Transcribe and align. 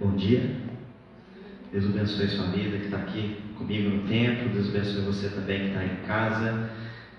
Bom 0.00 0.16
dia. 0.16 0.56
Deus 1.70 1.84
abençoe 1.84 2.26
sua 2.28 2.46
vida 2.46 2.78
que 2.78 2.86
está 2.86 2.96
aqui 2.96 3.36
comigo 3.58 3.90
no 3.90 4.08
templo. 4.08 4.48
Deus 4.48 4.70
abençoe 4.70 5.02
você 5.02 5.28
também 5.28 5.60
que 5.60 5.66
está 5.66 5.84
em 5.84 5.96
casa. 6.06 6.70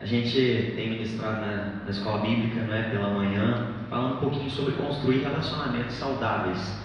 A 0.01 0.05
gente 0.05 0.73
tem 0.75 0.89
ministrado 0.89 1.41
na, 1.41 1.83
na 1.86 1.89
escola 1.91 2.21
bíblica, 2.21 2.62
não 2.65 2.73
é, 2.73 2.89
pela 2.89 3.12
manhã, 3.12 3.67
falando 3.89 4.15
um 4.15 4.20
pouquinho 4.20 4.49
sobre 4.49 4.73
construir 4.73 5.20
relacionamentos 5.20 5.94
saudáveis. 5.94 6.75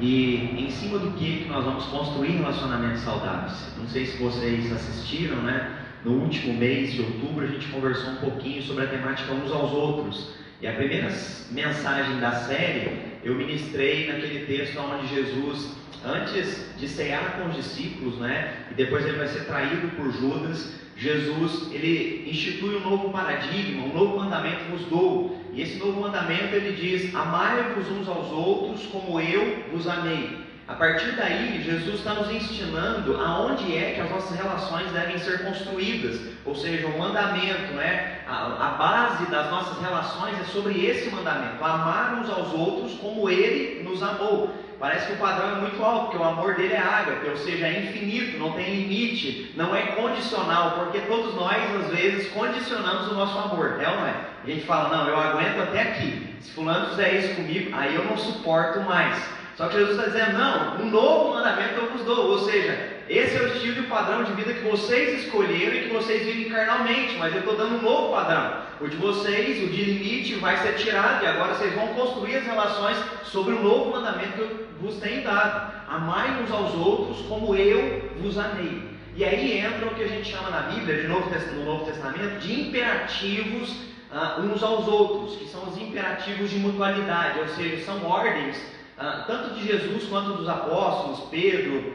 E 0.00 0.56
em 0.58 0.70
cima 0.70 0.98
do 0.98 1.10
que, 1.12 1.46
nós 1.46 1.64
vamos 1.64 1.84
construir 1.84 2.38
relacionamentos 2.38 3.02
saudáveis? 3.02 3.74
Não 3.78 3.86
sei 3.86 4.06
se 4.06 4.16
vocês 4.16 4.72
assistiram, 4.72 5.42
né? 5.42 5.78
No 6.04 6.12
último 6.12 6.54
mês 6.54 6.94
de 6.94 7.02
outubro 7.02 7.44
a 7.44 7.48
gente 7.48 7.68
conversou 7.68 8.12
um 8.12 8.16
pouquinho 8.16 8.62
sobre 8.62 8.84
a 8.84 8.88
temática 8.88 9.32
uns 9.32 9.52
aos 9.52 9.72
outros. 9.72 10.34
E 10.62 10.66
a 10.66 10.72
primeira 10.72 11.10
mensagem 11.50 12.18
da 12.18 12.32
série 12.32 13.03
eu 13.24 13.34
ministrei 13.34 14.06
naquele 14.06 14.46
texto 14.46 14.78
onde 14.78 15.14
Jesus, 15.14 15.74
antes 16.04 16.76
de 16.78 16.88
cear 16.88 17.38
com 17.38 17.48
os 17.48 17.56
discípulos, 17.56 18.18
né, 18.18 18.66
e 18.70 18.74
depois 18.74 19.04
ele 19.06 19.16
vai 19.16 19.28
ser 19.28 19.44
traído 19.46 19.88
por 19.96 20.12
Judas, 20.12 20.74
Jesus 20.96 21.72
ele 21.72 22.28
institui 22.30 22.76
um 22.76 22.80
novo 22.80 23.10
paradigma, 23.10 23.84
um 23.84 23.92
novo 23.92 24.16
mandamento 24.16 24.64
vos 24.70 24.82
dou. 24.86 25.36
E 25.52 25.60
esse 25.60 25.76
novo 25.78 26.00
mandamento 26.00 26.54
ele 26.54 26.72
diz: 26.72 27.12
Amai-vos 27.14 27.90
uns 27.90 28.08
aos 28.08 28.30
outros 28.30 28.86
como 28.86 29.20
eu 29.20 29.64
vos 29.72 29.88
amei. 29.88 30.43
A 30.66 30.72
partir 30.72 31.12
daí, 31.12 31.62
Jesus 31.62 31.96
está 31.96 32.14
nos 32.14 32.30
ensinando 32.30 33.20
aonde 33.20 33.76
é 33.76 33.92
que 33.92 34.00
as 34.00 34.10
nossas 34.10 34.34
relações 34.34 34.90
devem 34.92 35.18
ser 35.18 35.44
construídas, 35.44 36.18
ou 36.42 36.54
seja, 36.54 36.86
o 36.86 36.98
mandamento, 36.98 37.74
né? 37.74 38.20
A, 38.26 38.46
a, 38.46 38.70
base 38.78 39.30
das 39.30 39.50
nossas 39.50 39.78
relações 39.82 40.40
é 40.40 40.44
sobre 40.44 40.86
esse 40.86 41.10
mandamento: 41.10 41.62
amar 41.62 42.18
uns 42.18 42.30
aos 42.30 42.50
outros 42.54 42.94
como 42.94 43.28
Ele 43.28 43.82
nos 43.82 44.02
amou. 44.02 44.50
Parece 44.80 45.06
que 45.06 45.12
o 45.12 45.16
padrão 45.16 45.50
é 45.50 45.60
muito 45.60 45.84
alto, 45.84 46.06
porque 46.06 46.16
o 46.16 46.24
amor 46.24 46.54
dele 46.54 46.72
é 46.72 46.78
ágape, 46.78 47.28
ou 47.28 47.36
seja, 47.36 47.66
é 47.66 47.80
infinito, 47.80 48.38
não 48.38 48.52
tem 48.52 48.74
limite, 48.74 49.52
não 49.56 49.76
é 49.76 49.82
condicional, 49.82 50.72
porque 50.72 51.00
todos 51.00 51.34
nós, 51.34 51.56
às 51.76 51.90
vezes, 51.90 52.32
condicionamos 52.32 53.08
o 53.08 53.14
nosso 53.14 53.38
amor, 53.38 53.78
é 53.80 53.88
ou 53.88 53.96
não 53.96 54.06
é? 54.06 54.14
A 54.42 54.46
gente 54.46 54.64
fala, 54.66 54.96
não, 54.96 55.08
eu 55.08 55.18
aguento 55.18 55.62
até 55.62 55.82
aqui, 55.82 56.36
se 56.40 56.50
fulano 56.52 56.88
fizer 56.88 57.14
isso 57.14 57.34
comigo, 57.34 57.70
aí 57.74 57.94
eu 57.94 58.04
não 58.04 58.16
suporto 58.16 58.80
mais. 58.80 59.33
Só 59.56 59.68
que 59.68 59.78
Jesus 59.78 59.96
está 59.96 60.10
dizendo, 60.10 60.38
não, 60.38 60.80
um 60.80 60.90
novo 60.90 61.34
mandamento 61.34 61.74
eu 61.74 61.90
vos 61.90 62.02
dou, 62.04 62.32
ou 62.32 62.38
seja, 62.40 62.94
esse 63.08 63.36
é 63.36 63.40
o 63.40 63.48
estilo 63.48 63.76
e 63.76 63.80
o 63.86 63.88
padrão 63.88 64.24
de 64.24 64.32
vida 64.32 64.52
que 64.52 64.68
vocês 64.68 65.24
escolheram 65.24 65.76
e 65.76 65.82
que 65.82 65.92
vocês 65.92 66.24
vivem 66.24 66.50
carnalmente, 66.50 67.16
mas 67.18 67.32
eu 67.32 67.40
estou 67.40 67.56
dando 67.56 67.76
um 67.76 67.82
novo 67.82 68.12
padrão. 68.12 68.64
O 68.80 68.88
de 68.88 68.96
vocês, 68.96 69.62
o 69.62 69.72
de 69.72 69.84
limite, 69.84 70.34
vai 70.36 70.56
ser 70.56 70.74
tirado 70.74 71.22
e 71.22 71.28
agora 71.28 71.54
vocês 71.54 71.72
vão 71.74 71.88
construir 71.88 72.36
as 72.36 72.44
relações 72.44 72.96
sobre 73.22 73.54
o 73.54 73.62
novo 73.62 73.92
mandamento 73.92 74.32
que 74.32 74.40
eu 74.40 74.68
vos 74.80 74.96
tenho 74.96 75.22
dado. 75.22 75.72
Amai 75.88 76.42
uns 76.42 76.50
aos 76.50 76.74
outros 76.74 77.24
como 77.28 77.54
eu 77.54 78.10
vos 78.20 78.36
amei. 78.36 78.94
E 79.14 79.24
aí 79.24 79.58
entra 79.58 79.86
o 79.86 79.94
que 79.94 80.02
a 80.02 80.08
gente 80.08 80.32
chama 80.32 80.50
na 80.50 80.62
Bíblia, 80.62 81.02
de 81.02 81.06
Novo, 81.06 81.30
no 81.54 81.64
Novo 81.64 81.84
Testamento, 81.84 82.40
de 82.40 82.60
imperativos 82.60 83.70
uh, 84.10 84.40
uns 84.40 84.60
aos 84.60 84.88
outros, 84.88 85.36
que 85.36 85.46
são 85.46 85.68
os 85.68 85.78
imperativos 85.80 86.50
de 86.50 86.56
mutualidade, 86.56 87.38
ou 87.38 87.46
seja, 87.48 87.84
são 87.84 88.04
ordens 88.04 88.74
uh, 88.98 89.26
tanto 89.26 89.54
de 89.54 89.66
Jesus 89.66 90.04
quanto 90.04 90.32
dos 90.32 90.48
apóstolos, 90.48 91.28
Pedro, 91.30 91.94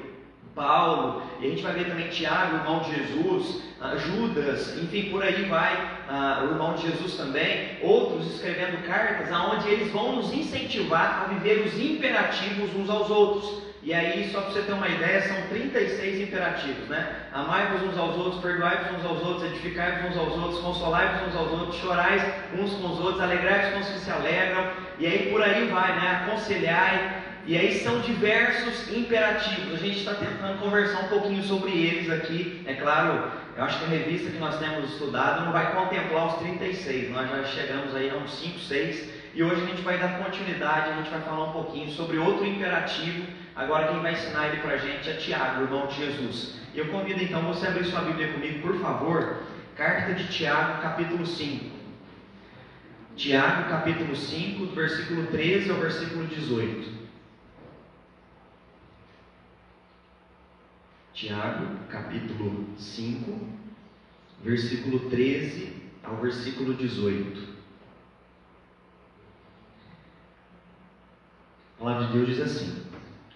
Paulo, 0.55 1.21
e 1.39 1.45
a 1.45 1.49
gente 1.49 1.61
vai 1.61 1.73
ver 1.73 1.87
também 1.87 2.09
Tiago, 2.09 2.57
irmão 2.57 2.79
de 2.81 2.95
Jesus, 2.95 3.63
uh, 3.79 3.97
Judas, 3.97 4.77
enfim, 4.77 5.09
por 5.09 5.23
aí 5.23 5.43
vai, 5.43 5.73
uh, 6.09 6.47
o 6.47 6.51
irmão 6.51 6.73
de 6.73 6.87
Jesus 6.89 7.15
também, 7.15 7.77
outros 7.81 8.35
escrevendo 8.35 8.85
cartas, 8.85 9.31
aonde 9.31 9.69
eles 9.69 9.91
vão 9.91 10.17
nos 10.17 10.33
incentivar 10.33 11.23
a 11.23 11.33
viver 11.33 11.65
os 11.65 11.79
imperativos 11.79 12.75
uns 12.75 12.89
aos 12.89 13.09
outros. 13.09 13.68
E 13.89 13.93
aí, 13.95 14.29
só 14.31 14.41
para 14.41 14.51
você 14.51 14.61
ter 14.61 14.73
uma 14.73 14.87
ideia, 14.87 15.19
são 15.19 15.35
36 15.49 16.21
imperativos, 16.21 16.87
né? 16.89 17.11
Amai-vos 17.33 17.81
uns 17.81 17.97
aos 17.97 18.15
outros, 18.17 18.39
perdoai-vos 18.39 18.99
uns 18.99 19.03
aos 19.03 19.25
outros, 19.25 19.51
edificai-vos 19.51 20.11
uns 20.11 20.17
aos 20.19 20.37
outros, 20.37 20.59
consolai-vos 20.59 21.27
uns 21.27 21.35
aos 21.35 21.51
outros, 21.53 21.81
chorais 21.81 22.21
uns 22.53 22.71
com 22.73 22.85
os 22.85 22.99
outros, 22.99 23.19
alegrai-vos 23.19 23.73
com 23.73 23.79
os 23.79 23.87
que 23.87 23.99
se 24.01 24.11
alegram, 24.11 24.69
e 24.99 25.07
aí 25.07 25.31
por 25.31 25.41
aí 25.41 25.67
vai, 25.69 25.99
né? 25.99 26.21
Aconselhai, 26.23 27.23
e 27.47 27.57
aí 27.57 27.79
são 27.79 27.99
diversos 28.01 28.95
imperativos. 28.95 29.73
A 29.73 29.83
gente 29.83 29.97
está 29.97 30.13
tentando 30.13 30.59
conversar 30.59 31.05
um 31.05 31.07
pouquinho 31.07 31.41
sobre 31.41 31.71
eles 31.71 32.11
aqui. 32.11 32.61
É 32.67 32.75
claro, 32.75 33.31
eu 33.57 33.63
acho 33.63 33.79
que 33.79 33.85
a 33.85 33.87
revista 33.87 34.29
que 34.29 34.37
nós 34.37 34.59
temos 34.59 34.87
estudado 34.91 35.45
não 35.45 35.51
vai 35.51 35.73
contemplar 35.73 36.27
os 36.27 36.35
36. 36.35 37.09
Nós 37.09 37.27
já 37.27 37.43
chegamos 37.45 37.95
aí 37.95 38.11
a 38.11 38.17
uns 38.17 38.35
5, 38.35 38.59
6. 38.59 39.09
E 39.33 39.43
hoje 39.43 39.63
a 39.63 39.65
gente 39.65 39.81
vai 39.81 39.97
dar 39.97 40.19
continuidade, 40.19 40.91
a 40.91 40.95
gente 40.97 41.09
vai 41.09 41.21
falar 41.21 41.45
um 41.45 41.53
pouquinho 41.53 41.89
sobre 41.89 42.19
outro 42.19 42.45
imperativo. 42.45 43.38
Agora 43.59 43.89
quem 43.89 44.01
vai 44.01 44.13
ensinar 44.13 44.47
ele 44.47 44.61
para 44.61 44.75
a 44.75 44.77
gente 44.77 45.09
é 45.09 45.15
Tiago, 45.15 45.63
irmão 45.63 45.87
de 45.87 45.95
Jesus. 45.95 46.57
E 46.73 46.79
eu 46.79 46.87
convido 46.87 47.21
então 47.21 47.41
você 47.41 47.67
a 47.67 47.71
abrir 47.71 47.83
sua 47.83 47.99
Bíblia 48.03 48.31
comigo, 48.31 48.61
por 48.61 48.79
favor. 48.79 49.43
Carta 49.75 50.13
de 50.13 50.29
Tiago, 50.29 50.81
capítulo 50.81 51.25
5. 51.25 51.77
Tiago, 53.17 53.69
capítulo 53.69 54.15
5, 54.15 54.65
versículo 54.67 55.27
13 55.27 55.71
ao 55.71 55.77
versículo 55.77 56.25
18. 56.27 56.99
Tiago, 61.13 61.79
capítulo 61.89 62.65
5, 62.77 63.49
versículo 64.41 65.09
13 65.09 65.83
ao 66.01 66.15
versículo 66.15 66.75
18. 66.75 67.59
A 71.75 71.83
palavra 71.83 72.07
de 72.07 72.13
Deus 72.13 72.27
diz 72.29 72.39
assim: 72.39 72.88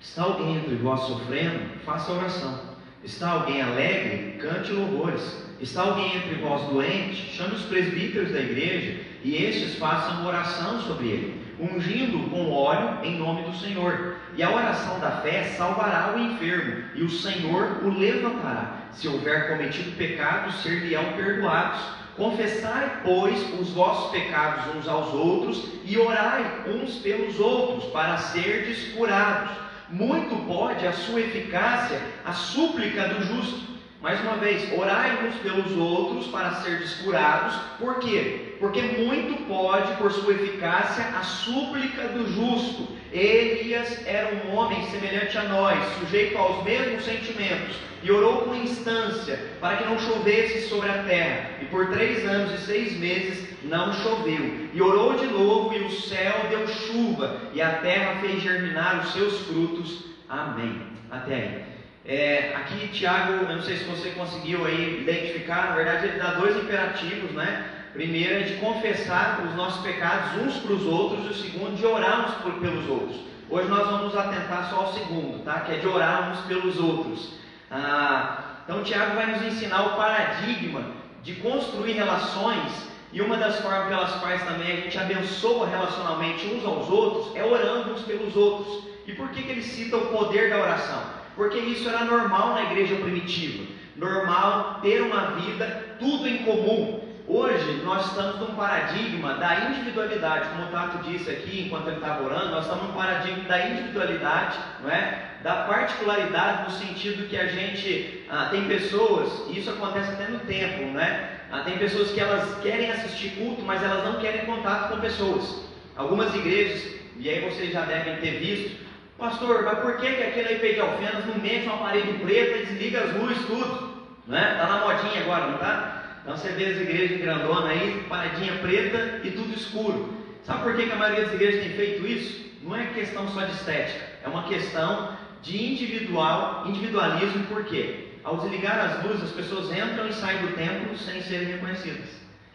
Está 0.04 0.24
alguém 0.24 0.58
entre 0.58 0.76
vós 0.76 1.00
sofrendo? 1.00 1.80
Faça 1.86 2.12
oração. 2.12 2.60
Está 3.04 3.32
alguém 3.32 3.62
alegre? 3.62 4.38
Cante 4.38 4.74
louvores. 4.74 5.42
Está 5.62 5.84
alguém 5.84 6.18
entre 6.18 6.36
vós 6.36 6.62
doente? 6.70 7.34
Chame 7.34 7.56
os 7.56 7.64
presbíteros 7.64 8.32
da 8.32 8.42
igreja 8.42 9.00
e 9.24 9.42
estes 9.42 9.76
façam 9.76 10.26
oração 10.26 10.82
sobre 10.82 11.08
ele, 11.08 11.42
ungindo 11.58 12.30
com 12.30 12.52
óleo 12.52 13.00
em 13.02 13.18
nome 13.18 13.44
do 13.44 13.56
Senhor. 13.56 14.18
E 14.36 14.44
a 14.44 14.54
oração 14.54 15.00
da 15.00 15.22
fé 15.22 15.46
salvará 15.58 16.14
o 16.14 16.20
enfermo, 16.20 16.84
e 16.96 17.04
o 17.04 17.10
Senhor 17.10 17.80
o 17.84 17.90
levantará. 17.90 18.90
Se 18.92 19.08
houver 19.08 19.48
cometido 19.48 19.96
pecados, 19.96 20.62
ser-lhe-ão 20.62 21.14
perdoados. 21.14 21.80
Confessai, 22.18 23.02
pois, 23.04 23.40
os 23.60 23.70
vossos 23.70 24.12
pecados 24.12 24.76
uns 24.76 24.88
aos 24.88 25.14
outros 25.14 25.70
e 25.86 25.98
orai 25.98 26.66
uns 26.68 26.98
pelos 26.98 27.40
outros, 27.40 27.90
para 27.92 28.18
serdes 28.18 28.94
curados. 28.94 29.64
Muito 29.94 30.36
pode 30.48 30.88
a 30.88 30.92
sua 30.92 31.22
eficácia, 31.22 32.02
a 32.26 32.34
súplica 32.34 33.10
do 33.10 33.24
justo. 33.26 33.62
Mais 34.02 34.20
uma 34.22 34.38
vez, 34.38 34.74
orai 34.74 35.28
uns 35.28 35.36
pelos 35.36 35.72
outros 35.78 36.26
para 36.30 36.56
serdes 36.56 36.96
curados. 36.96 37.54
Por 37.78 38.00
quê? 38.00 38.56
Porque 38.58 38.82
muito 38.82 39.46
pode, 39.46 39.96
por 39.98 40.12
sua 40.12 40.34
eficácia, 40.34 41.06
a 41.16 41.22
súplica 41.22 42.08
do 42.08 42.28
justo. 42.28 42.88
Elias 43.14 44.06
era 44.08 44.34
um 44.34 44.56
homem 44.56 44.84
semelhante 44.90 45.38
a 45.38 45.44
nós, 45.44 45.78
sujeito 46.00 46.38
aos 46.38 46.64
mesmos 46.64 47.06
sentimentos, 47.06 47.76
e 48.02 48.12
orou 48.12 48.42
com 48.42 48.56
instância 48.56 49.40
para 49.62 49.78
que 49.78 49.86
não 49.86 50.00
chovesse 50.00 50.68
sobre 50.68 50.90
a 50.90 51.04
terra. 51.04 51.52
E 51.62 51.66
por 51.66 51.92
três 51.92 52.28
anos 52.28 52.54
e 52.60 52.66
seis 52.66 52.98
meses 52.98 53.48
não 53.64 53.94
choveu. 53.94 54.68
E 54.74 54.82
orou 54.82 55.16
de 55.16 55.28
novo, 55.28 55.74
e 55.74 55.84
o 55.84 55.92
céu 55.92 56.48
deu 56.50 56.68
chuva, 56.68 57.40
e 57.54 57.62
a 57.62 57.74
terra 57.74 58.20
fez 58.20 58.42
germinar 58.42 59.02
os 59.06 59.14
seus 59.14 59.40
frutos. 59.48 60.06
Amém. 60.28 60.82
Até 61.12 61.36
aí. 61.36 61.74
É, 62.06 62.54
aqui 62.56 62.90
Tiago, 62.90 63.34
eu 63.34 63.56
não 63.56 63.62
sei 63.62 63.78
se 63.78 63.86
você 63.86 64.10
conseguiu 64.10 64.66
aí 64.66 65.00
identificar, 65.02 65.70
na 65.70 65.76
verdade 65.76 66.08
ele 66.08 66.20
dá 66.20 66.34
dois 66.34 66.58
imperativos, 66.58 67.32
né? 67.32 67.66
Primeiro 67.94 68.34
é 68.34 68.40
de 68.40 68.56
confessar 68.56 69.42
os 69.48 69.56
nossos 69.56 69.82
pecados 69.84 70.42
uns 70.42 70.58
para 70.58 70.74
os 70.74 70.84
outros, 70.84 71.26
e 71.26 71.30
o 71.30 71.34
segundo 71.34 71.78
de 71.78 71.86
orar 71.86 72.13
por, 72.44 72.54
pelos 72.54 72.88
outros. 72.90 73.22
Hoje 73.50 73.68
nós 73.68 73.90
vamos 73.90 74.16
atentar 74.16 74.70
só 74.70 74.82
ao 74.82 74.94
segundo, 74.94 75.44
tá? 75.44 75.62
Que 75.62 75.74
é 75.74 75.78
de 75.78 75.88
orar 75.88 76.32
uns 76.32 76.42
pelos 76.46 76.78
outros. 76.78 77.34
Ah, 77.72 78.44
então 78.64 78.84
Tiago 78.84 79.16
vai 79.16 79.26
nos 79.28 79.42
ensinar 79.44 79.82
o 79.88 79.96
paradigma 79.96 80.82
de 81.24 81.34
construir 81.36 81.94
relações 81.94 82.92
e 83.12 83.22
uma 83.22 83.38
das 83.38 83.60
formas 83.60 83.88
pelas 83.88 84.12
quais 84.16 84.44
também 84.44 84.72
a 84.72 84.76
gente 84.76 84.98
abençoa 84.98 85.68
relacionalmente 85.68 86.48
uns 86.48 86.66
aos 86.66 86.90
outros 86.90 87.36
é 87.36 87.44
orando 87.44 87.94
uns 87.94 88.02
pelos 88.02 88.36
outros. 88.36 88.84
E 89.08 89.14
por 89.14 89.30
que, 89.30 89.42
que 89.42 89.52
ele 89.52 89.64
cita 89.64 89.98
o 89.98 90.08
poder 90.08 90.50
da 90.50 90.58
oração? 90.58 91.24
porque 91.36 91.58
isso 91.58 91.90
era 91.90 92.06
normal 92.06 92.54
na 92.54 92.72
igreja 92.72 92.96
primitiva. 92.96 93.66
Normal 93.96 94.80
ter 94.82 95.02
uma 95.02 95.32
vida 95.32 95.96
tudo 96.00 96.28
em 96.28 96.38
comum. 96.40 97.02
Hoje 97.28 97.82
nós 97.86 98.08
estamos 98.08 98.40
num 98.40 98.56
paradigma 98.56 99.36
da 99.36 99.70
individualidade, 99.70 100.50
como 100.50 100.64
o 100.64 100.72
Tato 100.72 100.98
disse 101.10 101.30
aqui 101.30 101.64
enquanto 101.66 101.88
ele 101.88 101.96
estava 101.96 102.24
orando, 102.24 102.52
nós 102.52 102.66
estamos 102.66 102.84
num 102.84 102.94
paradigma 102.94 103.48
da 103.48 103.66
individualidade, 103.66 104.58
não 104.82 104.90
é? 104.90 105.30
da 105.42 105.56
particularidade 105.64 106.64
no 106.64 106.78
sentido 106.78 107.28
que 107.28 107.38
a 107.38 107.48
gente 107.48 108.26
ah, 108.30 108.48
tem 108.50 108.66
pessoas, 108.66 109.50
e 109.50 109.60
isso 109.60 109.70
acontece 109.70 110.12
até 110.12 110.28
no 110.28 110.40
tempo, 110.40 110.84
né? 110.94 111.40
Ah, 111.52 111.60
tem 111.60 111.78
pessoas 111.78 112.12
que 112.12 112.20
elas 112.20 112.62
querem 112.62 112.90
assistir 112.90 113.32
culto, 113.32 113.62
mas 113.62 113.84
elas 113.84 114.06
não 114.06 114.20
querem 114.20 114.46
contato 114.46 114.94
com 114.94 115.02
pessoas. 115.02 115.66
Algumas 115.98 116.34
igrejas, 116.34 116.96
e 117.18 117.30
aí 117.30 117.42
vocês 117.42 117.74
já 117.74 117.82
devem 117.82 118.18
ter 118.18 118.40
visto, 118.40 118.84
Pastor, 119.18 119.64
mas 119.64 119.80
por 119.80 119.98
que, 119.98 120.12
que 120.14 120.24
aquele 120.24 120.56
IP 120.56 120.74
de 120.74 120.80
Alfenas 120.80 121.26
não 121.26 121.36
mete 121.36 121.68
uma 121.68 121.78
parede 121.78 122.14
preta 122.14 122.58
e 122.58 122.66
desliga 122.66 123.02
as 123.02 123.14
luzes, 123.14 123.46
tudo? 123.46 123.94
Não 124.26 124.38
é? 124.38 124.56
Tá 124.56 124.66
na 124.66 124.86
modinha 124.86 125.22
agora, 125.22 125.48
não 125.48 125.58
tá? 125.58 126.03
Então 126.24 126.38
você 126.38 126.50
vê 126.54 126.66
as 126.68 126.82
igrejas 126.82 127.20
grandonas 127.20 127.70
aí, 127.70 128.06
paredinha 128.08 128.54
preta 128.60 129.20
e 129.26 129.32
tudo 129.32 129.54
escuro. 129.54 130.18
Sabe 130.44 130.64
por 130.64 130.76
que, 130.76 130.88
que 130.88 130.92
a 130.92 130.96
maioria 130.96 131.26
das 131.26 131.34
igrejas 131.34 131.64
tem 131.64 131.74
feito 131.74 132.08
isso? 132.08 132.44
Não 132.64 132.76
é 132.76 132.86
questão 132.88 133.28
só 133.28 133.42
de 133.42 133.52
estética, 133.52 134.06
é 134.24 134.30
uma 134.30 134.44
questão 134.44 135.18
de 135.42 135.72
individual, 135.72 136.64
individualismo, 136.66 137.44
por 137.48 137.66
quê? 137.66 138.08
Ao 138.24 138.38
desligar 138.38 138.80
as 138.80 139.04
luzes, 139.04 139.24
as 139.24 139.32
pessoas 139.32 139.70
entram 139.70 140.08
e 140.08 140.14
saem 140.14 140.40
do 140.40 140.54
templo 140.54 140.98
sem 140.98 141.22
serem 141.22 141.48
reconhecidas. 141.48 142.08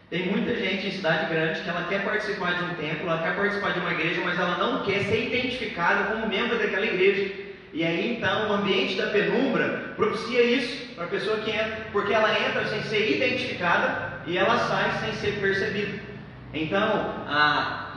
Tem 0.09 0.25
muita 0.25 0.55
gente 0.55 0.87
em 0.87 0.91
cidade 0.91 1.31
grande 1.31 1.61
que 1.61 1.69
ela 1.69 1.83
quer 1.83 2.03
participar 2.03 2.53
de 2.53 2.63
um 2.63 2.73
templo, 2.73 3.07
ela 3.07 3.21
quer 3.21 3.35
participar 3.35 3.73
de 3.73 3.79
uma 3.79 3.91
igreja, 3.91 4.21
mas 4.25 4.39
ela 4.39 4.57
não 4.57 4.83
quer 4.83 5.03
ser 5.03 5.27
identificada 5.27 6.11
como 6.11 6.27
membro 6.27 6.57
daquela 6.57 6.87
igreja. 6.87 7.48
E 7.73 7.83
aí 7.83 8.17
então 8.17 8.49
o 8.49 8.53
ambiente 8.53 8.95
da 8.95 9.07
penumbra 9.07 9.93
propicia 9.95 10.43
isso 10.43 10.93
para 10.95 11.05
a 11.05 11.09
pessoa 11.09 11.37
que 11.37 11.51
entra, 11.51 11.87
porque 11.91 12.13
ela 12.13 12.31
entra 12.39 12.65
sem 12.67 12.81
ser 12.83 13.15
identificada 13.15 14.21
e 14.25 14.37
ela 14.37 14.57
sai 14.67 14.91
sem 14.99 15.13
ser 15.13 15.39
percebida. 15.39 16.09
Então, 16.51 17.25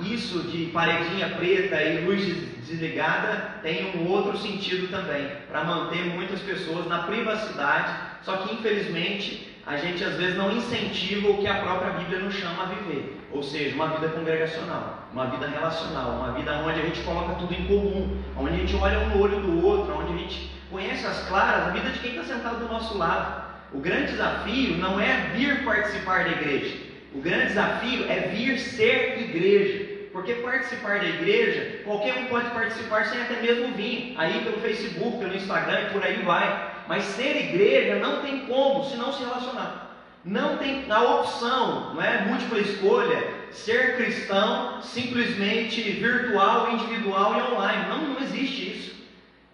isso 0.00 0.40
de 0.40 0.66
paredinha 0.66 1.30
preta 1.30 1.82
e 1.82 2.04
luz 2.04 2.22
desligada 2.66 3.56
tem 3.62 3.96
um 3.96 4.06
outro 4.08 4.36
sentido 4.38 4.88
também, 4.88 5.26
para 5.48 5.64
manter 5.64 6.04
muitas 6.04 6.40
pessoas 6.40 6.86
na 6.86 7.04
privacidade, 7.04 7.94
só 8.22 8.36
que 8.38 8.54
infelizmente 8.54 9.51
a 9.66 9.76
gente 9.76 10.02
às 10.02 10.14
vezes 10.14 10.36
não 10.36 10.50
incentiva 10.50 11.30
o 11.30 11.38
que 11.38 11.46
a 11.46 11.62
própria 11.62 11.92
Bíblia 11.92 12.18
nos 12.18 12.34
chama 12.34 12.64
a 12.64 12.66
viver, 12.66 13.20
ou 13.30 13.42
seja, 13.42 13.74
uma 13.74 13.88
vida 13.88 14.08
congregacional, 14.08 15.08
uma 15.12 15.26
vida 15.26 15.46
relacional, 15.46 16.10
uma 16.10 16.32
vida 16.32 16.52
onde 16.66 16.80
a 16.80 16.84
gente 16.84 17.00
coloca 17.02 17.34
tudo 17.34 17.54
em 17.54 17.66
comum, 17.66 18.16
onde 18.36 18.54
a 18.54 18.56
gente 18.56 18.74
olha 18.76 18.98
um 18.98 19.08
no 19.10 19.22
olho 19.22 19.40
do 19.40 19.64
outro, 19.64 19.94
onde 19.94 20.14
a 20.14 20.16
gente 20.16 20.50
conhece 20.70 21.06
as 21.06 21.28
claras 21.28 21.68
a 21.68 21.70
vida 21.70 21.90
de 21.90 21.98
quem 22.00 22.16
está 22.16 22.34
sentado 22.34 22.58
do 22.58 22.72
nosso 22.72 22.98
lado. 22.98 23.52
O 23.72 23.78
grande 23.78 24.12
desafio 24.12 24.76
não 24.76 25.00
é 25.00 25.30
vir 25.34 25.64
participar 25.64 26.24
da 26.24 26.32
igreja, 26.32 26.76
o 27.14 27.20
grande 27.20 27.46
desafio 27.48 28.10
é 28.10 28.20
vir 28.28 28.58
ser 28.58 29.20
igreja. 29.20 29.92
Porque 30.12 30.34
participar 30.34 30.98
da 30.98 31.06
igreja, 31.06 31.80
qualquer 31.84 32.14
um 32.18 32.26
pode 32.26 32.50
participar 32.50 33.06
sem 33.06 33.20
até 33.22 33.40
mesmo 33.40 33.74
vir. 33.74 34.14
Aí 34.18 34.44
pelo 34.44 34.60
Facebook, 34.60 35.18
pelo 35.18 35.34
Instagram 35.34 35.80
e 35.80 35.90
por 35.90 36.04
aí 36.04 36.22
vai. 36.22 36.71
Mas 36.88 37.04
ser 37.04 37.36
igreja 37.36 37.96
não 37.96 38.20
tem 38.20 38.46
como 38.46 38.84
se 38.84 38.96
não 38.96 39.12
se 39.12 39.22
relacionar. 39.22 39.90
Não 40.24 40.56
tem 40.56 40.84
a 40.88 41.02
opção, 41.02 41.94
não 41.94 42.02
é 42.02 42.24
múltipla 42.26 42.60
escolha, 42.60 43.28
ser 43.50 43.96
cristão 43.96 44.80
simplesmente 44.80 45.82
virtual, 45.82 46.70
individual 46.70 47.34
e 47.34 47.52
online. 47.52 47.88
Não, 47.88 47.98
não 47.98 48.20
existe 48.22 48.70
isso. 48.70 49.02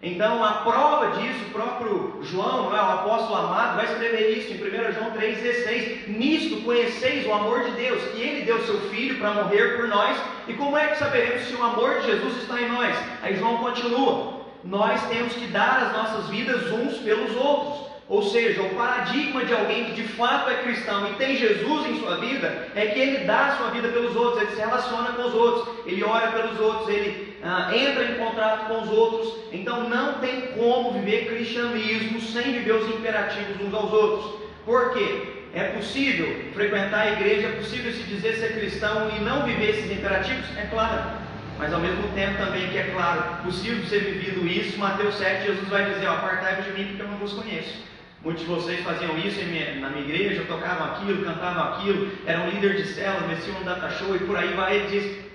Então, 0.01 0.41
a 0.41 0.53
prova 0.53 1.19
disso, 1.19 1.45
o 1.47 1.51
próprio 1.51 2.19
João, 2.21 2.73
é, 2.73 2.79
o 2.79 2.91
apóstolo 2.91 3.35
amado, 3.35 3.75
vai 3.75 3.85
escrever 3.85 4.37
isso 4.37 4.53
em 4.53 4.55
1 4.55 4.93
João 4.93 5.11
3,16: 5.11 6.07
Nisto 6.07 6.61
conheceis 6.61 7.25
o 7.25 7.33
amor 7.33 7.65
de 7.65 7.71
Deus, 7.71 8.01
que 8.11 8.21
Ele 8.21 8.45
deu 8.45 8.65
seu 8.65 8.79
Filho 8.89 9.17
para 9.17 9.31
morrer 9.31 9.75
por 9.75 9.89
nós. 9.89 10.17
E 10.47 10.53
como 10.53 10.77
é 10.77 10.87
que 10.87 10.99
saberemos 10.99 11.47
se 11.47 11.55
o 11.55 11.63
amor 11.63 11.99
de 11.99 12.07
Jesus 12.07 12.37
está 12.37 12.61
em 12.61 12.69
nós? 12.69 12.95
Aí 13.21 13.35
João 13.35 13.57
continua: 13.57 14.38
nós 14.63 15.01
temos 15.07 15.33
que 15.33 15.47
dar 15.47 15.83
as 15.83 15.93
nossas 15.93 16.29
vidas 16.29 16.71
uns 16.71 16.97
pelos 16.97 17.35
outros. 17.35 17.89
Ou 18.07 18.23
seja, 18.23 18.63
o 18.63 18.69
paradigma 18.69 19.45
de 19.45 19.53
alguém 19.53 19.85
que 19.85 20.01
de 20.01 20.03
fato 20.03 20.49
é 20.49 20.63
cristão 20.63 21.07
e 21.11 21.13
tem 21.13 21.37
Jesus 21.37 21.85
em 21.85 21.99
sua 21.99 22.17
vida 22.17 22.67
é 22.73 22.87
que 22.87 22.99
ele 22.99 23.25
dá 23.25 23.47
a 23.47 23.57
sua 23.57 23.69
vida 23.69 23.87
pelos 23.89 24.15
outros, 24.15 24.41
ele 24.41 24.51
se 24.51 24.59
relaciona 24.59 25.13
com 25.13 25.27
os 25.27 25.33
outros, 25.35 25.75
ele 25.85 26.03
ora 26.03 26.31
pelos 26.31 26.59
outros, 26.59 26.89
ele 26.89 27.37
ah, 27.43 27.69
entra 27.71 28.05
em 28.05 28.15
contato 28.15 28.67
com 28.67 28.81
os 28.81 28.89
outros. 28.89 29.35
Então 29.51 29.87
não 29.87 30.13
tem 30.13 30.41
como 30.57 30.93
viver 30.93 31.27
cristianismo 31.27 32.19
sem 32.19 32.51
viver 32.51 32.73
os 32.73 32.89
imperativos 32.89 33.61
uns 33.61 33.73
aos 33.75 33.93
outros. 33.93 34.39
Por 34.65 34.91
quê? 34.93 35.35
É 35.53 35.65
possível 35.65 36.51
frequentar 36.53 37.01
a 37.01 37.11
igreja, 37.11 37.47
é 37.47 37.51
possível 37.51 37.91
se 37.91 38.03
dizer 38.03 38.37
ser 38.37 38.59
cristão 38.59 39.09
e 39.15 39.19
não 39.19 39.45
viver 39.45 39.69
esses 39.69 39.91
imperativos? 39.91 40.45
É 40.57 40.65
claro 40.71 41.18
mas 41.59 41.73
ao 41.73 41.81
mesmo 41.81 42.07
tempo 42.15 42.37
também 42.37 42.69
que 42.69 42.77
é 42.77 42.83
claro, 42.85 43.43
possível 43.43 43.85
ser 43.85 43.99
vivido 43.99 44.47
isso, 44.47 44.79
Mateus 44.79 45.15
7, 45.15 45.45
Jesus 45.45 45.67
vai 45.67 45.93
dizer, 45.93 46.07
apartai-vos 46.07 46.65
de 46.65 46.71
mim 46.71 46.87
porque 46.87 47.01
eu 47.01 47.07
não 47.09 47.17
vos 47.17 47.33
conheço. 47.33 47.83
Muitos 48.23 48.43
de 48.43 48.49
vocês 48.49 48.79
faziam 48.79 49.17
isso 49.17 49.41
na 49.81 49.89
minha 49.89 50.05
igreja, 50.05 50.45
tocavam 50.47 50.87
aquilo, 50.87 51.25
cantavam 51.25 51.73
aquilo, 51.73 52.11
eram 52.25 52.49
líder 52.49 52.77
de 52.77 52.87
célula, 52.87 53.27
metiam 53.27 53.59
um 53.59 53.65
data 53.65 53.89
show 53.89 54.15
e 54.15 54.19
por 54.19 54.37
aí 54.37 54.53
vai. 54.53 54.77
Ele 54.77 54.87
diz: 54.87 55.25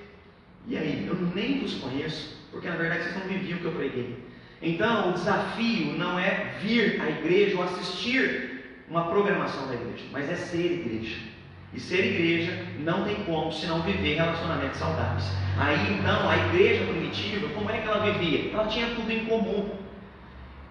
E 0.67 0.79
aí, 0.79 1.07
eu 1.07 1.15
nem 1.35 1.61
vos 1.61 1.75
conheço, 1.75 2.39
porque 2.51 2.69
na 2.69 2.77
verdade 2.77 3.05
vocês 3.05 3.17
não 3.17 3.27
viviam 3.27 3.59
o 3.59 3.61
que 3.61 3.67
eu 3.67 3.73
preguei. 3.73 4.19
Então, 4.63 5.11
o 5.11 5.13
desafio 5.13 5.93
não 5.99 6.19
é 6.19 6.55
vir 6.63 7.01
à 7.03 7.11
igreja 7.11 7.57
ou 7.57 7.65
assistir 7.65 8.65
uma 8.89 9.09
programação 9.09 9.67
da 9.67 9.75
igreja, 9.75 10.05
mas 10.11 10.31
é 10.31 10.37
ser 10.37 10.73
igreja. 10.73 11.34
E 11.75 11.81
ser 11.81 12.07
igreja 12.07 12.57
não 12.79 13.05
tem 13.05 13.17
como 13.25 13.53
se 13.53 13.67
não 13.67 13.83
viver 13.83 14.15
relacionamentos 14.15 14.79
saudáveis. 14.79 15.25
Aí 15.59 15.99
então, 15.99 16.29
a 16.29 16.37
igreja 16.37 16.85
primitiva, 16.85 17.49
como 17.49 17.71
é 17.71 17.79
que 17.79 17.89
ela 17.89 18.13
vivia? 18.13 18.53
Ela 18.53 18.67
tinha 18.67 18.87
tudo 18.95 19.11
em 19.11 19.25
comum. 19.25 19.71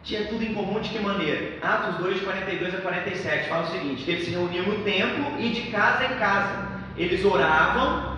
Tinha 0.04 0.26
tudo 0.26 0.44
em 0.44 0.54
comum 0.54 0.80
de 0.80 0.90
que 0.90 1.00
maneira? 1.00 1.58
Atos 1.62 1.98
2, 1.98 2.20
de 2.20 2.26
42 2.26 2.76
a 2.76 2.78
47 2.78 3.50
fala 3.50 3.64
o 3.64 3.72
seguinte: 3.72 4.04
que 4.04 4.12
eles 4.12 4.26
se 4.26 4.32
reuniam 4.32 4.66
no 4.66 4.84
templo 4.84 5.40
e 5.40 5.50
de 5.50 5.62
casa 5.72 6.06
em 6.06 6.18
casa. 6.18 6.68
Eles 6.98 7.24
oravam 7.26 8.13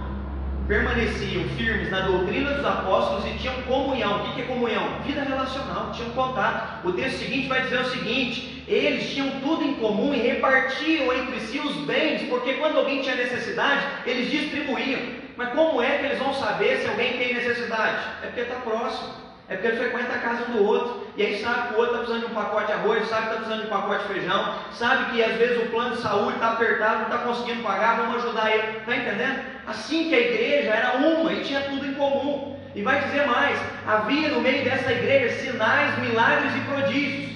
permaneciam 0.67 1.43
firmes 1.57 1.91
na 1.91 2.01
doutrina 2.01 2.53
dos 2.53 2.65
apóstolos 2.65 3.25
e 3.25 3.37
tinham 3.37 3.55
comunhão. 3.63 4.17
O 4.17 4.33
que 4.33 4.41
é 4.41 4.45
comunhão? 4.45 5.01
Vida 5.05 5.23
relacional, 5.23 5.91
tinham 5.91 6.09
contato. 6.11 6.87
O 6.87 6.93
texto 6.93 7.19
seguinte 7.19 7.47
vai 7.47 7.61
dizer 7.61 7.79
o 7.79 7.89
seguinte: 7.89 8.63
eles 8.67 9.11
tinham 9.11 9.29
tudo 9.41 9.63
em 9.63 9.75
comum 9.75 10.13
e 10.13 10.19
repartiam 10.19 11.13
entre 11.13 11.39
si 11.41 11.59
os 11.59 11.75
bens, 11.85 12.27
porque 12.29 12.53
quando 12.53 12.77
alguém 12.77 13.01
tinha 13.01 13.15
necessidade, 13.15 13.85
eles 14.05 14.29
distribuíam. 14.29 15.01
Mas 15.37 15.53
como 15.53 15.81
é 15.81 15.97
que 15.97 16.05
eles 16.05 16.19
vão 16.19 16.33
saber 16.33 16.77
se 16.79 16.87
alguém 16.87 17.17
tem 17.17 17.33
necessidade? 17.33 17.99
É 18.23 18.27
porque 18.27 18.41
está 18.41 18.55
próximo. 18.55 19.24
É 19.47 19.55
porque 19.55 19.67
ele 19.67 19.77
frequenta 19.77 20.13
a 20.13 20.19
casa 20.19 20.45
um 20.49 20.53
do 20.53 20.63
outro, 20.63 21.07
e 21.15 21.23
aí 21.23 21.39
sabe 21.39 21.67
que 21.67 21.73
o 21.75 21.77
outro 21.77 21.93
está 21.93 21.97
precisando 21.99 22.25
de 22.25 22.31
um 22.31 22.35
pacote 22.35 22.65
de 22.65 22.73
arroz, 22.73 23.07
sabe 23.07 23.21
que 23.21 23.27
está 23.27 23.35
precisando 23.35 23.61
de 23.61 23.67
um 23.67 23.69
pacote 23.69 24.07
de 24.07 24.13
feijão, 24.13 24.55
sabe 24.73 25.11
que 25.11 25.23
às 25.23 25.35
vezes 25.35 25.63
o 25.63 25.69
plano 25.69 25.95
de 25.95 26.01
saúde 26.01 26.33
está 26.33 26.53
apertado, 26.53 26.95
não 26.95 27.03
está 27.03 27.17
conseguindo 27.19 27.61
pagar, 27.61 27.97
vamos 27.97 28.23
ajudar 28.23 28.51
ele. 28.51 28.77
Está 28.79 28.95
entendendo? 28.95 29.39
Assim 29.67 30.09
que 30.09 30.15
a 30.15 30.19
igreja 30.19 30.69
era 30.71 30.97
uma 30.97 31.31
e 31.31 31.43
tinha 31.43 31.61
tudo 31.61 31.85
em 31.85 31.93
comum. 31.93 32.57
E 32.73 32.81
vai 32.81 33.01
dizer 33.03 33.27
mais: 33.27 33.59
havia 33.87 34.29
no 34.29 34.41
meio 34.41 34.63
dessa 34.63 34.91
igreja 34.91 35.35
sinais, 35.35 35.97
milagres 35.99 36.55
e 36.55 36.59
prodígios. 36.61 37.35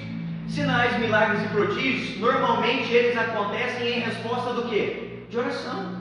Sinais, 0.50 0.98
milagres 0.98 1.44
e 1.44 1.48
prodígios, 1.50 2.20
normalmente 2.20 2.92
eles 2.92 3.16
acontecem 3.16 3.88
em 3.88 4.00
resposta 4.00 4.52
do 4.54 4.64
que? 4.68 5.26
De 5.30 5.38
oração. 5.38 5.99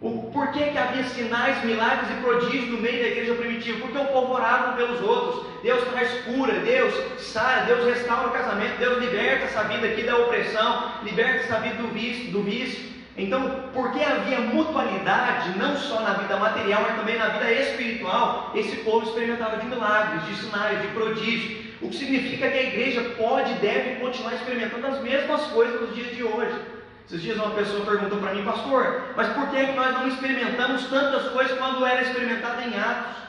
O 0.00 0.30
porquê 0.30 0.64
que 0.64 0.78
havia 0.78 1.04
sinais, 1.04 1.64
milagres 1.64 2.10
e 2.10 2.20
prodígios 2.20 2.68
no 2.68 2.78
meio 2.78 3.02
da 3.02 3.08
igreja 3.08 3.34
primitiva? 3.34 3.80
Porque 3.80 3.96
o 3.96 4.04
povo 4.06 4.34
orava 4.34 4.76
pelos 4.76 5.00
outros. 5.00 5.46
Deus 5.62 5.82
traz 5.88 6.10
cura, 6.24 6.52
Deus 6.60 6.94
sara, 7.18 7.64
Deus 7.64 7.84
restaura 7.86 8.28
o 8.28 8.32
casamento, 8.32 8.78
Deus 8.78 8.98
liberta 8.98 9.46
essa 9.46 9.64
vida 9.64 9.86
aqui 9.86 10.02
da 10.02 10.18
opressão, 10.18 10.92
liberta 11.02 11.44
essa 11.44 11.60
vida 11.60 11.76
do 11.76 11.88
vício. 11.88 12.30
Do 12.30 12.42
vício. 12.42 12.96
Então, 13.16 13.70
porque 13.72 14.02
havia 14.02 14.40
mutualidade, 14.40 15.58
não 15.58 15.74
só 15.74 16.02
na 16.02 16.12
vida 16.12 16.36
material, 16.36 16.82
mas 16.82 16.96
também 16.96 17.16
na 17.16 17.28
vida 17.28 17.50
espiritual, 17.50 18.52
esse 18.54 18.76
povo 18.76 19.06
experimentava 19.06 19.56
de 19.56 19.66
milagres, 19.66 20.26
de 20.26 20.34
sinais, 20.44 20.82
de 20.82 20.88
prodígios. 20.88 21.64
O 21.80 21.88
que 21.88 21.96
significa 21.96 22.50
que 22.50 22.58
a 22.58 22.62
igreja 22.62 23.00
pode 23.16 23.52
e 23.52 23.54
deve 23.56 24.00
continuar 24.00 24.34
experimentando 24.34 24.86
as 24.86 25.00
mesmas 25.00 25.40
coisas 25.46 25.80
nos 25.80 25.94
dias 25.94 26.14
de 26.14 26.22
hoje. 26.22 26.75
Esses 27.06 27.22
dias 27.22 27.36
uma 27.36 27.54
pessoa 27.54 27.86
perguntou 27.86 28.18
para 28.18 28.34
mim, 28.34 28.44
pastor, 28.44 29.12
mas 29.16 29.32
por 29.32 29.48
que, 29.48 29.56
é 29.56 29.66
que 29.66 29.76
nós 29.76 29.94
não 29.94 30.08
experimentamos 30.08 30.86
tantas 30.86 31.28
coisas 31.28 31.56
quando 31.56 31.86
era 31.86 32.02
experimentado 32.02 32.62
em 32.62 32.76
Atos? 32.76 33.22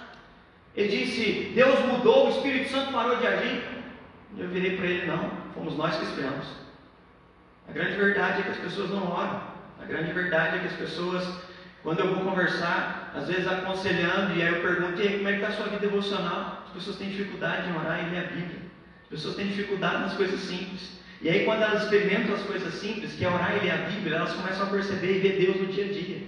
Ele 0.75 0.88
disse, 0.88 1.51
Deus 1.53 1.79
mudou, 1.86 2.27
o 2.27 2.29
Espírito 2.31 2.72
Santo 2.72 2.91
parou 2.91 3.17
de 3.17 3.27
agir. 3.27 3.63
Eu 4.36 4.48
virei 4.50 4.77
para 4.77 4.86
ele, 4.88 5.05
não, 5.05 5.29
fomos 5.53 5.77
nós 5.77 5.96
que 5.96 6.05
esperamos. 6.05 6.48
A 7.69 7.72
grande 7.72 7.98
verdade 7.98 8.41
é 8.41 8.43
que 8.46 8.51
as 8.51 8.57
pessoas 8.57 8.89
não 8.89 9.12
oram. 9.12 9.41
A 9.79 9.86
grande 9.86 10.12
verdade 10.12 10.57
é 10.57 10.60
que 10.60 10.67
as 10.67 10.74
pessoas, 10.74 11.24
quando 11.84 12.00
eu 12.00 12.15
vou 12.15 12.24
conversar, 12.24 13.12
às 13.15 13.27
vezes 13.27 13.48
aconselhando, 13.48 14.36
e 14.36 14.41
aí 14.41 14.55
eu 14.55 14.62
pergunto, 14.62 15.00
e 15.00 15.07
aí, 15.07 15.17
como 15.17 15.29
é 15.29 15.34
que 15.34 15.39
está 15.39 15.50
a 15.50 15.55
sua 15.55 15.65
vida 15.65 15.79
devocional? 15.79 16.63
As 16.65 16.74
pessoas 16.74 16.98
têm 16.98 17.10
dificuldade 17.10 17.69
em 17.69 17.75
orar 17.75 18.03
e 18.03 18.10
ler 18.10 18.25
a 18.25 18.27
Bíblia. 18.27 18.62
As 19.03 19.10
pessoas 19.10 19.36
têm 19.36 19.48
dificuldade 19.48 20.01
nas 20.01 20.13
coisas 20.13 20.39
simples. 20.39 20.97
E 21.22 21.30
aí, 21.30 21.46
quando 21.46 21.64
elas 21.64 21.84
experimentam 21.84 22.36
as 22.36 22.42
coisas 22.44 22.74
simples, 22.76 23.14
que 23.14 23.26
é 23.26 23.28
orar 23.28 23.56
e 23.58 23.66
ler 23.66 23.72
a 23.72 23.78
Bíblia, 23.90 24.18
elas 24.18 24.34
começam 24.34 24.68
a 24.68 24.70
perceber 24.70 25.18
e 25.18 25.20
ver 25.20 25.46
Deus 25.46 25.62
no 25.62 25.68
dia 25.68 25.86
a 25.86 25.88
dia. 25.88 26.22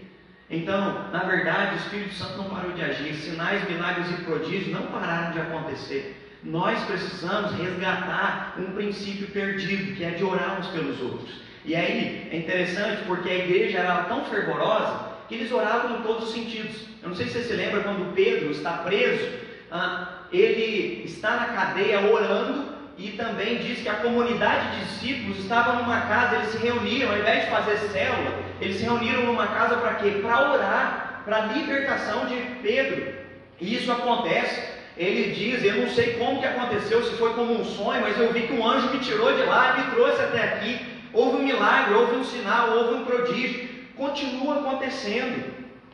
Então, 0.49 1.11
na 1.11 1.23
verdade, 1.23 1.75
o 1.75 1.77
Espírito 1.77 2.13
Santo 2.15 2.37
não 2.37 2.49
parou 2.49 2.71
de 2.71 2.81
agir, 2.81 3.13
sinais, 3.13 3.69
milagres 3.69 4.09
e 4.09 4.23
prodígios 4.23 4.73
não 4.73 4.87
pararam 4.87 5.31
de 5.31 5.39
acontecer. 5.39 6.15
Nós 6.43 6.83
precisamos 6.85 7.51
resgatar 7.53 8.55
um 8.57 8.71
princípio 8.71 9.27
perdido, 9.27 9.95
que 9.95 10.03
é 10.03 10.11
de 10.11 10.23
orar 10.23 10.59
uns 10.59 10.67
pelos 10.67 10.99
outros. 11.01 11.41
E 11.63 11.75
aí, 11.75 12.29
é 12.31 12.37
interessante 12.37 13.03
porque 13.05 13.29
a 13.29 13.35
igreja 13.35 13.79
era 13.79 14.03
tão 14.05 14.25
fervorosa 14.25 15.09
que 15.27 15.35
eles 15.35 15.51
oravam 15.51 15.99
em 15.99 16.01
todos 16.01 16.29
os 16.29 16.33
sentidos. 16.33 16.87
Eu 17.03 17.09
não 17.09 17.15
sei 17.15 17.27
se 17.27 17.33
você 17.33 17.43
se 17.43 17.53
lembra 17.53 17.81
quando 17.81 18.13
Pedro 18.15 18.49
está 18.49 18.71
preso 18.77 19.49
ah, 19.71 20.23
ele 20.31 21.03
está 21.05 21.35
na 21.35 21.45
cadeia 21.49 22.11
orando 22.11 22.68
e 22.99 23.11
também 23.11 23.59
diz 23.59 23.79
que 23.81 23.87
a 23.87 23.93
comunidade 23.93 24.71
de 24.71 24.85
discípulos 24.85 25.39
estava 25.39 25.73
numa 25.73 26.01
casa, 26.01 26.35
eles 26.35 26.49
se 26.49 26.57
reuniram, 26.57 27.09
ao 27.09 27.17
invés 27.17 27.45
de 27.45 27.49
fazer 27.49 27.77
célula, 27.77 28.43
eles 28.59 28.75
se 28.75 28.83
reuniram 28.83 29.23
numa 29.23 29.47
casa 29.47 29.77
para 29.77 29.95
quê? 29.95 30.19
Para 30.21 30.51
orar, 30.51 31.21
para 31.23 31.37
a 31.37 31.45
libertação 31.45 32.25
de 32.25 32.35
Pedro. 32.61 33.13
E 33.61 33.73
isso 33.73 33.89
acontece. 33.89 34.77
Ele 34.97 35.33
diz, 35.33 35.63
eu 35.63 35.75
não 35.75 35.89
sei 35.89 36.15
como 36.15 36.41
que 36.41 36.47
aconteceu, 36.47 37.01
se 37.01 37.15
foi 37.15 37.33
como 37.33 37.61
um 37.61 37.63
sonho, 37.63 38.01
mas 38.01 38.19
eu 38.19 38.33
vi 38.33 38.41
que 38.41 38.53
um 38.53 38.67
anjo 38.67 38.89
me 38.89 38.99
tirou 38.99 39.33
de 39.33 39.43
lá 39.43 39.77
e 39.77 39.81
me 39.81 39.91
trouxe 39.91 40.21
até 40.21 40.43
aqui. 40.43 40.85
Houve 41.13 41.37
um 41.37 41.45
milagre, 41.45 41.93
houve 41.93 42.17
um 42.17 42.23
sinal, 42.25 42.71
houve 42.71 42.95
um 42.95 43.05
prodígio. 43.05 43.69
Continua 43.95 44.59
acontecendo. 44.59 45.53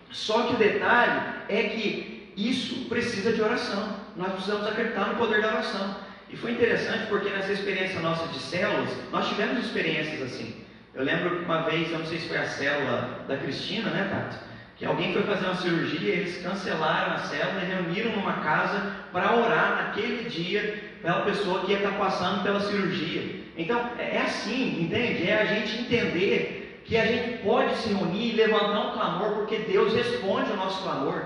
Só 0.10 0.48
que 0.48 0.56
o 0.56 0.58
detalhe 0.58 1.22
é 1.50 1.64
que 1.64 2.32
isso 2.36 2.86
precisa 2.90 3.32
de 3.32 3.44
oração. 3.44 3.90
Nós 4.16 4.32
precisamos 4.34 4.66
acreditar 4.66 5.06
no 5.06 5.16
poder 5.18 5.44
da 5.44 5.50
oração. 5.50 6.05
E 6.30 6.36
foi 6.36 6.52
interessante 6.52 7.08
porque 7.08 7.30
nessa 7.30 7.52
experiência 7.52 8.00
nossa 8.00 8.28
de 8.28 8.40
células, 8.40 8.90
nós 9.12 9.28
tivemos 9.30 9.64
experiências 9.64 10.22
assim. 10.22 10.56
Eu 10.94 11.04
lembro 11.04 11.38
que 11.38 11.46
uma 11.46 11.64
vez, 11.64 11.92
eu 11.92 12.00
não 12.00 12.06
sei 12.06 12.20
se 12.20 12.28
foi 12.28 12.38
a 12.38 12.48
célula 12.48 13.26
da 13.28 13.38
Cristina, 13.38 13.90
né, 13.90 14.08
Tati? 14.10 14.38
Que 14.78 14.86
alguém 14.86 15.14
foi 15.14 15.24
fazer 15.24 15.46
uma 15.46 15.56
cirurgia, 15.56 16.14
eles 16.14 16.42
cancelaram 16.42 17.14
a 17.14 17.18
célula 17.20 17.62
e 17.62 17.66
reuniram 17.66 18.12
numa 18.12 18.34
casa 18.42 18.92
para 19.12 19.36
orar 19.36 19.86
naquele 19.86 20.30
dia 20.30 20.84
pela 21.02 21.22
pessoa 21.22 21.62
que 21.62 21.72
ia 21.72 21.78
estar 21.78 21.98
passando 21.98 22.44
pela 22.44 22.60
cirurgia. 22.60 23.46
Então, 23.58 23.92
é, 23.98 24.16
é 24.16 24.22
assim, 24.22 24.82
entende? 24.82 25.30
É 25.30 25.42
a 25.42 25.46
gente 25.46 25.82
entender 25.82 26.82
que 26.86 26.98
a 26.98 27.06
gente 27.06 27.38
pode 27.40 27.76
se 27.78 27.90
reunir 27.90 28.34
e 28.34 28.36
levantar 28.36 28.80
um 28.80 28.94
clamor, 28.94 29.36
porque 29.36 29.58
Deus 29.60 29.94
responde 29.94 30.52
ao 30.52 30.58
nosso 30.58 30.82
clamor. 30.84 31.24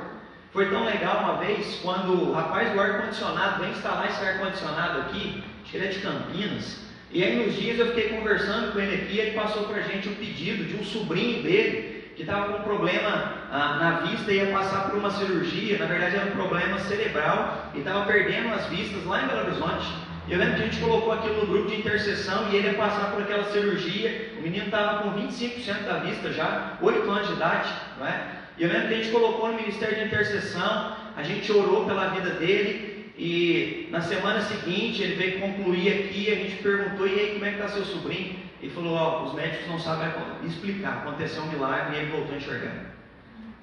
Foi 0.51 0.67
tão 0.69 0.83
legal 0.83 1.23
uma 1.23 1.37
vez 1.37 1.79
quando 1.83 2.11
o 2.11 2.33
rapaz 2.33 2.71
do 2.73 2.81
ar-condicionado 2.81 3.61
vem 3.61 3.71
instalar 3.71 4.07
esse 4.09 4.25
ar-condicionado 4.25 5.01
aqui, 5.01 5.43
acho 5.61 5.71
que 5.71 5.77
ele 5.77 5.85
é 5.85 5.89
de 5.89 5.99
Campinas, 5.99 6.89
e 7.11 7.23
aí 7.23 7.43
nos 7.43 7.55
dias 7.55 7.77
eu 7.77 7.87
fiquei 7.87 8.09
conversando 8.09 8.71
com 8.71 8.79
ele 8.79 8.95
aqui 8.95 9.15
e 9.15 9.19
ele 9.19 9.31
passou 9.31 9.63
para 9.63 9.77
a 9.77 9.81
gente 9.81 10.07
o 10.07 10.11
um 10.11 10.15
pedido 10.15 10.63
de 10.63 10.75
um 10.75 10.83
sobrinho 10.83 11.43
dele 11.43 12.13
que 12.15 12.23
estava 12.23 12.51
com 12.51 12.59
um 12.59 12.63
problema 12.63 13.33
ah, 13.51 13.77
na 13.79 13.91
vista 14.07 14.31
e 14.31 14.37
ia 14.37 14.51
passar 14.51 14.89
por 14.89 14.97
uma 14.97 15.11
cirurgia, 15.11 15.77
na 15.77 15.85
verdade 15.85 16.15
era 16.15 16.25
um 16.25 16.35
problema 16.35 16.79
cerebral 16.79 17.71
e 17.73 17.79
estava 17.79 18.05
perdendo 18.05 18.53
as 18.53 18.65
vistas 18.67 19.05
lá 19.05 19.23
em 19.23 19.27
Belo 19.27 19.47
Horizonte. 19.47 19.87
Eu 20.27 20.37
lembro 20.37 20.55
que 20.55 20.61
a 20.61 20.65
gente 20.65 20.79
colocou 20.79 21.13
aquilo 21.13 21.41
no 21.41 21.47
grupo 21.47 21.69
de 21.69 21.77
intercessão 21.77 22.49
e 22.51 22.55
ele 22.55 22.67
ia 22.67 22.73
passar 22.73 23.11
por 23.11 23.21
aquela 23.23 23.45
cirurgia. 23.45 24.33
O 24.37 24.41
menino 24.41 24.65
estava 24.65 25.01
com 25.01 25.19
25% 25.19 25.83
da 25.85 25.99
vista 25.99 26.31
já, 26.31 26.77
8 26.81 27.09
anos 27.09 27.27
de 27.27 27.33
idade, 27.33 27.69
não 27.97 28.05
é? 28.05 28.39
E 28.59 28.63
eu 28.63 28.69
lembro 28.69 28.89
que 28.89 28.93
a 28.93 28.97
gente 28.97 29.11
colocou 29.11 29.47
no 29.47 29.55
Ministério 29.55 29.95
de 29.95 30.03
Intercessão, 30.03 30.93
a 31.15 31.23
gente 31.23 31.49
orou 31.49 31.85
pela 31.85 32.09
vida 32.09 32.31
dele, 32.31 33.09
e 33.17 33.87
na 33.89 34.01
semana 34.01 34.41
seguinte 34.41 35.01
ele 35.01 35.15
veio 35.15 35.39
concluir 35.39 35.93
aqui, 35.93 36.29
a 36.29 36.35
gente 36.35 36.61
perguntou, 36.61 37.07
e 37.07 37.19
aí 37.19 37.31
como 37.33 37.45
é 37.45 37.51
que 37.51 37.55
está 37.55 37.69
seu 37.69 37.85
sobrinho? 37.85 38.35
Ele 38.61 38.71
falou, 38.73 38.93
ó, 38.95 39.23
os 39.23 39.33
médicos 39.33 39.65
não 39.67 39.79
sabem 39.79 40.11
explicar, 40.45 41.05
aconteceu 41.05 41.41
um 41.43 41.47
milagre 41.47 41.95
e 41.95 41.99
ele 42.01 42.11
voltou 42.11 42.33
a 42.33 42.37
enxergar. 42.37 42.89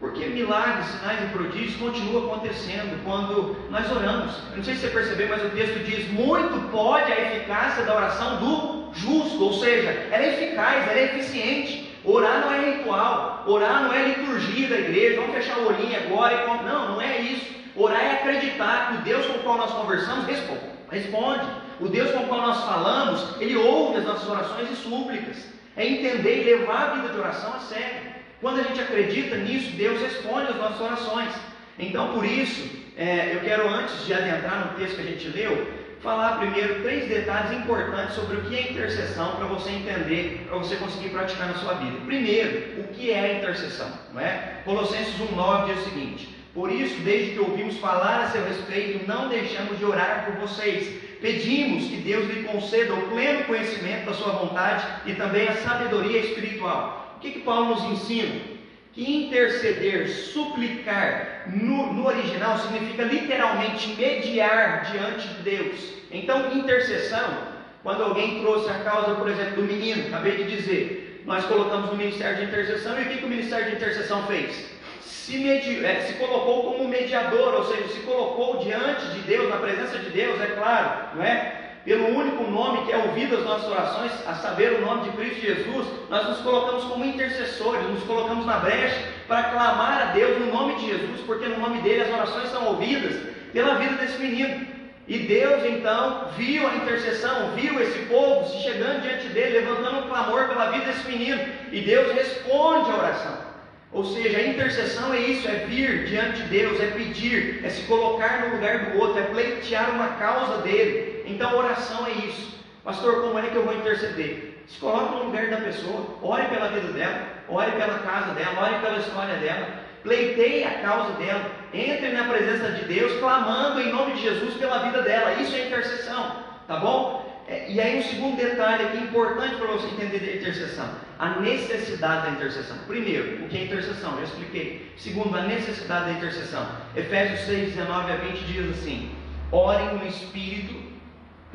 Porque 0.00 0.26
milagres, 0.26 0.86
sinais 0.86 1.22
e 1.24 1.32
prodígios 1.32 1.76
continuam 1.76 2.26
acontecendo 2.26 3.02
quando 3.04 3.56
nós 3.70 3.90
oramos. 3.90 4.34
Eu 4.50 4.58
não 4.58 4.64
sei 4.64 4.74
se 4.74 4.80
você 4.80 4.88
percebeu, 4.88 5.28
mas 5.28 5.44
o 5.44 5.50
texto 5.50 5.84
diz: 5.84 6.10
muito 6.10 6.70
pode 6.70 7.10
a 7.12 7.20
eficácia 7.20 7.84
da 7.84 7.96
oração 7.96 8.36
do 8.36 8.92
justo, 8.92 9.42
ou 9.42 9.54
seja, 9.54 9.90
ela 10.10 10.22
é 10.22 10.34
eficaz, 10.34 10.88
ela 10.88 10.98
é 10.98 11.04
eficiente. 11.16 11.85
Orar 12.06 12.40
não 12.40 12.52
é 12.52 12.70
ritual, 12.70 13.42
orar 13.48 13.82
não 13.82 13.92
é 13.92 14.08
liturgia 14.08 14.68
da 14.68 14.78
igreja, 14.78 15.20
vamos 15.20 15.34
fechar 15.34 15.58
o 15.58 15.66
olhinho 15.66 15.96
agora 15.96 16.34
e 16.34 16.64
não, 16.64 16.92
não 16.92 17.00
é 17.00 17.20
isso. 17.20 17.46
Orar 17.74 18.00
é 18.00 18.12
acreditar 18.12 18.88
que 18.88 18.98
o 18.98 19.02
Deus 19.02 19.26
com 19.26 19.38
o 19.38 19.42
qual 19.42 19.58
nós 19.58 19.72
conversamos 19.72 20.24
responde. 20.24 20.60
responde. 20.88 21.46
O 21.80 21.88
Deus 21.88 22.12
com 22.12 22.20
o 22.20 22.28
qual 22.28 22.42
nós 22.42 22.62
falamos, 22.64 23.40
Ele 23.40 23.56
ouve 23.56 23.98
as 23.98 24.04
nossas 24.04 24.28
orações 24.28 24.70
e 24.70 24.76
súplicas. 24.76 25.48
É 25.76 25.84
entender 25.84 26.42
e 26.42 26.44
levar 26.44 26.90
a 26.90 26.94
vida 26.94 27.08
de 27.08 27.18
oração 27.18 27.52
a 27.54 27.58
sério. 27.58 28.14
Quando 28.40 28.60
a 28.60 28.62
gente 28.62 28.80
acredita 28.80 29.36
nisso, 29.36 29.76
Deus 29.76 30.00
responde 30.00 30.52
às 30.52 30.56
nossas 30.56 30.80
orações. 30.80 31.34
Então, 31.78 32.12
por 32.12 32.24
isso, 32.24 32.70
é, 32.96 33.34
eu 33.34 33.40
quero, 33.40 33.68
antes 33.68 34.06
de 34.06 34.14
adentrar 34.14 34.66
no 34.66 34.78
texto 34.78 34.96
que 34.96 35.02
a 35.02 35.04
gente 35.04 35.28
leu, 35.28 35.66
falar 36.06 36.38
primeiro 36.38 36.82
três 36.82 37.08
detalhes 37.08 37.50
importantes 37.50 38.14
sobre 38.14 38.36
o 38.36 38.42
que 38.42 38.54
é 38.54 38.70
intercessão 38.70 39.34
para 39.34 39.46
você 39.46 39.70
entender, 39.70 40.46
para 40.48 40.56
você 40.56 40.76
conseguir 40.76 41.08
praticar 41.08 41.48
na 41.48 41.54
sua 41.54 41.74
vida. 41.74 41.98
Primeiro, 42.06 42.80
o 42.80 42.84
que 42.94 43.10
é 43.10 43.38
intercessão? 43.38 43.90
Não 44.14 44.20
é? 44.20 44.60
Colossenses 44.64 45.16
1,9 45.16 45.66
diz 45.66 45.78
o 45.78 45.90
seguinte: 45.90 46.28
Por 46.54 46.70
isso, 46.70 47.00
desde 47.00 47.32
que 47.32 47.40
ouvimos 47.40 47.78
falar 47.78 48.20
a 48.20 48.30
seu 48.30 48.44
respeito, 48.44 49.04
não 49.04 49.28
deixamos 49.28 49.76
de 49.80 49.84
orar 49.84 50.26
por 50.26 50.36
vocês. 50.36 51.02
Pedimos 51.20 51.88
que 51.88 51.96
Deus 51.96 52.28
lhe 52.28 52.44
conceda 52.44 52.94
o 52.94 53.08
pleno 53.08 53.44
conhecimento 53.44 54.06
da 54.06 54.14
sua 54.14 54.30
vontade 54.30 54.86
e 55.06 55.14
também 55.14 55.48
a 55.48 55.56
sabedoria 55.56 56.20
espiritual. 56.20 57.16
O 57.16 57.20
que, 57.20 57.32
que 57.32 57.40
Paulo 57.40 57.74
nos 57.74 57.82
ensina? 57.82 58.55
Interceder, 58.96 60.08
suplicar, 60.08 61.42
no, 61.46 61.92
no, 61.92 62.06
original 62.06 62.58
significa 62.58 63.02
literalmente 63.02 63.94
mediar 63.94 64.90
diante 64.90 65.28
de 65.28 65.42
Deus. 65.42 65.92
Então, 66.10 66.56
intercessão, 66.56 67.56
quando 67.82 68.02
alguém 68.02 68.40
trouxe 68.40 68.70
a 68.70 68.78
causa, 68.80 69.14
por 69.16 69.28
exemplo, 69.28 69.56
do 69.56 69.62
menino, 69.62 70.06
acabei 70.08 70.36
de 70.36 70.56
dizer, 70.56 71.22
nós 71.26 71.44
colocamos 71.44 71.90
no 71.90 71.96
Ministério 71.96 72.38
de 72.38 72.44
Intercessão, 72.44 72.98
e 72.98 73.02
o 73.02 73.06
que, 73.06 73.18
que 73.18 73.24
o 73.24 73.28
Ministério 73.28 73.70
de 73.70 73.76
Intercessão 73.76 74.26
fez? 74.26 74.76
Se, 75.02 75.38
medi, 75.38 75.84
é, 75.84 76.00
se 76.00 76.14
colocou 76.14 76.72
como 76.72 76.88
mediador, 76.88 77.54
ou 77.54 77.64
seja, 77.64 77.88
se 77.88 78.00
colocou 78.00 78.58
diante 78.64 79.06
de 79.08 79.20
Deus, 79.20 79.50
na 79.50 79.56
presença 79.56 79.98
de 79.98 80.10
Deus, 80.10 80.40
é 80.40 80.46
claro, 80.46 81.16
não 81.16 81.22
é? 81.22 81.65
Pelo 81.86 82.08
único 82.08 82.42
nome 82.50 82.84
que 82.84 82.92
é 82.92 82.96
ouvido 82.98 83.36
as 83.36 83.44
nossas 83.44 83.70
orações, 83.70 84.10
a 84.26 84.34
saber, 84.34 84.72
o 84.72 84.84
nome 84.84 85.04
de 85.04 85.16
Cristo 85.16 85.40
Jesus, 85.40 85.86
nós 86.10 86.28
nos 86.28 86.38
colocamos 86.38 86.84
como 86.84 87.04
intercessores, 87.04 87.88
nos 87.88 88.02
colocamos 88.02 88.44
na 88.44 88.58
brecha 88.58 89.04
para 89.28 89.44
clamar 89.44 90.02
a 90.02 90.04
Deus 90.06 90.36
no 90.40 90.52
nome 90.52 90.74
de 90.74 90.88
Jesus, 90.88 91.20
porque 91.24 91.46
no 91.46 91.60
nome 91.60 91.80
dele 91.82 92.02
as 92.02 92.12
orações 92.12 92.50
são 92.50 92.66
ouvidas 92.66 93.14
pela 93.52 93.76
vida 93.76 93.94
desse 93.94 94.18
menino. 94.20 94.66
E 95.06 95.18
Deus 95.20 95.64
então 95.64 96.30
viu 96.36 96.68
a 96.68 96.74
intercessão, 96.74 97.52
viu 97.54 97.80
esse 97.80 98.00
povo 98.06 98.48
se 98.48 98.64
chegando 98.64 99.02
diante 99.02 99.28
dele, 99.28 99.60
levantando 99.60 99.98
um 99.98 100.08
clamor 100.08 100.48
pela 100.48 100.72
vida 100.72 100.86
desse 100.86 101.06
menino, 101.08 101.40
e 101.70 101.82
Deus 101.82 102.12
responde 102.12 102.90
a 102.90 102.96
oração. 102.96 103.46
Ou 103.92 104.04
seja, 104.04 104.38
a 104.38 104.46
intercessão 104.48 105.14
é 105.14 105.20
isso, 105.20 105.46
é 105.46 105.64
vir 105.68 106.06
diante 106.06 106.42
de 106.42 106.48
Deus, 106.48 106.80
é 106.80 106.86
pedir, 106.86 107.64
é 107.64 107.70
se 107.70 107.82
colocar 107.82 108.40
no 108.40 108.56
lugar 108.56 108.86
do 108.86 108.98
outro, 108.98 109.20
é 109.20 109.26
pleitear 109.26 109.90
uma 109.90 110.08
causa 110.08 110.62
dele. 110.62 111.15
Então, 111.26 111.56
oração 111.56 112.06
é 112.06 112.12
isso. 112.26 112.56
Pastor, 112.84 113.22
como 113.22 113.38
é 113.38 113.42
que 113.42 113.56
eu 113.56 113.64
vou 113.64 113.74
interceder? 113.74 114.62
Se 114.66 114.78
coloque 114.78 115.14
no 115.14 115.24
lugar 115.24 115.48
da 115.48 115.56
pessoa, 115.58 116.18
ore 116.22 116.46
pela 116.46 116.68
vida 116.68 116.92
dela, 116.92 117.20
ore 117.48 117.72
pela 117.72 117.98
casa 117.98 118.32
dela, 118.34 118.62
ore 118.62 118.78
pela 118.80 118.98
história 118.98 119.36
dela, 119.36 119.68
pleiteie 120.02 120.64
a 120.64 120.80
causa 120.80 121.12
dela, 121.14 121.50
entre 121.74 122.10
na 122.10 122.24
presença 122.24 122.72
de 122.72 122.84
Deus, 122.84 123.18
clamando 123.18 123.80
em 123.80 123.92
nome 123.92 124.12
de 124.14 124.22
Jesus 124.22 124.54
pela 124.54 124.78
vida 124.78 125.02
dela. 125.02 125.34
Isso 125.34 125.54
é 125.54 125.66
intercessão, 125.66 126.36
tá 126.66 126.76
bom? 126.76 127.26
É, 127.48 127.70
e 127.70 127.80
aí 127.80 127.98
um 127.98 128.02
segundo 128.02 128.36
detalhe 128.36 128.84
aqui 128.84 128.98
importante 128.98 129.54
para 129.54 129.68
você 129.68 129.86
entender 129.86 130.18
a 130.18 130.36
intercessão, 130.36 130.90
a 131.18 131.40
necessidade 131.40 132.26
da 132.26 132.30
intercessão. 132.32 132.76
Primeiro, 132.88 133.44
o 133.44 133.48
que 133.48 133.56
é 133.56 133.64
intercessão? 133.64 134.16
Já 134.16 134.24
expliquei. 134.24 134.92
Segundo, 134.96 135.36
a 135.36 135.42
necessidade 135.42 136.06
da 136.06 136.12
intercessão. 136.12 136.66
Efésios 136.96 137.40
6, 137.40 137.74
19 137.74 138.12
a 138.12 138.16
20 138.16 138.38
diz 138.46 138.70
assim: 138.70 139.14
Orem 139.52 139.94
no 139.94 140.06
Espírito 140.06 140.85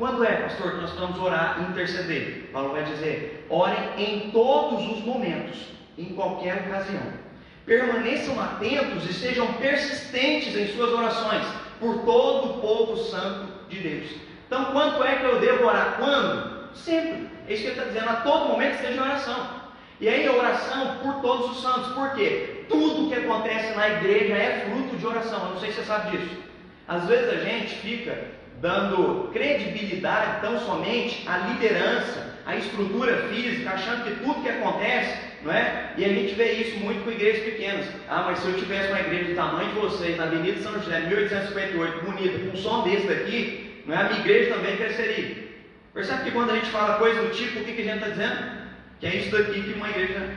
quando 0.02 0.24
é, 0.24 0.32
pastor, 0.32 0.72
que 0.72 0.78
nós 0.78 0.90
vamos 0.98 1.16
orar 1.20 1.58
e 1.60 1.70
interceder? 1.70 2.50
Paulo 2.52 2.72
vai 2.72 2.82
dizer: 2.82 3.46
orem 3.48 3.78
em 3.96 4.30
todos 4.32 4.84
os 4.90 5.04
momentos, 5.04 5.68
em 5.96 6.06
qualquer 6.06 6.66
ocasião. 6.66 7.04
Permaneçam 7.64 8.40
atentos 8.42 9.08
e 9.08 9.12
sejam 9.12 9.46
persistentes 9.54 10.56
em 10.56 10.66
suas 10.74 10.90
orações 10.90 11.46
por 11.78 11.98
todo 11.98 12.50
o 12.50 12.60
povo 12.60 12.96
santo 12.96 13.46
de 13.68 13.78
Deus. 13.78 14.10
Então, 14.48 14.72
quanto 14.72 15.04
é 15.04 15.20
que 15.20 15.24
eu 15.24 15.38
devo 15.38 15.66
orar? 15.66 15.94
Quando? 16.00 16.74
Sempre. 16.74 17.28
É 17.46 17.52
isso 17.52 17.62
que 17.62 17.68
ele 17.68 17.78
está 17.78 17.84
dizendo, 17.84 18.10
a 18.10 18.22
todo 18.22 18.48
momento 18.48 18.74
esteja 18.74 18.94
em 18.94 19.04
oração. 19.04 19.50
E 20.00 20.08
aí, 20.08 20.28
oração 20.28 20.96
por 21.00 21.22
todos 21.22 21.52
os 21.52 21.62
santos. 21.62 21.92
Por 21.92 22.10
quê? 22.16 22.64
Tudo 22.68 23.08
que 23.08 23.14
acontece 23.14 23.72
na 23.76 23.88
igreja 23.88 24.34
é 24.34 24.66
fruto 24.68 24.96
de 24.96 25.06
oração. 25.06 25.44
Eu 25.44 25.50
não 25.50 25.60
sei 25.60 25.70
se 25.70 25.76
você 25.76 25.84
sabe 25.84 26.16
disso. 26.16 26.36
Às 26.88 27.06
vezes 27.06 27.28
a 27.32 27.44
gente 27.44 27.76
fica 27.76 28.41
dando 28.62 29.28
credibilidade 29.32 30.40
tão 30.40 30.58
somente 30.60 31.28
à 31.28 31.36
liderança, 31.38 32.38
à 32.46 32.56
estrutura 32.56 33.28
física, 33.28 33.70
achando 33.70 34.04
que 34.04 34.24
tudo 34.24 34.40
que 34.40 34.48
acontece, 34.48 35.18
não 35.42 35.52
é? 35.52 35.92
E 35.98 36.04
a 36.04 36.08
gente 36.08 36.34
vê 36.34 36.52
isso 36.52 36.78
muito 36.78 37.04
com 37.04 37.10
igrejas 37.10 37.42
pequenas. 37.42 37.86
Ah, 38.08 38.22
mas 38.24 38.38
se 38.38 38.46
eu 38.46 38.56
tivesse 38.56 38.88
uma 38.90 39.00
igreja 39.00 39.30
do 39.30 39.34
tamanho 39.34 39.68
de 39.70 39.80
vocês, 39.80 40.16
na 40.16 40.24
Avenida 40.24 40.62
São 40.62 40.74
José, 40.74 41.00
1858, 41.00 42.04
bonita, 42.04 42.38
com 42.38 42.56
um 42.56 42.56
som 42.56 42.84
desse 42.84 43.08
daqui, 43.08 43.82
não 43.84 43.94
é? 43.94 43.98
a 43.98 44.04
minha 44.04 44.20
igreja 44.20 44.54
também 44.54 44.76
cresceria. 44.76 45.42
Percebe 45.92 46.22
que 46.22 46.30
quando 46.30 46.50
a 46.50 46.54
gente 46.54 46.70
fala 46.70 46.98
coisa 46.98 47.20
do 47.20 47.30
tipo, 47.30 47.58
o 47.58 47.64
que, 47.64 47.72
que 47.72 47.82
a 47.82 47.84
gente 47.84 47.96
está 47.96 48.08
dizendo? 48.08 48.62
Que 49.00 49.06
é 49.06 49.16
isso 49.16 49.36
daqui 49.36 49.60
que 49.60 49.72
uma 49.72 49.90
igreja 49.90 50.30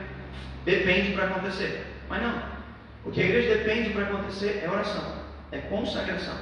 depende 0.65 1.11
para 1.11 1.25
acontecer. 1.25 1.85
Mas 2.09 2.23
não. 2.23 2.41
O 3.05 3.11
que 3.11 3.21
a 3.21 3.25
igreja 3.25 3.55
depende 3.55 3.91
para 3.91 4.03
acontecer 4.03 4.63
é 4.65 4.67
oração, 4.69 5.15
é 5.51 5.59
consagração. 5.59 6.35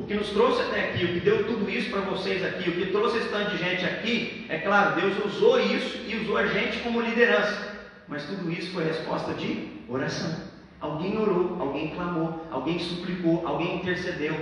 O 0.00 0.06
que 0.06 0.14
nos 0.14 0.30
trouxe 0.30 0.62
até 0.62 0.88
aqui, 0.88 1.04
o 1.04 1.08
que 1.08 1.20
deu 1.20 1.44
tudo 1.44 1.68
isso 1.68 1.90
para 1.90 2.00
vocês 2.00 2.42
aqui, 2.42 2.70
o 2.70 2.72
que 2.72 2.86
trouxe 2.86 3.18
esse 3.18 3.28
tanto 3.28 3.50
de 3.50 3.58
gente 3.58 3.84
aqui, 3.84 4.46
é 4.48 4.56
claro, 4.56 4.98
Deus 4.98 5.14
usou 5.26 5.60
isso 5.60 5.98
e 6.06 6.16
usou 6.16 6.38
a 6.38 6.46
gente 6.46 6.78
como 6.78 7.02
liderança. 7.02 7.70
Mas 8.08 8.24
tudo 8.24 8.50
isso 8.50 8.72
foi 8.72 8.84
resposta 8.84 9.34
de 9.34 9.68
oração. 9.86 10.34
Alguém 10.80 11.18
orou, 11.18 11.58
alguém 11.60 11.88
clamou, 11.90 12.46
alguém 12.50 12.78
suplicou, 12.78 13.46
alguém 13.46 13.76
intercedeu. 13.76 14.34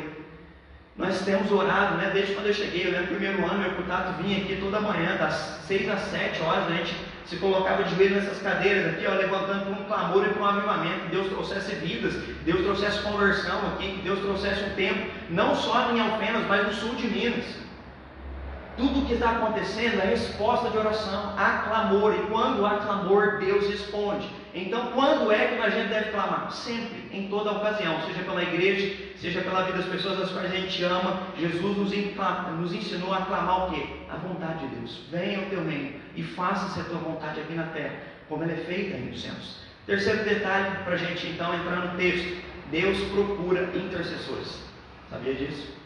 Nós 0.96 1.24
temos 1.24 1.50
orado, 1.50 1.96
né? 1.96 2.12
Desde 2.14 2.34
quando 2.34 2.46
eu 2.46 2.54
cheguei, 2.54 2.86
eu 2.86 2.92
lembro 2.92 3.08
primeiro 3.08 3.44
ano, 3.44 3.58
meu 3.58 3.72
contato 3.72 4.22
vinha 4.22 4.38
aqui 4.38 4.58
toda 4.60 4.80
manhã, 4.80 5.16
das 5.16 5.60
6 5.66 5.88
às 5.88 6.00
7 6.02 6.40
horas, 6.40 6.68
a 6.68 6.76
gente 6.76 6.94
se 7.28 7.36
colocava 7.36 7.84
de 7.84 7.94
joelho 7.94 8.16
nessas 8.16 8.40
cadeiras 8.40 8.94
aqui, 8.94 9.06
ó, 9.06 9.12
levantando 9.12 9.70
um 9.70 9.84
clamor 9.84 10.26
e 10.26 10.30
para 10.30 10.42
um 10.42 10.46
avivamento, 10.46 11.00
que 11.00 11.10
Deus 11.10 11.28
trouxesse 11.28 11.74
vidas, 11.74 12.14
Deus 12.44 12.62
trouxesse 12.62 13.02
conversão 13.02 13.58
aqui, 13.68 13.96
que 13.96 14.02
Deus 14.02 14.20
trouxesse 14.20 14.64
um 14.64 14.74
tempo, 14.74 15.10
não 15.28 15.54
só 15.54 15.92
em 15.92 16.00
Alfenas, 16.00 16.46
mas 16.46 16.66
no 16.66 16.72
sul 16.72 16.94
de 16.94 17.06
Minas. 17.06 17.44
Tudo 18.78 19.00
o 19.00 19.06
que 19.06 19.14
está 19.14 19.32
acontecendo 19.32 20.00
é 20.00 20.06
resposta 20.06 20.70
de 20.70 20.78
oração, 20.78 21.34
há 21.36 21.64
clamor, 21.68 22.14
e 22.14 22.30
quando 22.30 22.64
há 22.64 22.78
clamor, 22.78 23.38
Deus 23.38 23.68
responde. 23.68 24.30
Então, 24.54 24.92
quando 24.92 25.30
é 25.30 25.48
que 25.48 25.60
a 25.60 25.70
gente 25.70 25.88
deve 25.88 26.10
clamar? 26.10 26.50
Sempre, 26.50 27.08
em 27.12 27.28
toda 27.28 27.52
ocasião, 27.52 28.00
seja 28.06 28.22
pela 28.22 28.42
igreja, 28.42 28.96
seja 29.16 29.40
pela 29.42 29.62
vida 29.62 29.78
das 29.78 29.86
pessoas 29.86 30.20
às 30.20 30.30
quais 30.30 30.52
a 30.52 30.56
gente 30.56 30.82
ama. 30.84 31.22
Jesus 31.38 31.76
nos, 31.76 31.92
nos 32.58 32.72
ensinou 32.72 33.12
a 33.12 33.22
clamar 33.22 33.68
o 33.68 33.70
quê? 33.72 33.86
A 34.10 34.16
vontade 34.16 34.66
de 34.66 34.76
Deus. 34.76 35.00
Venha 35.10 35.40
o 35.40 35.50
teu 35.50 35.64
reino 35.64 36.00
e 36.16 36.22
faça-se 36.22 36.80
a 36.80 36.84
tua 36.84 36.98
vontade 36.98 37.40
aqui 37.40 37.54
na 37.54 37.64
terra, 37.64 37.94
como 38.28 38.42
ela 38.42 38.52
é 38.52 38.56
feita 38.56 38.96
nos 38.96 39.20
céus. 39.20 39.68
Terceiro 39.86 40.24
detalhe 40.24 40.84
para 40.84 40.94
a 40.94 40.98
gente 40.98 41.26
então 41.28 41.54
entrar 41.54 41.76
no 41.76 41.96
texto: 41.96 42.42
Deus 42.70 42.98
procura 43.12 43.70
intercessores. 43.74 44.62
Sabia 45.10 45.34
disso? 45.34 45.78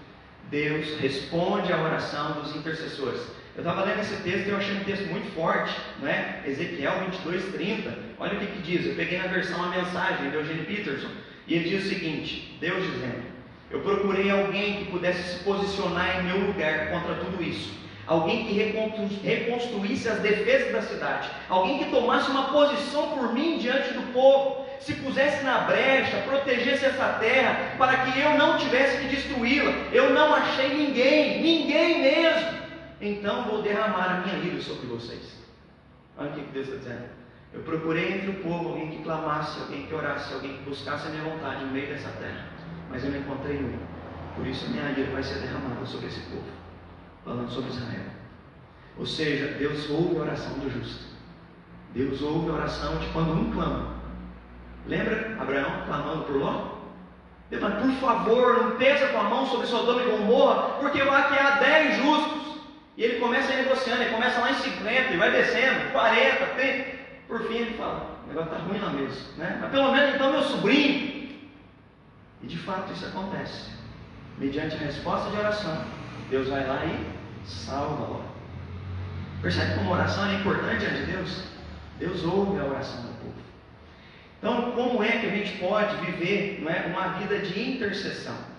Deus 0.50 0.99
responde 0.99 1.73
à 1.73 1.81
oração 1.81 2.33
dos 2.33 2.54
intercessores. 2.54 3.23
Eu 3.54 3.61
estava 3.61 3.85
lendo 3.85 4.00
esse 4.00 4.16
texto 4.23 4.47
e 4.47 4.50
eu 4.50 4.56
achei 4.56 4.75
um 4.75 4.85
texto 4.85 5.06
muito 5.09 5.30
forte, 5.35 5.75
não 6.00 6.09
é? 6.09 6.40
Ezequiel 6.47 7.00
22, 7.11 7.52
30. 7.52 7.99
Olha 8.18 8.35
o 8.35 8.40
que, 8.40 8.47
que 8.47 8.62
diz. 8.62 8.87
Eu 8.87 8.94
peguei 8.94 9.18
na 9.18 9.26
versão 9.26 9.62
a 9.62 9.68
mensagem 9.68 10.30
de 10.30 10.37
Eugênio 10.37 10.64
Peterson 10.64 11.09
e 11.47 11.54
ele 11.54 11.68
diz 11.68 11.85
o 11.85 11.88
seguinte: 11.90 12.56
Deus 12.61 12.82
dizendo, 12.82 13.23
eu 13.71 13.80
procurei 13.80 14.30
alguém 14.30 14.76
que 14.76 14.90
pudesse 14.90 15.23
se 15.35 15.44
posicionar 15.44 16.21
em 16.21 16.25
meu 16.25 16.47
lugar 16.47 16.90
contra 16.90 17.14
tudo 17.16 17.42
isso. 17.42 17.82
Alguém 18.06 18.47
que 18.47 18.54
reconstruísse 19.23 20.09
as 20.09 20.18
defesas 20.21 20.73
da 20.73 20.82
cidade. 20.82 21.30
Alguém 21.49 21.78
que 21.78 21.90
tomasse 21.90 22.30
uma 22.30 22.49
posição 22.49 23.11
por 23.11 23.32
mim 23.32 23.59
diante 23.59 23.92
do 23.92 24.12
povo 24.12 24.66
se 24.80 24.94
pusesse 24.94 25.44
na 25.44 25.59
brecha, 25.59 26.16
protegesse 26.26 26.85
essa 26.85 27.18
terra, 27.21 27.75
para 27.78 27.99
que 27.99 28.18
eu 28.18 28.37
não 28.37 28.59
tivesse 28.59 28.99
que 28.99 29.14
destruí-la. 29.14 29.73
Eu 29.92 30.11
não 30.12 30.35
achei 30.35 30.75
ninguém, 30.75 31.40
ninguém 31.40 32.02
mesmo. 32.02 32.62
Então 33.02 33.42
vou 33.47 33.62
derramar 33.62 34.11
a 34.11 34.21
minha 34.21 34.38
ira 34.38 34.62
sobre 34.62 34.87
vocês. 34.87 35.37
Olha 36.16 36.30
o 36.30 36.35
que 36.35 36.40
Deus 36.52 36.68
está 36.68 36.78
dizendo. 36.78 37.09
Eu 37.52 37.62
procurei 37.62 38.14
entre 38.14 38.30
o 38.30 38.42
povo 38.44 38.68
alguém 38.68 38.90
que 38.92 39.02
clamasse, 39.02 39.61
alguém 39.61 39.87
que 39.87 39.94
orasse, 39.94 40.32
alguém 40.32 40.56
que 40.59 40.62
buscasse 40.62 41.09
a 41.09 41.11
minha 41.11 41.25
vontade 41.25 41.64
no 41.64 41.73
meio 41.73 41.88
dessa 41.88 42.11
terra. 42.11 42.47
Mas 42.88 43.04
eu 43.04 43.11
não 43.11 43.18
encontrei 43.18 43.59
um. 43.59 43.76
Por 44.37 44.47
isso 44.47 44.66
a 44.66 44.68
minha 44.68 44.90
ira 44.92 45.11
vai 45.11 45.23
ser 45.23 45.40
derramada 45.40 45.85
sobre 45.85 46.06
esse 46.06 46.21
povo. 46.21 46.47
Falando 47.25 47.50
sobre 47.50 47.71
Israel. 47.71 48.06
Ou 48.97 49.04
seja, 49.04 49.49
Deus 49.59 49.90
ouve 49.90 50.18
a 50.18 50.21
oração 50.21 50.59
do 50.61 50.71
justo. 50.71 51.04
Deus 51.92 52.23
ouve 52.23 52.50
a 52.50 52.54
oração 52.54 52.99
de 52.99 53.06
quando 53.09 53.32
um 53.32 53.50
clama. 53.50 53.97
Lembra 54.87 55.37
Abraão 55.40 55.82
clamando 55.87 56.23
por 56.25 56.37
Ló? 56.37 56.73
Mas 57.50 57.75
por 57.75 57.92
favor, 58.00 58.62
não 58.62 58.76
pesa 58.76 59.09
com 59.09 59.18
a 59.18 59.25
mão 59.25 59.47
sobre 59.47 59.66
Sodoma 59.66 60.02
e 60.02 60.11
Gomorra, 60.11 60.78
porque 60.80 61.02
lá 61.02 61.25
que 61.25 61.38
há 61.38 61.50
dez 61.59 61.97
justos. 61.97 62.41
E 62.96 63.02
ele 63.02 63.20
começa 63.20 63.54
negociando, 63.54 64.02
ele 64.02 64.12
começa 64.12 64.40
lá 64.40 64.50
em 64.50 64.54
50 64.54 65.12
e 65.12 65.17
vai 65.17 65.30
descendo, 65.30 65.93
40, 65.93 66.47
30. 66.47 66.99
Por 67.26 67.43
fim 67.47 67.54
ele 67.54 67.78
fala, 67.78 68.21
o 68.25 68.28
negócio 68.28 68.52
está 68.52 68.64
ruim 68.64 68.78
lá 68.78 68.90
mesmo. 68.90 69.38
Né? 69.38 69.58
Mas 69.60 69.71
pelo 69.71 69.93
menos 69.93 70.14
então 70.14 70.32
meu 70.32 70.43
sobrinho. 70.43 71.30
E 72.43 72.47
de 72.47 72.58
fato 72.58 72.93
isso 72.93 73.06
acontece. 73.06 73.71
Mediante 74.38 74.75
a 74.76 74.78
resposta 74.78 75.30
de 75.30 75.36
oração, 75.36 75.84
Deus 76.28 76.49
vai 76.49 76.67
lá 76.67 76.84
e 76.84 77.49
salva 77.49 78.04
Ló. 78.04 78.21
Percebe 79.40 79.75
como 79.75 79.93
oração 79.93 80.28
é 80.28 80.34
importante 80.34 80.80
diante 80.80 81.04
de 81.04 81.12
Deus? 81.12 81.45
Deus 81.99 82.25
ouve 82.25 82.60
a 82.60 82.64
oração 82.64 83.02
do 83.02 83.12
povo. 83.21 83.34
Então, 84.38 84.73
como 84.73 85.02
é 85.02 85.19
que 85.19 85.26
a 85.26 85.30
gente 85.30 85.58
pode 85.58 85.97
viver 86.04 86.60
não 86.62 86.71
é, 86.71 86.86
uma 86.86 87.19
vida 87.19 87.38
de 87.38 87.71
intercessão? 87.75 88.51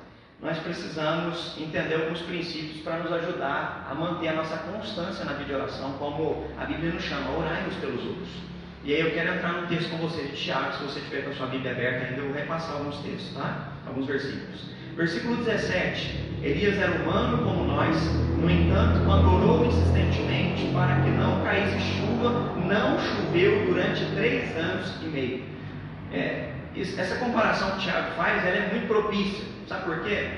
Nós 0.43 0.58
precisamos 0.58 1.56
entender 1.58 1.95
alguns 1.95 2.21
princípios 2.23 2.82
para 2.82 2.97
nos 2.97 3.13
ajudar 3.13 3.88
a 3.89 3.95
manter 3.95 4.27
a 4.27 4.34
nossa 4.34 4.58
constância 4.58 5.23
na 5.23 5.32
vida 5.34 5.45
de 5.45 5.53
oração, 5.53 5.93
como 5.93 6.45
a 6.60 6.65
Bíblia 6.65 6.91
nos 6.91 7.01
chama, 7.01 7.32
orai 7.38 7.65
uns 7.65 7.75
pelos 7.75 8.03
outros. 8.03 8.27
E 8.84 8.93
aí 8.93 8.99
eu 8.99 9.12
quero 9.12 9.36
entrar 9.36 9.53
no 9.53 9.67
texto 9.67 9.89
com 9.89 10.06
você 10.06 10.21
de 10.23 10.36
Tiago, 10.36 10.73
se 10.73 10.84
você 10.84 10.99
tiver 10.99 11.21
com 11.21 11.29
a 11.29 11.34
sua 11.34 11.47
Bíblia 11.47 11.71
aberta 11.71 12.08
ainda, 12.08 12.17
eu 12.19 12.25
vou 12.25 12.36
repassar 12.36 12.75
alguns 12.75 12.97
textos, 12.97 13.34
tá? 13.34 13.69
Alguns 13.88 14.06
versículos. 14.06 14.69
Versículo 14.97 15.38
17. 15.38 16.34
Elias 16.43 16.77
era 16.77 16.91
humano 16.91 17.38
como 17.38 17.63
nós, 17.63 17.95
no 18.38 18.51
entanto, 18.51 19.06
quando 19.06 19.34
orou 19.34 19.65
insistentemente 19.65 20.69
para 20.73 21.01
que 21.03 21.10
não 21.12 21.41
caísse 21.45 21.79
chuva, 21.79 22.53
não 22.58 22.99
choveu 22.99 23.65
durante 23.67 24.03
três 24.13 24.58
anos 24.58 24.93
e 25.01 25.06
meio. 25.06 25.43
É, 26.12 26.49
essa 26.75 27.15
comparação 27.15 27.71
que 27.71 27.84
Tiago 27.84 28.12
faz 28.17 28.45
ela 28.45 28.58
é 28.58 28.69
muito 28.71 28.88
propícia. 28.88 29.53
Sabe 29.73 29.86
por 29.86 30.03
quê? 30.03 30.29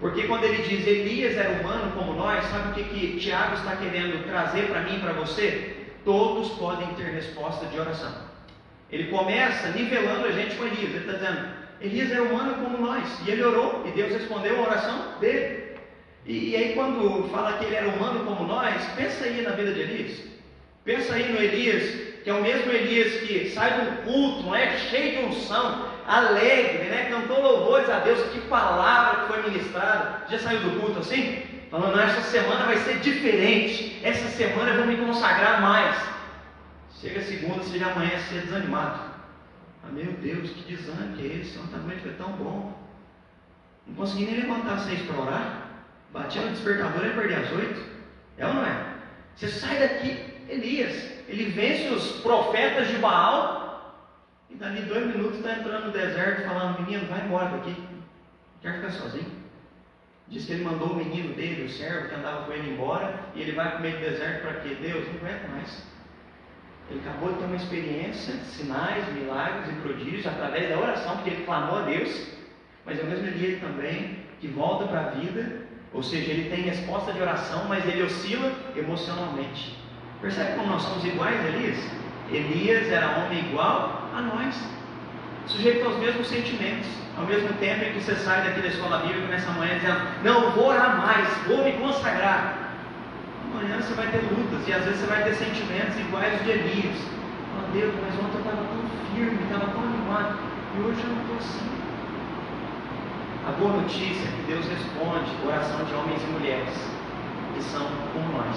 Porque 0.00 0.22
quando 0.22 0.44
ele 0.44 0.62
diz 0.62 0.86
Elias 0.86 1.36
era 1.36 1.60
humano 1.60 1.92
como 1.92 2.14
nós, 2.14 2.42
sabe 2.46 2.70
o 2.70 2.72
que, 2.72 2.84
que 2.84 3.20
Tiago 3.20 3.56
está 3.56 3.76
querendo 3.76 4.24
trazer 4.26 4.68
para 4.68 4.80
mim 4.80 4.96
e 4.96 5.00
para 5.00 5.12
você? 5.12 5.76
Todos 6.02 6.48
podem 6.52 6.88
ter 6.94 7.04
resposta 7.04 7.66
de 7.66 7.78
oração. 7.78 8.10
Ele 8.90 9.10
começa 9.10 9.68
nivelando 9.68 10.26
a 10.26 10.32
gente 10.32 10.56
com 10.56 10.64
Elias. 10.64 10.94
Ele 10.94 10.98
está 10.98 11.12
dizendo, 11.12 11.48
Elias 11.82 12.10
era 12.10 12.22
humano 12.22 12.54
como 12.54 12.78
nós. 12.78 13.06
E 13.26 13.30
ele 13.30 13.44
orou 13.44 13.84
e 13.86 13.90
Deus 13.90 14.12
respondeu 14.12 14.58
a 14.58 14.68
oração 14.68 15.18
dele. 15.20 15.74
E, 16.24 16.50
e 16.50 16.56
aí 16.56 16.72
quando 16.72 17.28
fala 17.28 17.58
que 17.58 17.66
ele 17.66 17.76
era 17.76 17.88
humano 17.88 18.24
como 18.24 18.46
nós, 18.46 18.82
pensa 18.96 19.24
aí 19.24 19.42
na 19.42 19.50
vida 19.50 19.74
de 19.74 19.80
Elias. 19.80 20.22
Pensa 20.84 21.14
aí 21.14 21.30
no 21.30 21.38
Elias 21.38 22.08
que 22.24 22.30
é 22.30 22.34
o 22.34 22.42
mesmo 22.42 22.70
Elias 22.70 23.20
que 23.20 23.50
sai 23.50 23.80
do 23.80 24.02
culto, 24.02 24.42
não 24.44 24.54
é? 24.54 24.76
Cheio 24.78 25.18
de 25.18 25.24
unção, 25.26 25.88
alegre, 26.06 26.88
né? 26.88 27.08
Cantou 27.10 27.40
louvores 27.40 27.88
a 27.88 28.00
Deus, 28.00 28.20
que 28.30 28.40
palavra 28.42 29.20
que 29.20 29.32
foi 29.32 29.50
ministrada. 29.50 30.22
Já 30.28 30.38
saiu 30.38 30.60
do 30.60 30.80
culto 30.80 31.00
assim? 31.00 31.42
Falando, 31.70 31.96
não, 31.96 32.02
essa 32.02 32.22
semana 32.22 32.64
vai 32.64 32.78
ser 32.78 32.98
diferente. 32.98 34.00
Essa 34.02 34.28
semana 34.28 34.70
eu 34.70 34.76
vou 34.78 34.86
me 34.86 34.96
consagrar 34.96 35.60
mais. 35.60 35.96
Chega 37.00 37.22
segunda, 37.22 37.62
você 37.62 37.78
já 37.78 37.92
amanhece 37.92 38.34
desanimado. 38.34 39.00
Ah, 39.84 39.92
meu 39.92 40.12
Deus, 40.14 40.50
que 40.50 40.74
desânimo 40.74 41.16
que 41.16 41.22
é 41.22 41.36
esse? 41.40 41.58
Noite 41.58 42.02
foi 42.02 42.12
tão 42.12 42.32
bom. 42.32 42.72
Não 43.86 43.94
consegui 43.94 44.26
nem 44.26 44.40
levantar 44.40 44.74
às 44.74 44.82
seis 44.82 45.00
para 45.02 45.20
orar. 45.20 45.66
Batia 46.12 46.42
no 46.42 46.50
despertador 46.50 47.06
e 47.06 47.10
perdi 47.10 47.34
às 47.34 47.52
oito. 47.52 47.80
É 48.36 48.46
ou 48.46 48.54
não 48.54 48.66
é? 48.66 48.84
Você 49.36 49.48
sai 49.48 49.78
daqui, 49.78 50.22
Elias, 50.48 51.10
ele 51.28 51.44
vence 51.50 51.88
os 51.88 52.20
profetas 52.20 52.88
de 52.88 52.96
Baal 52.96 53.59
dali 54.60 54.82
dois 54.82 55.06
minutos 55.06 55.38
está 55.38 55.54
entrando 55.54 55.86
no 55.86 55.92
deserto 55.92 56.46
falando, 56.46 56.80
menino, 56.80 57.08
vai 57.08 57.24
embora 57.24 57.48
daqui. 57.48 57.74
Quer 58.60 58.74
ficar 58.74 58.90
sozinho? 58.90 59.40
Diz 60.28 60.44
que 60.44 60.52
ele 60.52 60.64
mandou 60.64 60.90
o 60.90 60.96
menino 60.96 61.34
dele, 61.34 61.64
o 61.64 61.68
servo 61.70 62.08
que 62.08 62.14
andava 62.14 62.44
com 62.44 62.52
ele 62.52 62.74
embora, 62.74 63.18
e 63.34 63.40
ele 63.40 63.52
vai 63.52 63.70
para 63.70 63.78
o 63.78 63.80
meio 63.80 63.96
do 63.96 64.04
deserto 64.04 64.42
para 64.42 64.60
quê? 64.60 64.76
Deus, 64.80 65.06
não 65.06 65.14
aguenta 65.14 65.48
mais. 65.48 65.82
Ele 66.90 67.00
acabou 67.00 67.32
de 67.32 67.38
ter 67.38 67.44
uma 67.46 67.56
experiência 67.56 68.34
de 68.34 68.44
sinais, 68.44 69.12
milagres 69.14 69.70
e 69.70 69.80
prodígios 69.80 70.26
através 70.26 70.68
da 70.68 70.78
oração, 70.78 71.16
porque 71.16 71.30
ele 71.30 71.44
clamou 71.44 71.78
a 71.78 71.82
Deus, 71.82 72.28
mas 72.84 72.98
é 72.98 73.02
o 73.02 73.06
mesmo 73.06 73.30
dia 73.32 73.58
também 73.60 74.18
que 74.40 74.48
volta 74.48 74.86
para 74.86 75.00
a 75.00 75.10
vida, 75.10 75.62
ou 75.92 76.02
seja, 76.02 76.30
ele 76.30 76.50
tem 76.50 76.62
resposta 76.62 77.12
de 77.12 77.20
oração, 77.20 77.64
mas 77.66 77.84
ele 77.86 78.02
oscila 78.02 78.52
emocionalmente. 78.76 79.76
Percebe 80.20 80.56
como 80.56 80.68
nós 80.68 80.82
somos 80.82 81.04
iguais 81.04 81.44
Elias? 81.46 81.78
Elias 82.30 82.88
era 82.88 83.24
homem 83.24 83.46
igual 83.46 83.99
a 84.16 84.20
nós, 84.22 84.54
sujeito 85.46 85.86
aos 85.86 85.98
mesmos 85.98 86.28
sentimentos. 86.28 86.88
Ao 87.16 87.26
mesmo 87.26 87.52
tempo 87.54 87.84
em 87.84 87.92
que 87.92 88.00
você 88.00 88.14
sai 88.14 88.42
daqui 88.44 88.62
da 88.62 88.68
escola 88.68 88.98
bíblica 88.98 89.26
nessa 89.26 89.50
manhã 89.52 89.74
dizendo, 89.74 90.00
não, 90.22 90.52
vou 90.52 90.68
orar 90.68 90.96
mais, 90.96 91.28
vou 91.46 91.64
me 91.64 91.72
consagrar. 91.72 92.70
Amanhã 93.52 93.76
você 93.82 93.92
vai 93.94 94.06
ter 94.06 94.22
lutas 94.30 94.66
e 94.66 94.72
às 94.72 94.84
vezes 94.84 95.00
você 95.00 95.06
vai 95.06 95.24
ter 95.24 95.34
sentimentos 95.34 95.98
iguais 95.98 96.42
de 96.42 96.50
Elias. 96.50 96.96
Oh 97.58 97.72
Deus, 97.72 97.92
mas 98.00 98.14
ontem 98.14 98.34
eu 98.34 98.40
estava 98.40 98.64
tão 98.64 99.14
firme, 99.14 99.42
estava 99.42 99.66
tão 99.72 99.82
animado, 99.82 100.38
e 100.76 100.80
hoje 100.80 101.00
eu 101.02 101.10
não 101.10 101.20
estou 101.22 101.36
assim. 101.36 101.70
A 103.46 103.52
boa 103.58 103.72
notícia 103.82 104.28
é 104.28 104.32
que 104.36 104.42
Deus 104.46 104.64
responde 104.66 105.30
a 105.42 105.46
oração 105.46 105.84
de 105.84 105.94
homens 105.94 106.22
e 106.22 106.26
mulheres 106.32 106.90
que 107.54 107.62
são 107.62 107.86
como 108.14 108.38
nós 108.38 108.56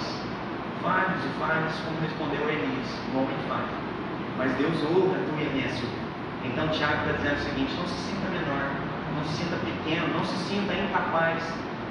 falhos 0.80 1.24
e 1.24 1.40
falhos, 1.40 1.74
como 1.84 2.00
respondeu 2.00 2.48
Elias, 2.48 2.88
um 3.12 3.18
homem 3.18 3.36
falho. 3.48 3.93
Mas 4.36 4.52
Deus 4.56 4.74
ouve 4.82 5.14
a 5.14 5.24
tua 5.24 5.46
a 5.46 5.52
minha 5.52 5.68
súplica. 5.68 6.04
Então 6.44 6.68
Tiago 6.68 7.06
está 7.06 7.12
dizendo 7.12 7.36
o 7.36 7.44
seguinte: 7.44 7.74
não 7.74 7.86
se 7.86 7.98
sinta 8.10 8.28
menor, 8.30 8.70
não 9.16 9.24
se 9.24 9.32
sinta 9.42 9.56
pequeno, 9.56 10.08
não 10.14 10.24
se 10.24 10.36
sinta 10.48 10.74
incapaz, 10.74 11.42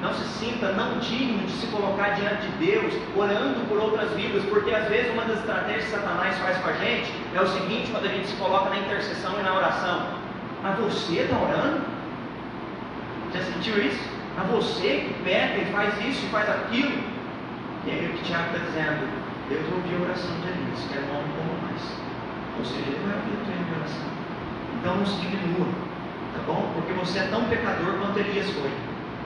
não 0.01 0.13
se 0.13 0.27
sinta 0.39 0.71
não 0.73 0.99
digno 0.99 1.45
de 1.45 1.51
se 1.53 1.67
colocar 1.67 2.09
diante 2.09 2.47
de 2.47 2.65
Deus, 2.65 2.93
orando 3.15 3.67
por 3.67 3.77
outras 3.77 4.11
vidas, 4.11 4.43
porque 4.45 4.73
às 4.73 4.87
vezes 4.89 5.11
uma 5.13 5.23
das 5.23 5.39
estratégias 5.39 5.85
que 5.85 5.91
Satanás 5.91 6.37
faz 6.37 6.57
com 6.57 6.69
a 6.69 6.73
gente 6.73 7.11
é 7.33 7.41
o 7.41 7.47
seguinte, 7.47 7.91
quando 7.91 8.05
a 8.05 8.09
gente 8.09 8.27
se 8.27 8.35
coloca 8.35 8.69
na 8.69 8.77
intercessão 8.77 9.39
e 9.39 9.43
na 9.43 9.55
oração, 9.55 10.07
mas 10.61 10.77
você 10.77 11.21
está 11.21 11.37
orando? 11.37 11.81
Já 13.33 13.41
sentiu 13.43 13.77
isso? 13.81 14.13
A 14.37 14.43
você 14.43 15.07
que 15.07 15.23
peca 15.23 15.57
e 15.57 15.65
faz 15.71 15.93
isso 16.05 16.25
e 16.25 16.29
faz 16.29 16.49
aquilo. 16.49 16.91
E 17.85 17.91
aí 17.91 18.09
o 18.11 18.17
que 18.17 18.23
Tiago 18.23 18.55
está 18.55 18.65
dizendo, 18.65 19.07
Deus 19.49 19.63
ouviu 19.71 19.99
a 19.99 20.01
oração 20.09 20.31
de 20.41 20.47
Elias, 20.47 20.87
que 20.89 20.97
era 20.97 21.05
um 21.05 21.15
homem. 21.15 21.42
Ou 22.59 22.65
seja, 22.65 22.85
ele 22.87 22.99
vai 23.05 23.15
ouvir 23.15 23.33
a 23.33 23.65
tua 23.65 23.77
oração. 23.77 24.07
Então 24.79 24.95
não 24.97 25.05
se 25.05 25.21
diminua, 25.21 25.67
tá 26.33 26.41
bom? 26.45 26.71
Porque 26.75 26.93
você 26.93 27.19
é 27.19 27.27
tão 27.27 27.45
pecador 27.45 27.93
quanto 27.99 28.19
Elias 28.19 28.49
foi. 28.51 28.71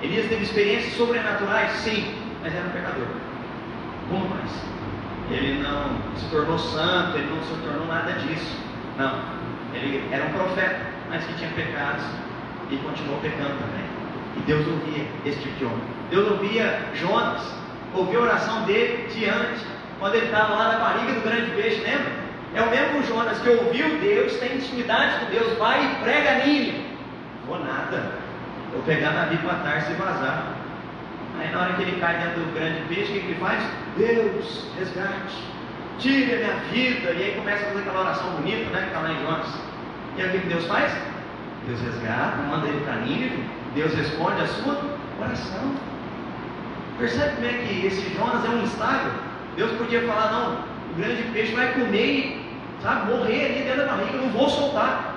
Elias 0.02 0.28
teve 0.28 0.44
experiências 0.44 0.94
sobrenaturais, 0.94 1.72
sim, 1.72 2.13
mas 2.42 2.54
era 2.54 2.66
um 2.66 2.72
pecador. 2.72 3.08
Como 4.10 4.30
mais? 4.30 4.52
Ele 5.30 5.62
não 5.62 6.16
se 6.16 6.26
tornou 6.30 6.58
santo, 6.58 7.18
ele 7.18 7.28
não 7.28 7.42
se 7.44 7.54
tornou 7.62 7.88
nada 7.88 8.13
disso. 8.13 8.56
Não. 8.98 9.20
Ele 9.74 10.08
era 10.12 10.26
um 10.26 10.34
profeta, 10.34 10.80
mas 11.10 11.24
que 11.26 11.34
tinha 11.34 11.50
pecados 11.52 12.04
e 12.70 12.78
continuou 12.78 13.20
pecando 13.20 13.58
também. 13.60 13.86
E 14.38 14.40
Deus 14.42 14.66
ouvia 14.68 15.06
esse 15.26 15.40
tipo 15.40 15.58
de 15.58 15.66
homem. 15.66 15.82
Deus 16.10 16.32
ouvia 16.32 16.80
Jonas, 16.94 17.42
ouvia 17.94 18.20
a 18.20 18.22
oração 18.22 18.63
dele 18.63 19.10
diante, 19.13 19.66
quando 20.00 20.16
ele 20.16 20.26
estava 20.26 20.54
lá 20.54 20.74
na 20.74 20.80
barriga 20.80 21.13
do 21.13 21.22
grande 21.22 21.52
peixe, 21.52 21.82
lembra? 21.82 22.27
É 22.58 22.62
o 22.63 22.72
mesmo 22.72 23.04
Jonas 23.04 23.38
que 23.38 23.50
ouviu 23.50 24.00
Deus, 24.00 24.34
tem 24.38 24.56
intimidade 24.56 25.20
com 25.20 25.32
Deus, 25.32 25.56
vai 25.60 25.86
e 25.86 25.96
prega 26.04 26.43
Nínive. 26.43 26.88
Vou 27.46 27.60
nada. 27.60 28.13
Vou 28.74 28.82
pegar 28.82 29.12
navio 29.12 29.38
para 29.38 29.60
Tarso 29.60 29.91
e 29.91 29.93
vazar. 29.93 30.54
Aí 31.38 31.52
na 31.52 31.60
hora 31.60 31.74
que 31.74 31.84
ele 31.84 32.00
cai 32.02 32.17
dentro 32.17 32.39
do 32.39 32.54
grande 32.56 32.82
peixe, 32.88 33.12
o 33.12 33.22
que, 33.22 33.28
ele 33.28 33.36
faz? 33.39 33.63
Deus, 33.96 34.65
resgate, 34.80 35.38
tire 36.00 36.34
a 36.34 36.38
minha 36.38 36.56
vida. 36.72 37.12
E 37.12 37.24
aí 37.26 37.36
começa 37.38 37.63
a 37.63 37.67
fazer 37.67 37.80
aquela 37.82 38.00
oração 38.00 38.32
bonita, 38.32 38.72
né? 38.72 38.80
Que 38.80 38.88
está 38.88 39.00
lá 39.02 39.12
em 39.12 39.22
Jonas. 39.22 39.48
E 40.17 40.22
aí 40.24 40.28
o 40.28 40.32
que, 40.32 40.48
Deus 40.48 40.65
faz? 40.65 40.91
Deus 41.67 41.80
resgata, 41.80 42.38
manda 42.38 42.67
ele 42.67 42.84
para 42.84 42.96
Nínive. 43.02 43.43
Deus 43.76 43.93
responde 43.93 44.41
a 44.41 44.48
sua 44.48 44.82
oração. 45.22 45.76
Percebe 46.98 47.36
como 47.36 47.46
é 47.46 47.54
que 47.54 47.86
esse 47.86 48.15
Jonas 48.15 48.43
é 48.43 48.50
um 48.50 48.63
estável? 48.63 49.12
Deus 49.56 49.72
podia 49.74 50.02
falar, 50.08 50.32
não, 50.32 50.54
o 50.93 50.96
grande 50.98 51.22
peixe 51.32 51.54
vai 51.54 51.72
comer 51.74 52.47
sabe, 52.82 53.12
morrer 53.12 53.46
ali 53.46 53.63
dentro 53.63 53.86
da 53.86 53.92
barriga, 53.94 54.13
eu 54.13 54.22
não 54.22 54.30
vou 54.30 54.50
soltar. 54.50 55.16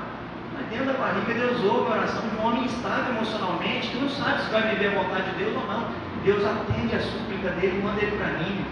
Mas 0.55 0.67
dentro 0.69 0.87
da 0.87 0.93
barriga 0.95 1.35
Deus 1.35 1.65
ouve 1.65 1.93
a 1.93 1.97
oração 1.97 2.23
de 2.29 2.37
um 2.37 2.47
homem 2.47 2.65
instável 2.65 3.15
emocionalmente, 3.15 3.89
que 3.89 3.99
não 3.99 4.09
sabe 4.09 4.43
se 4.43 4.51
vai 4.51 4.63
viver 4.75 4.89
a 4.89 5.03
vontade 5.03 5.31
de 5.31 5.45
Deus 5.45 5.57
ou 5.57 5.67
não. 5.67 5.89
Deus 6.25 6.45
atende 6.45 6.97
a 6.97 7.01
súplica 7.01 7.51
dele, 7.61 7.83
manda 7.83 8.01
ele 8.03 8.17
para 8.17 8.39
Nínive. 8.39 8.65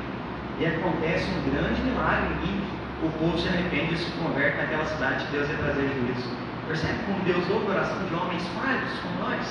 E 0.60 0.66
acontece 0.66 1.24
um 1.30 1.50
grande 1.50 1.80
milagre 1.82 2.34
Nínive. 2.42 2.78
O 3.02 3.10
povo 3.18 3.38
se 3.38 3.48
arrepende 3.48 3.94
e 3.94 3.98
se 3.98 4.10
converte 4.18 4.58
naquela 4.58 4.84
cidade 4.84 5.24
que 5.26 5.32
Deus 5.32 5.48
ia 5.48 5.56
trazer 5.56 5.86
juízo. 5.86 6.28
Percebe 6.66 6.98
como 7.06 7.20
Deus 7.24 7.48
ouve 7.48 7.66
a 7.68 7.70
oração 7.76 7.96
de 8.04 8.14
homens 8.14 8.42
falhos 8.58 8.90
como 9.00 9.30
nós? 9.30 9.46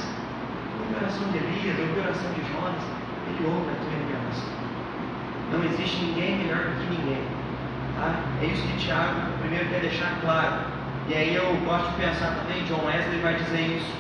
Ouve 0.83 0.93
a 0.93 0.97
oração 1.01 1.31
de 1.31 1.37
Elias, 1.37 1.79
ouve 1.79 1.99
a 1.99 2.03
oração 2.03 2.29
de 2.35 2.41
Jonas, 2.51 2.83
ele 3.25 3.47
ouve 3.47 3.71
a 3.71 3.75
tua 3.81 3.97
e 3.97 4.13
oração. 4.19 4.51
Não 5.51 5.63
existe 5.63 6.05
ninguém 6.05 6.37
melhor 6.43 6.59
do 6.59 6.75
que 6.75 7.01
ninguém. 7.01 7.36
Tá? 7.97 8.13
É 8.41 8.45
isso 8.45 8.61
que 8.61 8.77
Tiago 8.77 9.33
primeiro 9.41 9.65
quer 9.69 9.81
deixar 9.81 10.19
claro. 10.21 10.77
E 11.09 11.13
aí 11.13 11.35
eu 11.35 11.55
gosto 11.65 11.89
de 11.91 12.05
pensar 12.05 12.35
também, 12.35 12.63
John 12.65 12.85
Wesley 12.85 13.19
vai 13.21 13.35
dizer 13.35 13.77
isso. 13.77 13.91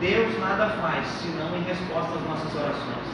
Deus 0.00 0.38
nada 0.38 0.68
faz 0.82 1.06
senão 1.06 1.56
em 1.56 1.62
resposta 1.62 2.18
às 2.18 2.24
nossas 2.28 2.54
orações. 2.54 3.08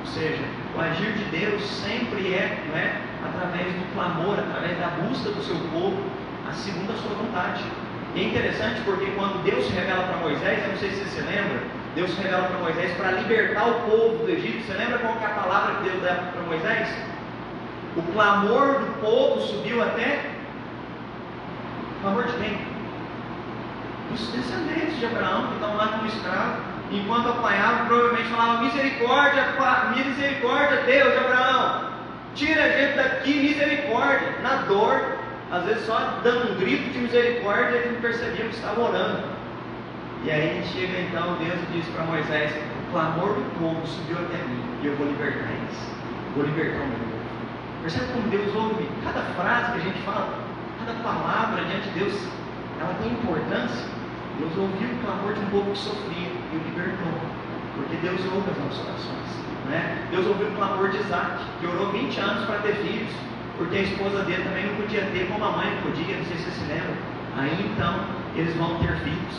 Ou 0.00 0.06
seja, 0.06 0.42
o 0.74 0.80
agir 0.80 1.12
de 1.12 1.24
Deus 1.24 1.62
sempre 1.62 2.32
é, 2.32 2.64
não 2.68 2.78
é 2.78 2.96
através 3.28 3.66
do 3.74 3.92
clamor, 3.92 4.38
através 4.38 4.78
da 4.78 4.88
busca 5.04 5.30
do 5.30 5.42
seu 5.42 5.56
povo, 5.68 6.00
a 6.48 6.52
segundo 6.52 6.92
a 6.92 6.96
sua 6.96 7.14
vontade. 7.16 7.64
E 8.14 8.20
é 8.20 8.24
interessante 8.28 8.80
porque 8.84 9.06
quando 9.16 9.42
Deus 9.42 9.66
se 9.66 9.72
revela 9.72 10.04
para 10.04 10.18
Moisés, 10.18 10.62
eu 10.62 10.70
não 10.70 10.78
sei 10.78 10.90
se 10.90 11.04
você 11.04 11.20
lembra, 11.20 11.60
Deus 11.94 12.10
se 12.10 12.22
revela 12.22 12.48
para 12.48 12.58
Moisés 12.58 12.92
para 12.96 13.10
libertar 13.10 13.68
o 13.68 13.74
povo 13.90 14.24
do 14.24 14.30
Egito. 14.30 14.64
Você 14.64 14.74
lembra 14.74 14.98
qual 14.98 15.18
é 15.20 15.26
a 15.26 15.30
palavra 15.30 15.74
que 15.76 15.90
Deus 15.90 16.02
dá 16.02 16.30
para 16.32 16.42
Moisés? 16.42 16.88
O 17.96 18.02
clamor 18.12 18.80
do 18.80 19.00
povo 19.00 19.40
subiu 19.40 19.82
até. 19.82 20.30
O 21.98 22.02
clamor 22.02 22.24
de 22.24 22.32
quem? 22.32 22.58
Dos 24.10 24.28
descendentes 24.28 24.98
de 24.98 25.06
Abraão, 25.06 25.46
que 25.46 25.54
estão 25.54 25.76
lá 25.76 25.88
como 25.88 26.06
escravos. 26.06 26.64
Enquanto 26.90 27.28
apanhavam, 27.28 27.86
provavelmente 27.86 28.28
falavam: 28.28 28.64
Misericórdia, 28.64 29.44
misericórdia, 29.94 30.82
Deus 30.82 31.12
de 31.12 31.18
Abraão. 31.18 31.94
Tira 32.34 32.64
a 32.64 32.68
gente 32.68 32.96
daqui, 32.96 33.32
misericórdia. 33.32 34.40
Na 34.42 34.56
dor, 34.62 35.00
às 35.52 35.64
vezes 35.64 35.86
só 35.86 36.18
dando 36.24 36.52
um 36.52 36.56
grito 36.56 36.92
de 36.92 36.98
misericórdia, 36.98 37.76
eles 37.76 37.92
não 37.92 38.00
percebiam 38.00 38.48
que 38.48 38.56
estavam 38.56 38.86
orando. 38.86 39.22
E 40.24 40.30
aí 40.30 40.64
chega 40.72 41.00
então 41.00 41.36
Deus 41.36 41.58
diz 41.72 41.86
para 41.94 42.04
Moisés: 42.04 42.50
O 42.88 42.92
clamor 42.92 43.34
do 43.34 43.60
povo 43.60 43.86
subiu 43.86 44.16
até 44.18 44.38
mim 44.44 44.64
e 44.82 44.86
eu 44.86 44.96
vou 44.96 45.06
libertar 45.06 45.48
eles. 45.50 45.94
Vou 46.34 46.44
libertar 46.44 46.82
o 46.82 46.88
povo. 46.88 47.13
Percebe 47.84 48.14
como 48.14 48.28
Deus 48.30 48.48
ouve 48.56 48.88
cada 49.04 49.20
frase 49.36 49.72
que 49.72 49.78
a 49.78 49.84
gente 49.92 50.00
fala, 50.08 50.40
cada 50.80 50.98
palavra 51.04 51.62
diante 51.64 51.90
de 51.90 52.00
Deus, 52.00 52.16
ela 52.80 52.94
tem 52.94 53.12
importância. 53.12 53.84
Deus 54.38 54.56
ouviu 54.56 54.88
o 54.88 54.98
clamor 55.04 55.34
de 55.34 55.40
um 55.40 55.50
povo 55.50 55.70
que 55.70 55.76
sofria 55.76 56.32
e 56.32 56.56
o 56.56 56.64
libertou. 56.64 57.12
Porque 57.76 57.96
Deus 58.00 58.24
ouve 58.32 58.50
as 58.50 58.56
nossas 58.56 58.88
orações. 58.88 59.30
Né? 59.68 60.08
Deus 60.10 60.26
ouviu 60.26 60.48
o 60.48 60.56
clamor 60.56 60.88
de 60.88 60.96
Isaac, 60.96 61.44
que 61.60 61.66
orou 61.66 61.92
20 61.92 62.18
anos 62.20 62.46
para 62.46 62.56
ter 62.60 62.72
filhos, 62.76 63.12
porque 63.58 63.76
a 63.76 63.82
esposa 63.82 64.22
dele 64.22 64.44
também 64.44 64.64
não 64.64 64.76
podia 64.76 65.02
ter, 65.12 65.28
como 65.28 65.44
a 65.44 65.52
mãe 65.52 65.76
podia, 65.82 66.16
não 66.16 66.24
sei 66.24 66.38
se 66.38 66.44
você 66.44 66.50
se 66.52 66.64
lembra. 66.64 66.96
Aí 67.36 67.70
então 67.70 68.00
eles 68.34 68.56
vão 68.56 68.78
ter 68.78 68.96
filhos. 69.04 69.36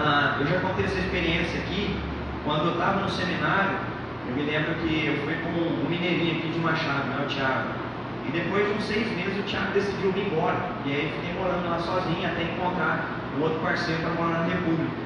Ah, 0.00 0.38
eu 0.40 0.46
já 0.46 0.60
contei 0.60 0.86
essa 0.86 0.98
experiência 0.98 1.60
aqui, 1.60 1.94
quando 2.42 2.68
eu 2.68 2.72
estava 2.72 3.02
no 3.02 3.10
seminário, 3.10 3.91
eu 4.32 4.36
me 4.36 4.50
lembro 4.50 4.74
que 4.80 5.06
eu 5.06 5.16
fui 5.24 5.36
com 5.44 5.52
um 5.60 5.88
mineirinho 5.90 6.38
aqui 6.38 6.48
de 6.48 6.58
Machado, 6.58 7.04
né, 7.08 7.20
o 7.20 7.28
Thiago. 7.28 7.68
E 8.26 8.32
depois 8.32 8.64
de 8.64 8.72
uns 8.72 8.84
seis 8.84 9.06
meses 9.12 9.38
o 9.38 9.42
Thiago 9.42 9.72
decidiu 9.74 10.10
vir 10.12 10.32
embora. 10.32 10.56
E 10.86 10.90
aí 10.90 11.12
fiquei 11.20 11.36
morando 11.36 11.68
lá 11.68 11.78
sozinho 11.78 12.24
até 12.24 12.42
encontrar 12.44 13.04
um 13.36 13.42
outro 13.42 13.60
parceiro 13.60 14.00
para 14.00 14.10
morar 14.16 14.38
na 14.40 14.54
República. 14.54 14.96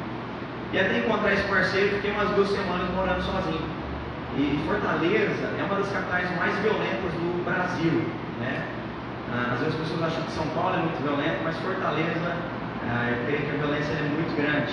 E 0.72 0.78
até 0.78 0.98
encontrar 0.98 1.32
esse 1.32 1.42
parceiro, 1.48 1.96
fiquei 1.96 2.12
umas 2.12 2.30
duas 2.38 2.50
semanas 2.50 2.86
morando 2.94 3.22
sozinho. 3.22 3.66
E 4.38 4.62
Fortaleza 4.66 5.50
é 5.58 5.62
uma 5.64 5.74
das 5.74 5.90
capitais 5.90 6.30
mais 6.36 6.54
violentas 6.62 7.10
do 7.18 7.42
Brasil. 7.42 8.06
Né? 8.38 8.62
Ah, 9.32 9.54
às 9.54 9.58
vezes 9.58 9.74
as 9.74 9.80
pessoas 9.80 10.02
acham 10.06 10.22
que 10.22 10.32
São 10.32 10.46
Paulo 10.54 10.76
é 10.76 10.82
muito 10.86 11.02
violento, 11.02 11.42
mas 11.42 11.56
Fortaleza, 11.58 12.30
ah, 12.86 13.10
eu 13.10 13.26
creio 13.26 13.42
que 13.42 13.50
a 13.50 13.58
violência 13.58 13.90
é 13.90 14.06
muito 14.06 14.36
grande. 14.38 14.72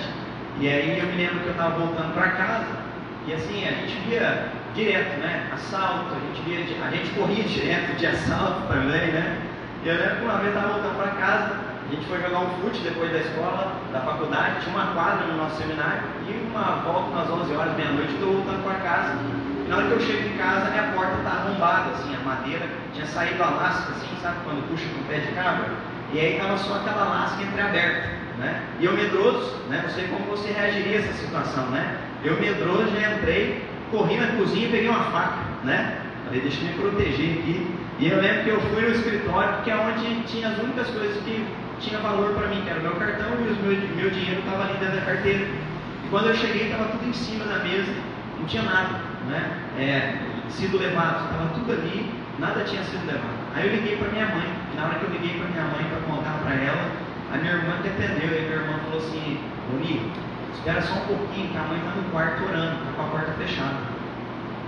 E 0.60 0.68
aí 0.68 0.98
eu 1.00 1.06
me 1.06 1.16
lembro 1.16 1.40
que 1.40 1.46
eu 1.46 1.58
estava 1.58 1.74
voltando 1.74 2.14
para 2.14 2.28
casa 2.38 2.83
e 3.26 3.32
assim, 3.32 3.66
a 3.66 3.72
gente 3.72 3.96
via 4.08 4.48
direto, 4.74 5.18
né? 5.18 5.48
Assalto, 5.54 6.14
a 6.14 6.20
gente 6.26 6.42
via, 6.42 6.58
a 6.84 6.90
gente 6.90 7.10
corria 7.14 7.44
direto 7.44 7.96
de 7.96 8.06
assalto 8.06 8.66
também, 8.68 9.12
né? 9.12 9.38
E 9.82 9.88
eu 9.88 9.96
lembro 9.96 10.16
que 10.16 10.24
uma 10.24 10.38
vez 10.38 10.54
eu 10.54 10.60
estava 10.60 10.72
voltando 10.74 10.96
para 10.96 11.10
casa, 11.12 11.56
a 11.88 11.94
gente 11.94 12.06
foi 12.06 12.20
jogar 12.20 12.40
um 12.40 12.50
fute 12.60 12.80
depois 12.80 13.12
da 13.12 13.18
escola, 13.18 13.76
da 13.92 14.00
faculdade, 14.00 14.60
tinha 14.64 14.74
uma 14.76 14.92
quadra 14.92 15.26
no 15.26 15.36
nosso 15.36 15.56
seminário, 15.56 16.02
e 16.28 16.48
uma 16.50 16.82
volta 16.84 17.10
umas 17.10 17.30
11 17.30 17.54
horas, 17.54 17.76
meia-noite, 17.76 18.12
estou 18.12 18.32
voltando 18.32 18.64
para 18.64 18.74
casa. 18.80 19.18
E 19.64 19.68
na 19.68 19.76
hora 19.76 19.86
que 19.86 19.92
eu 19.92 20.00
chego 20.00 20.28
em 20.28 20.36
casa, 20.36 20.70
minha 20.70 20.92
porta 20.92 21.16
está 21.16 21.30
arrombada, 21.30 21.90
assim, 21.92 22.14
a 22.14 22.20
madeira 22.20 22.66
tinha 22.92 23.06
saído 23.06 23.42
a 23.42 23.50
lasca, 23.50 23.92
assim, 23.92 24.16
sabe, 24.20 24.36
quando 24.44 24.68
puxa 24.68 24.84
com 24.88 25.00
o 25.00 25.04
pé 25.04 25.18
de 25.20 25.32
cabra? 25.32 25.70
E 26.12 26.20
aí 26.20 26.36
estava 26.36 26.58
só 26.58 26.76
aquela 26.76 27.04
lasca 27.04 27.42
entreaberta, 27.42 28.08
né? 28.38 28.62
E 28.80 28.84
eu 28.84 28.92
medroso, 28.92 29.56
né? 29.68 29.80
Não 29.82 29.90
sei 29.90 30.08
como 30.08 30.24
você 30.26 30.52
reagiria 30.52 30.98
a 30.98 31.00
essa 31.00 31.12
situação, 31.14 31.66
né? 31.70 31.96
Eu 32.24 32.40
medroso 32.40 32.88
já 32.98 33.12
entrei, 33.12 33.62
corri 33.90 34.16
na 34.16 34.28
cozinha 34.38 34.66
e 34.66 34.70
peguei 34.70 34.88
uma 34.88 35.04
faca, 35.10 35.40
né? 35.62 35.98
Falei, 36.24 36.40
deixa 36.40 36.60
eu 36.62 36.68
me 36.68 36.72
proteger 36.74 37.38
aqui. 37.38 37.66
E 37.98 38.08
eu 38.08 38.20
lembro 38.20 38.44
que 38.44 38.48
eu 38.48 38.60
fui 38.60 38.82
no 38.82 38.88
escritório, 38.88 39.62
que 39.62 39.70
é 39.70 39.76
onde 39.76 40.22
tinha 40.24 40.48
as 40.48 40.58
únicas 40.58 40.88
coisas 40.88 41.22
que 41.22 41.46
tinha 41.80 42.00
valor 42.00 42.32
para 42.34 42.48
mim, 42.48 42.62
que 42.62 42.70
era 42.70 42.80
o 42.80 42.82
meu 42.82 42.96
cartão 42.96 43.28
e 43.30 43.34
o 43.34 43.62
meu, 43.62 43.96
meu 43.96 44.10
dinheiro 44.10 44.40
estava 44.40 44.64
ali 44.64 44.74
dentro 44.78 44.96
da 44.96 45.02
carteira. 45.02 45.44
E 45.44 46.08
quando 46.10 46.28
eu 46.28 46.34
cheguei, 46.34 46.64
estava 46.64 46.86
tudo 46.90 47.06
em 47.06 47.12
cima 47.12 47.44
da 47.44 47.58
mesa, 47.58 47.92
não 48.38 48.46
tinha 48.46 48.62
nada, 48.62 49.00
né? 49.28 49.58
É, 49.78 50.14
sido 50.48 50.78
levado, 50.78 51.24
estava 51.24 51.50
tudo 51.54 51.72
ali, 51.72 52.10
nada 52.38 52.64
tinha 52.64 52.82
sido 52.84 53.06
levado. 53.06 53.36
Aí 53.54 53.68
eu 53.68 53.74
liguei 53.74 53.96
para 53.96 54.08
minha 54.08 54.26
mãe, 54.26 54.48
e 54.72 54.76
na 54.76 54.86
hora 54.86 54.98
que 54.98 55.04
eu 55.04 55.10
liguei 55.10 55.38
para 55.38 55.48
minha 55.48 55.64
mãe 55.64 55.84
para 55.84 56.00
contar 56.08 56.38
para 56.42 56.54
ela, 56.54 56.90
a 57.32 57.36
minha 57.36 57.52
irmã 57.52 57.78
entendeu, 57.78 58.30
e 58.32 58.38
a 58.38 58.42
minha 58.42 58.56
irmã 58.64 58.78
falou 58.84 58.98
assim, 58.98 59.38
Oni, 59.74 60.10
espera 60.54 60.80
só 60.82 60.94
um 60.94 61.06
pouquinho, 61.06 61.50
que 61.50 61.56
a 61.56 61.62
mãe 61.62 61.78
está 61.78 61.90
no 61.90 62.10
quarto 62.10 62.44
orando, 62.44 62.76
está 62.78 62.92
com 62.96 63.02
a 63.02 63.08
porta 63.10 63.32
fechada. 63.32 63.76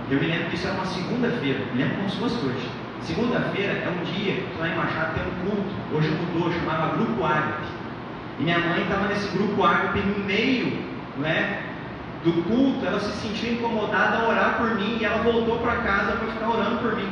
Eu 0.09 0.19
me 0.19 0.27
lembro 0.27 0.47
que 0.47 0.55
isso 0.55 0.67
era 0.67 0.75
uma 0.75 0.85
segunda-feira, 0.85 1.59
me 1.73 1.81
lembro 1.81 1.97
como 1.97 2.09
se 2.09 2.17
fosse 2.17 2.45
hoje. 2.45 2.69
Segunda-feira 3.01 3.73
é 3.73 3.89
um 3.89 4.03
dia 4.03 4.33
que 4.35 4.59
lá 4.59 4.67
em 4.69 4.75
Machado 4.75 5.15
tem 5.15 5.23
um 5.23 5.49
culto, 5.49 5.69
hoje 5.93 6.09
mudou, 6.09 6.51
chamava 6.51 6.95
Grupo 6.95 7.23
Ágape. 7.23 7.67
E 8.39 8.43
minha 8.43 8.59
mãe 8.59 8.83
estava 8.83 9.07
nesse 9.07 9.27
Grupo 9.35 9.63
Ágape 9.63 9.99
no 9.99 10.23
meio 10.23 10.87
não 11.17 11.27
é, 11.27 11.61
do 12.23 12.43
culto, 12.43 12.85
ela 12.85 12.99
se 12.99 13.11
sentiu 13.21 13.53
incomodada 13.53 14.17
a 14.17 14.29
orar 14.29 14.57
por 14.57 14.75
mim 14.75 14.97
e 14.99 15.05
ela 15.05 15.23
voltou 15.23 15.59
para 15.59 15.77
casa 15.77 16.11
para 16.13 16.27
ficar 16.27 16.49
orando 16.49 16.77
por 16.77 16.95
mim. 16.95 17.09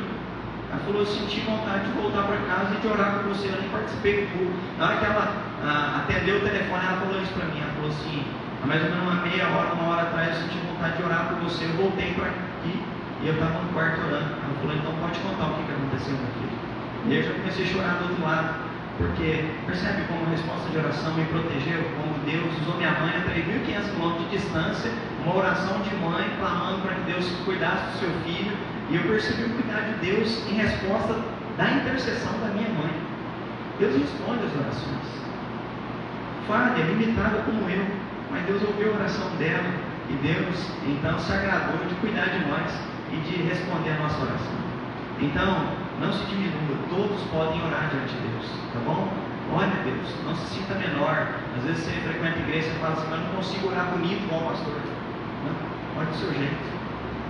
Ela 0.70 0.80
falou, 0.84 1.00
eu 1.00 1.06
senti 1.06 1.40
vontade 1.40 1.86
de 1.86 1.92
voltar 1.92 2.22
para 2.22 2.36
casa 2.38 2.74
e 2.74 2.80
de 2.80 2.86
orar 2.86 3.14
por 3.14 3.24
você, 3.24 3.48
eu 3.48 3.60
nem 3.60 3.68
participei 3.70 4.22
do 4.22 4.38
culto. 4.38 4.52
Na 4.78 4.86
hora 4.86 4.96
que 4.96 5.04
ela 5.04 5.32
ah, 5.64 6.02
atendeu 6.02 6.36
o 6.36 6.40
telefone, 6.40 6.84
ela 6.84 7.00
falou 7.00 7.22
isso 7.22 7.32
para 7.32 7.46
mim, 7.46 7.60
ela 7.60 7.72
falou 7.74 7.90
assim, 7.90 8.24
mais 8.66 8.82
ou 8.82 8.90
menos 8.90 9.02
uma 9.02 9.22
meia 9.22 9.46
hora, 9.48 9.74
uma 9.74 9.94
hora 9.94 10.02
atrás, 10.02 10.28
eu 10.28 10.42
senti 10.42 10.58
vontade 10.66 10.96
de 10.96 11.02
orar 11.04 11.28
por 11.28 11.38
você, 11.46 11.64
eu 11.64 11.72
voltei 11.78 12.12
para 12.14 12.26
aqui 12.26 12.82
e 13.22 13.28
eu 13.28 13.34
estava 13.34 13.62
no 13.62 13.68
quarto 13.72 14.00
orando. 14.02 14.34
Ela 14.42 14.54
falou, 14.60 14.74
então 14.74 14.92
pode 15.00 15.18
contar 15.20 15.46
o 15.46 15.54
que, 15.54 15.62
que 15.64 15.72
aconteceu 15.72 16.14
aqui. 16.14 16.46
E 17.06 17.14
eu 17.14 17.22
já 17.22 17.32
comecei 17.32 17.64
a 17.64 17.68
chorar 17.68 17.94
do 17.98 18.10
outro 18.10 18.24
lado. 18.24 18.66
Porque 18.98 19.44
percebe 19.66 20.08
como 20.08 20.24
a 20.24 20.30
resposta 20.30 20.70
de 20.70 20.78
oração 20.78 21.12
me 21.12 21.24
protegeu, 21.26 21.84
como 22.00 22.16
Deus 22.24 22.48
usou 22.62 22.76
minha 22.76 22.92
mãe 22.96 23.12
a 23.12 23.20
3.500 23.28 23.92
km 23.92 24.18
de 24.24 24.36
distância, 24.36 24.90
uma 25.22 25.36
oração 25.36 25.82
de 25.82 25.94
mãe 25.96 26.24
clamando 26.40 26.80
para 26.80 26.94
que 26.94 27.12
Deus 27.12 27.28
cuidasse 27.44 27.92
do 27.92 27.98
seu 28.00 28.10
filho, 28.24 28.56
e 28.88 28.96
eu 28.96 29.02
percebi 29.02 29.44
o 29.44 29.50
cuidado 29.50 30.00
de 30.00 30.06
Deus 30.06 30.42
em 30.48 30.54
resposta 30.54 31.14
da 31.58 31.70
intercessão 31.72 32.32
da 32.40 32.48
minha 32.54 32.70
mãe. 32.70 32.90
Deus 33.78 34.00
responde 34.00 34.46
as 34.46 34.54
orações. 34.64 35.06
Falha, 36.48 36.82
limitada 36.84 37.42
como 37.44 37.68
eu, 37.68 37.84
mas 38.30 38.44
Deus 38.46 38.62
ouviu 38.62 38.92
a 38.92 38.96
oração 38.96 39.28
dela, 39.36 39.70
e 40.08 40.14
Deus 40.22 40.70
então 40.86 41.18
se 41.18 41.32
agradou 41.32 41.84
de 41.86 41.94
cuidar 41.96 42.26
de 42.26 42.46
nós 42.46 42.70
e 43.12 43.16
de 43.16 43.42
responder 43.42 43.90
a 43.90 44.02
nossa 44.02 44.22
oração. 44.22 44.56
Então, 45.20 45.66
não 46.00 46.12
se 46.12 46.24
diminua, 46.26 46.76
todos 46.90 47.20
podem 47.32 47.62
orar 47.64 47.88
diante 47.90 48.14
de 48.14 48.28
Deus, 48.28 48.46
tá 48.72 48.80
bom? 48.84 49.08
Ore 49.52 49.70
a 49.70 49.82
Deus, 49.82 50.08
não 50.24 50.34
se 50.34 50.54
sinta 50.54 50.74
menor. 50.74 51.28
Às 51.56 51.64
vezes 51.64 51.84
você 51.84 51.92
frequenta 52.02 52.36
a 52.36 52.42
igreja 52.42 52.68
e 52.68 52.78
fala 52.80 52.94
assim, 52.94 53.06
mas 53.10 53.20
não 53.20 53.30
consigo 53.36 53.68
orar 53.68 53.86
bonito 53.92 54.24
igual 54.24 54.42
o 54.42 54.48
pastor. 54.50 54.80
Não, 55.46 56.00
ore 56.00 56.10
do 56.10 56.16
seu 56.16 56.34
jeito. 56.34 56.76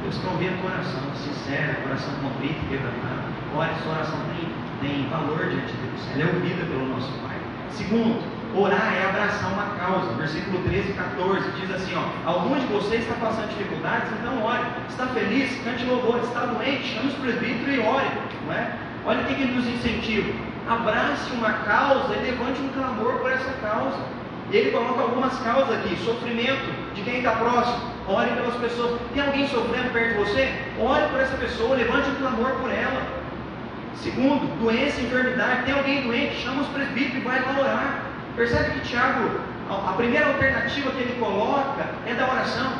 Deus 0.02 0.18
quer 0.18 0.28
ouvir 0.28 0.48
a 0.48 0.56
tua 0.59 0.70
oração 0.70 1.02
sincera, 1.14 1.74
coração 1.82 2.14
contrito 2.22 2.59
e 2.64 2.68
quebrantado. 2.68 3.22
Ore, 3.54 3.70
sua 3.82 3.92
oração 3.92 4.18
tem, 4.32 4.48
tem 4.80 5.09
valor 5.09 5.46
diante 5.46 5.72
de 5.72 5.78
Deus. 5.82 6.00
Ela 6.14 6.22
é 6.22 6.35
ouvida 6.35 6.64
pelo 6.64 6.87
nosso 6.88 7.12
Pai. 7.20 7.37
Segundo, 7.70 8.22
Orar 8.59 8.95
é 8.95 9.05
abraçar 9.07 9.53
uma 9.53 9.77
causa. 9.77 10.14
Versículo 10.14 10.62
13 10.64 10.88
e 10.88 10.92
14 10.95 11.51
diz 11.61 11.71
assim: 11.75 11.92
ó, 11.95 12.31
Algum 12.31 12.59
de 12.59 12.66
vocês 12.66 13.03
está 13.03 13.14
passando 13.16 13.51
dificuldades, 13.51 14.11
então 14.19 14.42
ore. 14.42 14.64
Está 14.88 15.07
feliz, 15.09 15.62
cante 15.62 15.85
louvor. 15.85 16.21
Está 16.21 16.47
doente, 16.47 16.95
chame 16.95 17.09
os 17.09 17.14
presbíteros 17.16 17.75
e 17.75 17.81
ore. 17.81 18.09
Não 18.47 18.55
é? 18.55 18.73
Olha 19.05 19.21
o 19.21 19.25
que 19.27 19.35
ele 19.35 19.53
nos 19.53 19.66
incentiva. 19.66 20.33
Abrace 20.66 21.31
uma 21.33 21.53
causa 21.53 22.16
e 22.16 22.31
levante 22.31 22.61
um 22.62 22.69
clamor 22.71 23.19
por 23.19 23.31
essa 23.31 23.53
causa. 23.61 23.99
E 24.51 24.57
ele 24.57 24.71
coloca 24.71 25.03
algumas 25.03 25.38
causas 25.40 25.77
aqui: 25.77 25.95
sofrimento 26.03 26.95
de 26.95 27.03
quem 27.03 27.19
está 27.19 27.33
próximo. 27.33 27.92
Ore 28.09 28.31
pelas 28.31 28.57
pessoas. 28.57 28.99
Tem 29.12 29.23
alguém 29.23 29.47
sofrendo 29.49 29.92
perto 29.92 30.14
de 30.14 30.25
você? 30.25 30.51
Ore 30.81 31.09
por 31.11 31.21
essa 31.21 31.37
pessoa, 31.37 31.77
levante 31.77 32.09
um 32.09 32.14
clamor 32.14 32.53
por 32.53 32.71
ela. 32.71 33.03
Segundo, 33.97 34.47
doença, 34.62 35.03
enfermidade. 35.03 35.64
Tem 35.64 35.75
alguém 35.75 36.03
doente? 36.05 36.37
Chama 36.37 36.62
os 36.62 36.69
presbíteros 36.69 37.16
e 37.16 37.21
vai 37.21 37.40
lá 37.42 37.61
orar. 37.61 38.06
Percebe 38.37 38.72
que 38.72 38.88
Tiago, 38.88 39.31
a 39.70 39.92
primeira 39.96 40.27
alternativa 40.27 40.90
que 40.90 41.01
ele 41.01 41.18
coloca 41.18 41.87
é 42.07 42.12
da 42.12 42.31
oração. 42.31 42.70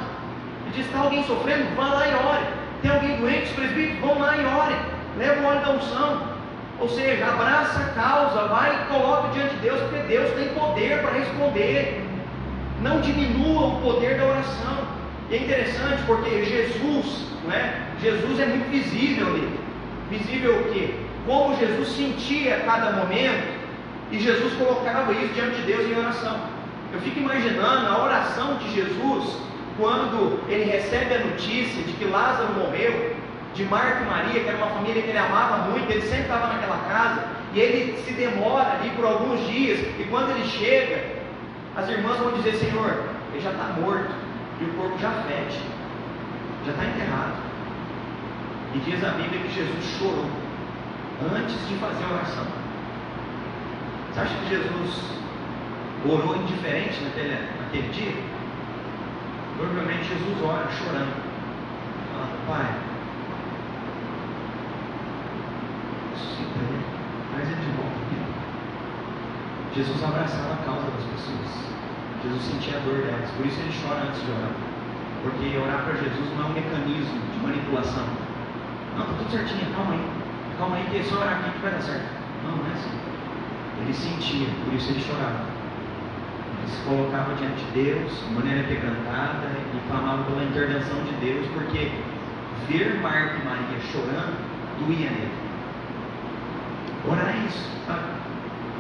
Ele 0.67 0.75
diz: 0.77 0.87
está 0.87 0.99
alguém 0.99 1.25
sofrendo? 1.25 1.75
Vá 1.75 1.95
lá 1.95 2.07
e 2.07 2.15
ore. 2.15 2.47
Tem 2.83 2.91
alguém 2.91 3.17
doente? 3.17 3.45
Os 3.45 3.53
presbíteros 3.53 4.01
vão 4.01 4.19
lá 4.19 4.37
e 4.37 4.45
ore. 4.45 4.77
Leva 5.17 5.41
o 5.41 5.47
óleo 5.47 5.61
da 5.61 5.71
unção. 5.71 6.37
Ou 6.79 6.89
seja, 6.91 7.27
abraça 7.27 7.81
a 7.81 8.01
causa, 8.01 8.49
vai 8.49 8.71
e 8.75 8.93
coloca 8.93 9.29
diante 9.33 9.55
de 9.55 9.63
Deus, 9.63 9.81
porque 9.81 10.01
Deus 10.01 10.31
tem 10.33 10.49
poder 10.49 11.01
para 11.01 11.13
responder. 11.13 12.05
Não 12.83 13.01
diminua 13.01 13.67
o 13.69 13.81
poder 13.81 14.19
da 14.19 14.27
oração. 14.27 14.77
E 15.31 15.37
é 15.37 15.39
interessante 15.39 16.03
porque 16.07 16.45
Jesus, 16.45 17.29
não 17.45 17.55
é? 17.55 17.81
Jesus 18.03 18.39
é 18.39 18.45
muito 18.45 18.71
visível 18.71 19.29
ali. 19.29 19.59
Visível 20.11 20.61
o 20.61 20.73
quê? 20.75 20.95
Como 21.25 21.57
Jesus 21.57 21.89
sentia 21.89 22.57
a 22.57 22.61
cada 22.61 22.93
momento 22.93 23.56
e 24.11 24.21
Jesus 24.21 24.53
colocava 24.55 25.13
isso 25.13 25.35
diante 25.35 25.57
de 25.57 25.63
Deus 25.63 25.87
em 25.87 25.99
oração. 25.99 26.39
Eu 26.93 27.01
fico 27.01 27.19
imaginando 27.19 27.89
a 27.89 28.05
oração 28.05 28.57
de 28.59 28.73
Jesus 28.73 29.37
quando 29.77 30.41
ele 30.49 30.65
recebe 30.65 31.15
a 31.15 31.19
notícia 31.19 31.83
de 31.83 31.93
que 31.93 32.05
Lázaro 32.05 32.55
morreu, 32.55 33.15
de 33.55 33.65
Marta 33.65 34.03
e 34.03 34.07
Maria, 34.07 34.43
que 34.43 34.49
era 34.49 34.59
uma 34.59 34.69
família 34.69 35.03
que 35.03 35.09
ele 35.09 35.19
amava 35.19 35.71
muito, 35.71 35.91
ele 35.91 36.03
sempre 36.03 36.23
estava 36.23 36.47
naquela 36.47 36.79
casa, 36.89 37.25
e 37.53 37.61
ele 37.61 37.99
se 38.03 38.13
demora 38.13 38.73
ali 38.73 38.91
por 38.91 39.05
alguns 39.05 39.41
dias, 39.47 39.81
e 39.81 40.07
quando 40.11 40.31
ele 40.31 40.47
chega, 40.47 41.05
as 41.75 41.89
irmãs 41.89 42.19
vão 42.19 42.33
dizer: 42.33 42.55
Senhor, 42.55 43.05
ele 43.33 43.43
já 43.43 43.51
está 43.51 43.65
morto, 43.81 44.11
e 44.61 44.65
o 44.65 44.69
corpo 44.75 44.99
já 44.99 45.11
fede, 45.27 45.61
já 46.65 46.73
está 46.73 46.85
enterrado. 46.85 47.35
E 48.75 48.79
diz 48.79 49.03
a 49.03 49.11
Bíblia 49.11 49.41
que 49.41 49.55
Jesus 49.55 49.99
chorou 49.99 50.27
antes 51.35 51.69
de 51.69 51.75
fazer 51.77 52.05
a 52.05 52.15
oração. 52.15 52.66
Você 54.17 54.23
acha 54.23 54.35
que 54.35 54.49
Jesus 54.49 55.05
orou 56.09 56.37
indiferente 56.37 57.05
naquele, 57.05 57.37
naquele 57.61 57.89
dia? 57.93 58.17
Provavelmente 59.59 60.09
Jesus 60.09 60.43
ora 60.43 60.67
chorando, 60.73 61.13
falando, 62.09 62.47
Pai, 62.49 62.81
suscita 66.17 66.49
ele, 66.49 66.81
traz 67.31 67.47
ele 67.47 67.61
de 67.61 67.71
volta 67.77 67.93
aqui. 67.93 68.17
Jesus 69.77 70.03
abraçava 70.03 70.55
a 70.55 70.65
causa 70.65 70.87
das 70.97 71.05
pessoas. 71.13 71.77
Jesus 72.25 72.43
sentia 72.43 72.79
a 72.79 72.81
dor 72.89 73.05
delas, 73.05 73.31
por 73.37 73.45
isso 73.45 73.61
ele 73.61 73.75
chora 73.85 74.01
antes 74.01 74.25
de 74.25 74.31
orar. 74.33 74.57
Porque 75.25 75.59
orar 75.59 75.85
para 75.85 75.93
Jesus 75.93 76.33
não 76.39 76.47
é 76.47 76.47
um 76.47 76.55
mecanismo 76.55 77.21
de 77.21 77.39
manipulação. 77.45 78.07
Não, 78.97 79.05
está 79.05 79.13
tudo 79.13 79.31
certinho, 79.31 79.75
calma 79.77 79.93
aí. 79.93 80.09
Calma 80.57 80.77
aí, 80.77 80.87
que 80.89 81.01
é 81.01 81.03
só 81.03 81.21
orar 81.21 81.41
aqui 81.41 81.51
que 81.51 81.59
vai 81.59 81.73
dar 81.73 81.83
certo. 81.83 82.09
Não, 82.43 82.57
não 82.57 82.65
é 82.65 82.73
assim. 82.73 83.06
Ele 83.81 83.93
sentia, 83.93 84.49
por 84.65 84.75
isso 84.75 84.91
ele 84.91 85.01
chorava. 85.01 85.45
Ele 86.59 86.71
se 86.71 86.83
colocava 86.83 87.35
diante 87.35 87.63
de 87.65 87.71
Deus, 87.85 88.13
de 88.27 88.35
maneira 88.35 88.63
quebrantada, 88.65 89.47
e 89.75 89.89
clamava 89.89 90.25
pela 90.25 90.45
intervenção 90.45 90.97
de 91.05 91.13
Deus, 91.21 91.47
porque 91.53 91.93
ver 92.69 93.01
Marta 93.01 93.37
e 93.37 93.45
Maria 93.45 93.81
chorando 93.93 94.37
doía 94.81 95.11
nele. 95.11 95.33
Orar 97.07 97.29
é 97.29 97.47
isso, 97.47 97.71
sabe? 97.87 98.03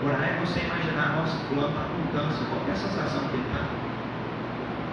Orar 0.04 0.22
é 0.22 0.40
você 0.44 0.60
imaginar, 0.60 1.16
nossa, 1.16 1.36
fulano 1.48 1.68
está 1.68 1.82
com 1.84 2.18
câncer, 2.18 2.44
qual 2.50 2.60
é 2.68 2.72
a 2.72 2.74
sensação 2.74 3.28
que 3.28 3.34
ele 3.36 3.44
está? 3.46 3.64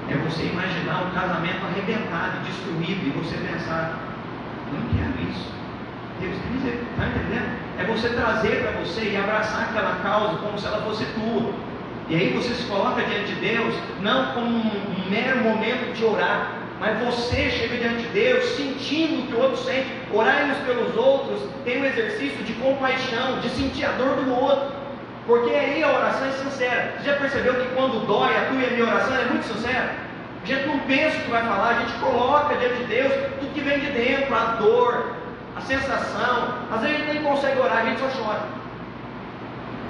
É 0.09 0.17
você 0.17 0.43
imaginar 0.45 1.07
o 1.07 1.11
casamento 1.11 1.65
arrebentado, 1.65 2.43
destruído, 2.45 3.07
e 3.07 3.09
você 3.17 3.35
pensar, 3.37 3.97
não 4.71 4.81
quero 4.93 5.29
isso. 5.29 5.62
Deus 6.23 6.35
tem 6.41 6.51
misericórdia, 6.51 6.87
está 6.91 7.05
entendendo? 7.07 7.63
É 7.79 7.83
você 7.83 8.09
trazer 8.09 8.61
para 8.61 8.71
você 8.79 9.01
e 9.11 9.17
abraçar 9.17 9.69
aquela 9.69 9.95
causa 10.01 10.37
como 10.37 10.57
se 10.57 10.65
ela 10.65 10.81
fosse 10.81 11.05
tua. 11.05 11.53
E 12.09 12.15
aí 12.15 12.33
você 12.33 12.53
se 12.53 12.63
coloca 12.63 13.01
diante 13.01 13.33
de 13.33 13.41
Deus, 13.41 13.73
não 14.01 14.33
como 14.33 14.47
um 14.47 15.09
mero 15.09 15.39
momento 15.39 15.93
de 15.93 16.03
orar, 16.03 16.51
mas 16.79 16.99
você 16.99 17.49
chega 17.49 17.77
diante 17.77 18.03
de 18.03 18.09
Deus 18.09 18.43
sentindo 18.55 19.23
o 19.23 19.27
que 19.27 19.33
o 19.33 19.39
outro 19.39 19.57
sente. 19.57 19.87
Orar 20.13 20.45
uns 20.45 20.57
pelos 20.65 20.95
outros 20.97 21.49
tem 21.63 21.81
um 21.81 21.85
exercício 21.85 22.43
de 22.43 22.53
compaixão, 22.53 23.39
de 23.39 23.49
sentir 23.49 23.85
a 23.85 23.91
dor 23.93 24.15
do 24.17 24.33
outro. 24.33 24.83
Porque 25.25 25.55
aí 25.55 25.81
a 25.81 25.87
oração 25.87 26.27
é 26.27 26.31
sincera. 26.31 26.95
Você 26.97 27.09
já 27.09 27.15
percebeu 27.15 27.53
que 27.55 27.73
quando 27.73 28.05
dói 28.05 28.35
a 28.35 28.45
tua 28.47 28.61
e 28.61 28.65
a 28.65 28.69
minha 28.71 28.85
oração 28.85 29.15
é 29.15 29.25
muito 29.25 29.45
sincera? 29.45 29.95
A 30.43 30.45
gente 30.45 30.67
não 30.67 30.79
pensa 30.79 31.17
o 31.17 31.21
que 31.21 31.31
vai 31.31 31.41
falar, 31.41 31.69
a 31.69 31.79
gente 31.79 31.93
coloca 31.99 32.57
diante 32.57 32.75
de 32.75 32.83
Deus 32.83 33.13
tudo 33.39 33.53
que 33.53 33.61
vem 33.61 33.79
de 33.79 33.91
dentro, 33.91 34.35
a 34.35 34.55
dor, 34.59 35.22
sensação. 35.65 36.53
Às 36.71 36.81
vezes 36.81 36.95
a 36.95 36.99
gente 36.99 37.13
nem 37.13 37.23
consegue 37.23 37.59
orar, 37.59 37.77
a 37.77 37.85
gente 37.85 37.99
só 37.99 38.07
chora. 38.07 38.43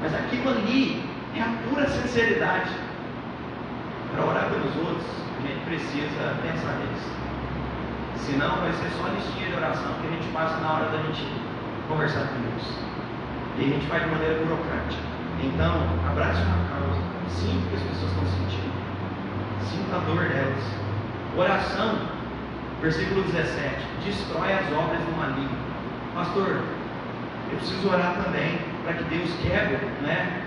Mas 0.02 0.14
aquilo 0.14 0.50
ali 0.50 1.04
é 1.36 1.42
a 1.42 1.54
pura 1.70 1.88
sinceridade. 1.88 2.72
Para 4.12 4.26
orar 4.26 4.50
pelos 4.50 4.76
outros, 4.78 5.08
a 5.40 5.48
gente 5.48 5.66
precisa 5.66 6.36
pensar 6.42 6.78
nisso. 6.80 7.10
Senão 8.18 8.58
vai 8.62 8.72
ser 8.74 8.90
só 8.98 9.08
listinha 9.08 9.50
de 9.50 9.56
oração 9.56 9.94
que 10.02 10.08
a 10.08 10.12
gente 10.12 10.28
passa 10.32 10.60
na 10.60 10.74
hora 10.74 10.86
da 10.90 10.98
gente 11.04 11.28
conversar 11.88 12.28
com 12.28 12.42
Deus. 12.42 12.64
E 13.58 13.66
a 13.66 13.68
gente 13.68 13.86
faz 13.88 14.04
de 14.04 14.10
maneira 14.10 14.40
burocrática. 14.44 15.04
Então, 15.42 15.74
abrace 16.10 16.42
uma 16.42 16.58
causa. 16.70 17.02
Sinta 17.28 17.66
o 17.66 17.70
que 17.70 17.76
as 17.76 17.84
pessoas 17.84 18.12
estão 18.12 18.26
sentindo. 18.26 18.74
Sinta 19.62 19.96
a 19.96 20.00
dor 20.00 20.30
delas. 20.30 20.64
Oração 21.36 22.13
Versículo 22.84 23.24
17: 23.24 23.76
Destrói 24.04 24.52
as 24.52 24.68
obras 24.74 25.00
do 25.00 25.16
maligno. 25.16 25.58
Pastor, 26.14 26.60
eu 27.50 27.58
preciso 27.58 27.88
orar 27.88 28.22
também 28.22 28.60
para 28.84 28.96
que 28.96 29.06
Deus 29.06 29.30
quebre 29.42 29.78
né, 30.02 30.44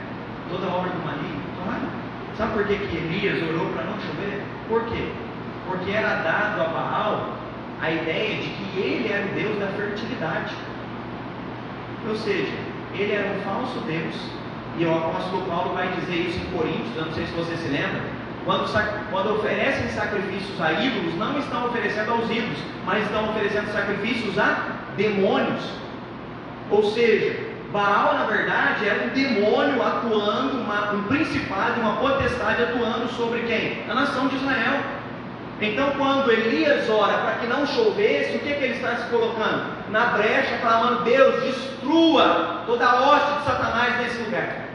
toda 0.51 0.66
a 0.66 0.75
obra 0.75 0.90
do 0.90 1.03
maligno. 1.03 1.40
Claro. 1.64 1.88
Sabe 2.37 2.53
por 2.53 2.66
que, 2.66 2.77
que 2.77 2.96
Elias 2.99 3.42
orou 3.49 3.70
para 3.70 3.85
não 3.85 3.99
chover? 4.01 4.44
Por 4.68 4.85
quê? 4.85 5.09
Porque 5.66 5.90
era 5.90 6.16
dado 6.16 6.61
a 6.61 6.64
Baal 6.66 7.38
a 7.81 7.90
ideia 7.90 8.37
de 8.37 8.51
que 8.51 8.81
ele 8.81 9.11
era 9.11 9.25
o 9.25 9.35
Deus 9.35 9.59
da 9.59 9.68
fertilidade. 9.68 10.55
Ou 12.07 12.16
seja, 12.16 12.53
ele 12.92 13.12
era 13.12 13.33
um 13.33 13.40
falso 13.40 13.81
Deus. 13.87 14.14
E 14.77 14.85
o 14.85 14.94
apóstolo 14.94 15.42
Paulo 15.46 15.72
vai 15.72 15.88
dizer 15.88 16.29
isso 16.29 16.38
em 16.38 16.55
Coríntios, 16.55 16.96
eu 16.96 17.07
não 17.07 17.12
sei 17.14 17.25
se 17.25 17.33
você 17.33 17.57
se 17.57 17.68
lembra, 17.68 18.03
quando, 18.47 18.73
quando 19.11 19.35
oferecem 19.35 19.89
sacrifícios 19.89 20.59
a 20.61 20.73
ídolos, 20.73 21.17
não 21.17 21.37
estão 21.39 21.67
oferecendo 21.67 22.13
aos 22.13 22.31
ídolos, 22.31 22.59
mas 22.87 23.03
estão 23.03 23.29
oferecendo 23.31 23.73
sacrifícios 23.73 24.39
a 24.39 24.69
demônios. 24.97 25.63
Ou 26.71 26.85
seja, 26.93 27.45
Baal, 27.73 28.15
na 28.15 28.25
verdade, 28.25 28.89
era 28.89 29.05
um 29.05 29.09
demônio 29.09 29.83
atuando, 29.83 30.59
uma, 30.59 30.93
um 30.93 31.03
principado, 31.05 31.81
uma 31.81 31.97
potestade 31.97 32.63
atuando 32.63 33.13
sobre 33.15 33.41
quem? 33.41 33.83
A 33.91 33.95
nação 33.95 34.29
de 34.29 34.37
Israel. 34.37 34.81
Então, 35.61 35.91
quando 35.97 36.31
Elias 36.31 36.89
ora 36.89 37.19
para 37.19 37.33
que 37.41 37.47
não 37.47 37.67
chovesse, 37.67 38.37
o 38.37 38.41
que, 38.41 38.55
que 38.55 38.65
ele 38.65 38.75
está 38.75 38.97
se 38.97 39.09
colocando? 39.09 39.73
Na 39.91 40.07
brecha, 40.07 40.59
clamando: 40.61 41.03
Deus, 41.03 41.43
destrua 41.43 42.63
toda 42.67 42.87
a 42.87 43.11
hoste 43.11 43.39
de 43.39 43.45
Satanás 43.45 43.99
nesse 43.99 44.23
lugar. 44.23 44.66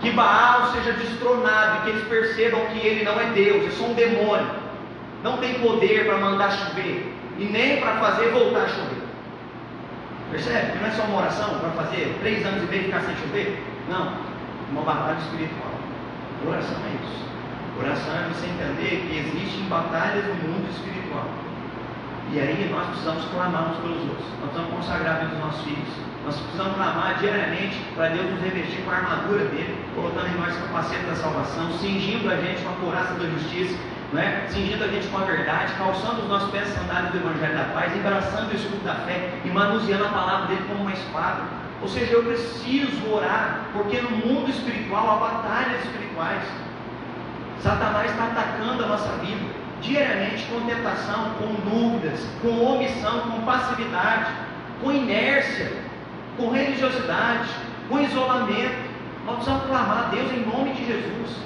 Que 0.00 0.10
Baal 0.12 0.72
seja 0.72 0.92
destronado 0.92 1.78
e 1.78 1.80
que 1.82 1.90
eles 1.90 2.08
percebam 2.08 2.60
que 2.66 2.86
ele 2.86 3.04
não 3.04 3.20
é 3.20 3.26
Deus, 3.30 3.66
é 3.66 3.70
só 3.70 3.84
um 3.84 3.94
demônio. 3.94 4.48
Não 5.22 5.36
tem 5.36 5.60
poder 5.60 6.06
para 6.06 6.16
mandar 6.18 6.50
chover 6.52 7.14
e 7.38 7.44
nem 7.44 7.80
para 7.80 7.96
fazer 7.96 8.30
voltar 8.30 8.62
a 8.62 8.68
chover. 8.68 9.02
Percebe? 10.30 10.78
Não 10.78 10.86
é 10.86 10.90
só 10.92 11.02
uma 11.02 11.18
oração 11.18 11.58
para 11.58 11.70
fazer 11.70 12.16
três 12.20 12.46
anos 12.46 12.62
e 12.62 12.66
meio 12.66 12.84
ficar 12.84 13.00
sem 13.00 13.16
chover. 13.16 13.62
Não. 13.88 14.12
Uma 14.70 14.82
batalha 14.82 15.18
espiritual. 15.18 15.72
Oração 16.46 16.76
é 16.86 17.04
isso. 17.04 17.24
Oração 17.78 18.14
é 18.14 18.28
você 18.28 18.46
entender 18.46 19.06
que 19.06 19.18
existem 19.18 19.68
batalhas 19.68 20.24
no 20.26 20.34
mundo 20.34 20.70
espiritual. 20.70 21.26
E 22.32 22.38
aí 22.38 22.70
nós 22.70 22.86
precisamos 22.88 23.24
clamar 23.26 23.70
uns 23.70 23.76
pelos 23.78 24.00
outros. 24.08 24.26
Nós 24.40 24.50
precisamos 24.50 24.70
consagrar 24.76 25.18
pelos 25.18 25.38
nossos 25.38 25.62
filhos. 25.64 26.09
Nós 26.24 26.36
precisamos 26.36 26.74
clamar 26.74 27.18
diariamente 27.18 27.78
para 27.94 28.08
Deus 28.08 28.30
nos 28.30 28.40
revestir 28.42 28.82
com 28.82 28.90
a 28.90 28.96
armadura 28.96 29.44
dele, 29.46 29.76
colocando 29.94 30.28
em 30.28 30.38
nós 30.38 30.54
o 30.56 30.60
capacete 30.68 31.04
da 31.04 31.14
salvação, 31.14 31.72
cingindo 31.78 32.30
a 32.30 32.36
gente 32.36 32.62
com 32.62 32.70
a 32.70 32.76
couraça 32.76 33.14
da 33.14 33.26
justiça 33.30 33.76
né? 34.12 34.46
cingindo 34.48 34.84
a 34.84 34.88
gente 34.88 35.06
com 35.08 35.18
a 35.18 35.24
verdade, 35.24 35.72
calçando 35.78 36.22
os 36.22 36.28
nossos 36.28 36.50
pés 36.50 36.68
sandálios 36.68 37.12
do 37.12 37.18
Evangelho 37.18 37.56
da 37.56 37.64
Paz, 37.72 37.94
embraçando 37.96 38.50
o 38.50 38.56
escudo 38.56 38.84
da 38.84 38.94
fé 39.06 39.30
e 39.44 39.48
manuseando 39.48 40.04
a 40.04 40.08
palavra 40.08 40.48
dele 40.48 40.64
como 40.68 40.82
uma 40.82 40.92
espada. 40.92 41.42
Ou 41.82 41.88
seja, 41.88 42.12
eu 42.12 42.24
preciso 42.24 43.10
orar, 43.10 43.66
porque 43.72 44.00
no 44.00 44.10
mundo 44.10 44.50
espiritual 44.50 45.10
há 45.10 45.16
batalhas 45.16 45.84
espirituais. 45.84 46.42
Satanás 47.62 48.10
está 48.10 48.24
atacando 48.24 48.84
a 48.84 48.86
nossa 48.86 49.12
vida 49.18 49.60
diariamente 49.80 50.44
com 50.46 50.60
tentação, 50.66 51.32
com 51.38 51.54
dúvidas, 51.70 52.20
com 52.42 52.64
omissão, 52.64 53.20
com 53.20 53.42
passividade, 53.42 54.30
com 54.82 54.92
inércia, 54.92 55.72
com 56.40 56.50
religiosidade, 56.50 57.50
com 57.88 58.00
isolamento. 58.00 58.90
Nós 59.26 59.36
precisamos 59.36 59.66
clamar 59.66 60.06
a 60.06 60.14
Deus 60.14 60.32
em 60.32 60.46
nome 60.46 60.72
de 60.72 60.86
Jesus 60.86 61.36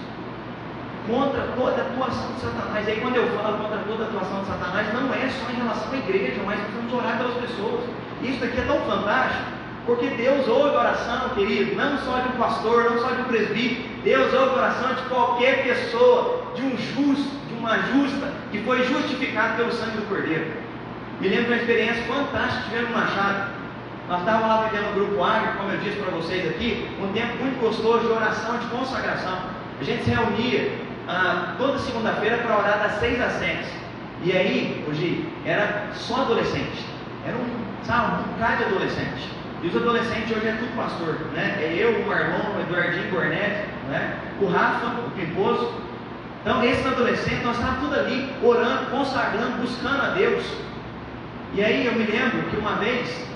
contra 1.08 1.42
toda 1.56 1.82
a 1.82 1.84
atuação 1.84 2.32
de 2.32 2.40
Satanás. 2.40 2.88
E 2.88 2.90
aí 2.92 3.00
quando 3.00 3.16
eu 3.16 3.26
falo 3.36 3.58
contra 3.58 3.78
toda 3.78 4.04
a 4.04 4.06
atuação 4.06 4.40
de 4.40 4.46
Satanás, 4.46 4.94
não 4.94 5.12
é 5.12 5.28
só 5.28 5.50
em 5.50 5.56
relação 5.56 5.92
à 5.92 5.96
igreja, 5.96 6.40
mas 6.46 6.60
precisamos 6.60 6.94
orar 6.94 7.18
pelas 7.18 7.34
pessoas. 7.34 7.84
Isso 8.22 8.44
aqui 8.44 8.58
é 8.58 8.64
tão 8.64 8.80
fantástico, 8.86 9.44
porque 9.84 10.06
Deus 10.06 10.48
ouve 10.48 10.76
oração, 10.76 11.28
querido, 11.30 11.74
não 11.74 11.98
só 11.98 12.20
de 12.20 12.28
um 12.28 12.38
pastor, 12.38 12.90
não 12.90 12.98
só 13.00 13.08
de 13.08 13.20
um 13.20 13.24
presbítero, 13.24 13.82
Deus 14.02 14.32
ouve 14.32 14.54
oração 14.54 14.94
de 14.94 15.02
qualquer 15.02 15.64
pessoa, 15.64 16.42
de 16.54 16.62
um 16.62 16.78
justo, 16.78 17.36
de 17.48 17.54
uma 17.58 17.76
justa, 17.76 18.32
que 18.50 18.62
foi 18.62 18.82
justificado 18.84 19.56
pelo 19.56 19.72
sangue 19.72 19.98
do 19.98 20.08
Cordeiro. 20.08 20.52
Me 21.20 21.28
lembro 21.28 21.44
de 21.44 21.50
uma 21.52 21.56
experiência 21.58 22.02
fantástica 22.04 22.62
que 22.62 22.70
tivemos 22.70 22.90
no 22.90 22.96
Machado. 22.96 23.63
Nós 24.08 24.20
estávamos 24.20 24.48
lá 24.48 24.68
vivendo 24.68 24.88
no 24.90 24.94
grupo 24.94 25.24
Agro, 25.24 25.56
como 25.56 25.70
eu 25.70 25.78
disse 25.78 25.96
para 25.96 26.10
vocês 26.10 26.46
aqui, 26.50 26.86
um 27.00 27.10
tempo 27.12 27.38
muito 27.38 27.58
gostoso 27.58 28.00
de 28.00 28.12
oração, 28.12 28.58
de 28.58 28.66
consagração. 28.66 29.38
A 29.80 29.84
gente 29.84 30.04
se 30.04 30.10
reunia 30.10 30.72
ah, 31.08 31.54
toda 31.56 31.78
segunda-feira 31.78 32.36
para 32.38 32.58
orar 32.58 32.78
das 32.80 32.92
seis 33.00 33.18
às 33.18 33.32
sete. 33.32 33.70
E 34.22 34.32
aí, 34.32 34.84
hoje, 34.86 35.26
era 35.46 35.88
só 35.94 36.22
adolescente. 36.22 36.84
Era 37.26 37.34
um, 37.34 37.48
sabe, 37.82 38.22
um 38.22 38.32
bocado 38.32 38.56
de 38.58 38.64
adolescente. 38.64 39.30
E 39.62 39.68
os 39.68 39.76
adolescentes 39.76 40.36
hoje 40.36 40.48
é 40.48 40.52
tudo 40.52 40.76
pastor, 40.76 41.14
né? 41.32 41.56
É 41.60 41.74
eu, 41.74 42.02
o 42.02 42.06
Marlon, 42.06 42.58
o 42.58 42.60
Eduardinho 42.60 43.10
Bornetti, 43.10 43.68
né? 43.88 44.18
O 44.38 44.46
Rafa, 44.46 44.86
o 45.00 45.10
Pimposo. 45.12 45.72
Então, 46.42 46.62
esse 46.62 46.86
adolescente, 46.86 47.42
nós 47.42 47.56
estávamos 47.56 47.84
tudo 47.84 47.98
ali, 47.98 48.30
orando, 48.42 48.90
consagrando, 48.90 49.62
buscando 49.62 50.02
a 50.02 50.08
Deus. 50.08 50.44
E 51.54 51.64
aí 51.64 51.86
eu 51.86 51.92
me 51.92 52.04
lembro 52.04 52.42
que 52.50 52.56
uma 52.58 52.72
vez, 52.72 53.26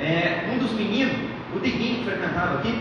é, 0.00 0.48
um 0.52 0.58
dos 0.58 0.72
meninos, 0.72 1.14
o 1.54 1.60
Diguinho 1.60 1.98
que 1.98 2.04
frequentava 2.04 2.58
aqui, 2.58 2.78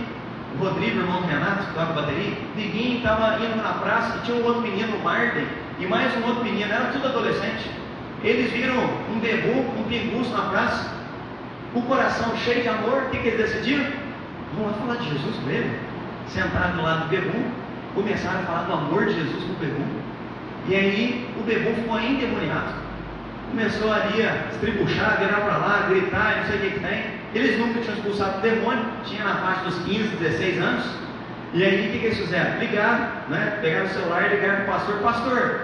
o 0.55 0.63
Rodrigo, 0.63 0.99
irmão 0.99 1.21
do 1.21 1.27
Renato, 1.27 1.65
que 1.65 1.73
toca 1.73 1.93
bateria, 1.93 2.33
Diguinho 2.55 2.97
estava 2.97 3.37
indo 3.43 3.55
na 3.57 3.73
praça 3.73 4.17
e 4.17 4.25
tinha 4.25 4.37
um 4.37 4.45
outro 4.45 4.61
menino, 4.61 4.95
o 4.95 5.03
Marden, 5.03 5.45
e 5.79 5.85
mais 5.85 6.15
um 6.17 6.27
outro 6.27 6.43
menino, 6.43 6.71
era 6.71 6.85
tudo 6.85 7.07
adolescente. 7.07 7.69
Eles 8.23 8.51
viram 8.51 8.75
um 8.75 9.19
bebu, 9.19 9.59
um 9.79 9.83
pinguço 9.87 10.31
na 10.31 10.49
praça, 10.49 10.91
o 11.73 11.81
coração 11.83 12.35
cheio 12.37 12.63
de 12.63 12.69
amor, 12.69 13.03
o 13.03 13.09
que, 13.09 13.17
que 13.19 13.27
eles 13.27 13.51
decidiram? 13.51 13.85
Vamos 14.55 14.71
lá 14.71 14.77
falar 14.77 14.95
de 14.97 15.09
Jesus 15.09 15.35
com 15.35 15.49
ele. 15.49 15.79
Sentaram 16.27 16.75
do 16.75 16.81
lado 16.81 17.05
do 17.05 17.09
bebu, 17.09 17.51
começaram 17.93 18.39
a 18.39 18.43
falar 18.43 18.63
do 18.63 18.73
amor 18.73 19.05
de 19.05 19.13
Jesus 19.13 19.43
com 19.43 19.51
o 19.51 19.55
bebu. 19.55 19.83
E 20.67 20.75
aí 20.75 21.29
o 21.39 21.43
bebu 21.43 21.73
ficou 21.75 21.99
endemoniado 21.99 22.86
começou 23.49 23.91
ali 23.91 24.21
a 24.23 24.47
estribuchar, 24.51 25.17
virar 25.19 25.41
para 25.41 25.57
lá, 25.57 25.85
gritar, 25.89 26.37
não 26.37 26.45
sei 26.45 26.57
o 26.57 26.61
que, 26.61 26.69
que 26.71 26.79
tem. 26.79 27.03
Eles 27.33 27.59
nunca 27.59 27.81
tinham 27.81 27.97
expulsado 27.97 28.39
o 28.39 28.41
demônio, 28.41 28.85
tinha 29.05 29.23
na 29.23 29.35
faixa 29.35 29.65
dos 29.65 29.79
15, 29.83 30.15
16 30.17 30.61
anos. 30.61 30.85
E 31.53 31.63
aí 31.63 31.87
o 31.87 31.91
que, 31.91 31.99
que 31.99 32.05
eles 32.05 32.17
fizeram? 32.17 32.59
Ligaram, 32.59 33.07
né? 33.29 33.57
pegaram 33.61 33.85
o 33.85 33.89
celular 33.89 34.25
e 34.25 34.35
ligaram 34.35 34.55
para 34.55 34.63
o 34.63 34.67
pastor, 34.67 34.95
pastor, 34.99 35.61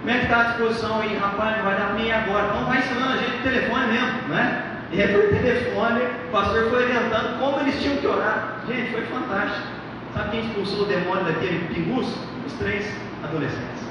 como 0.00 0.10
é 0.10 0.18
que 0.18 0.24
está 0.24 0.40
a 0.40 0.44
disposição 0.44 1.00
aí? 1.00 1.14
Rapaz, 1.16 1.58
não 1.58 1.64
vai 1.64 1.76
dar 1.76 1.94
mim 1.94 2.10
agora. 2.10 2.46
Então 2.48 2.64
vai 2.64 2.78
ensinando 2.78 3.12
a 3.12 3.16
gente 3.18 3.36
no 3.36 3.42
telefone 3.42 3.86
mesmo, 3.92 4.28
né? 4.28 4.66
E 4.92 5.02
aí 5.02 5.08
por 5.08 5.28
telefone, 5.28 6.00
o 6.00 6.32
pastor 6.32 6.70
foi 6.70 6.84
orientando 6.84 7.38
como 7.38 7.60
eles 7.60 7.80
tinham 7.80 7.96
que 7.98 8.06
orar. 8.06 8.62
Gente, 8.66 8.92
foi 8.92 9.02
fantástico. 9.02 9.66
Sabe 10.14 10.30
quem 10.30 10.40
expulsou 10.46 10.84
o 10.84 10.86
demônio 10.86 11.24
daquele 11.24 11.72
pinguço? 11.72 12.18
Os 12.46 12.52
três 12.54 12.90
adolescentes. 13.22 13.84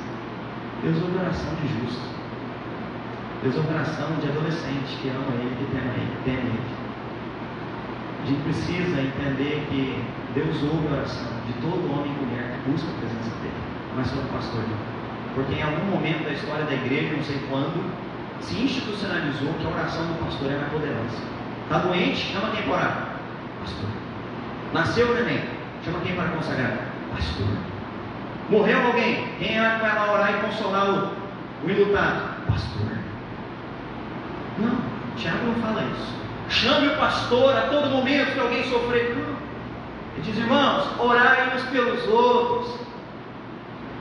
Deus 0.83 0.95
ouve 1.03 1.17
oração 1.17 1.53
de 1.61 1.67
justo. 1.79 2.01
Deus 3.41 3.55
é 3.55 3.59
um 3.59 3.63
coração 3.63 4.11
de 4.19 4.27
adolescente 4.27 4.99
que 5.01 5.07
ama 5.07 5.31
Ele, 5.31 5.55
que 5.55 5.71
teme 5.71 5.87
Ele, 5.95 6.17
teme 6.25 6.59
Ele. 6.59 6.89
A 8.21 8.25
gente 8.27 8.41
precisa 8.43 8.99
entender 8.99 9.65
que 9.69 10.03
Deus 10.35 10.61
ouve 10.61 10.87
a 10.89 10.97
oração 10.97 11.31
de 11.47 11.53
todo 11.61 11.87
homem 11.87 12.11
e 12.11 12.25
mulher 12.25 12.51
que 12.51 12.69
busca 12.69 12.91
a 12.91 12.99
presença 12.99 13.31
dEle, 13.41 13.55
mas 13.95 14.07
só 14.07 14.17
do 14.17 14.27
pastor 14.33 14.61
não. 14.67 14.77
Porque 15.35 15.55
em 15.55 15.63
algum 15.63 15.85
momento 15.85 16.25
da 16.25 16.33
história 16.33 16.65
da 16.65 16.73
igreja, 16.73 17.15
não 17.15 17.23
sei 17.23 17.39
quando, 17.49 17.79
se 18.41 18.59
institucionalizou 18.59 19.53
que 19.53 19.65
a 19.65 19.69
oração 19.69 20.05
do 20.05 20.25
pastor 20.25 20.51
era 20.51 20.65
poderosa. 20.65 21.23
Está 21.63 21.79
doente? 21.79 22.33
Chama 22.33 22.51
quem 22.51 22.63
para 22.63 22.73
orar? 22.73 23.09
Pastor. 23.61 23.89
Nasceu 24.73 25.11
o 25.11 25.13
neném? 25.15 25.43
Chama 25.85 25.99
quem 26.01 26.13
para 26.13 26.27
consagrar? 26.27 26.77
Pastor. 27.15 27.47
Morreu 28.49 28.85
alguém? 28.85 29.29
Quem 29.39 29.57
é 29.57 29.69
que 29.75 29.79
vai 29.79 29.95
lá 29.95 30.11
orar 30.11 30.33
e 30.33 30.41
consolar 30.41 30.89
o, 30.89 31.65
o 31.65 31.69
ilutado? 31.69 32.43
Pastor. 32.47 32.98
Não, 34.59 35.15
Tiago 35.15 35.45
não 35.45 35.55
fala 35.55 35.83
isso. 35.83 36.19
Chame 36.49 36.87
o 36.87 36.97
pastor 36.97 37.55
a 37.55 37.61
todo 37.61 37.89
momento 37.89 38.33
que 38.33 38.39
alguém 38.39 38.63
sofrer. 38.63 39.15
Não. 39.15 39.35
Ele 40.15 40.23
diz, 40.23 40.37
irmãos, 40.37 40.99
orai 40.99 41.55
uns 41.55 41.63
pelos 41.69 42.07
outros. 42.07 42.79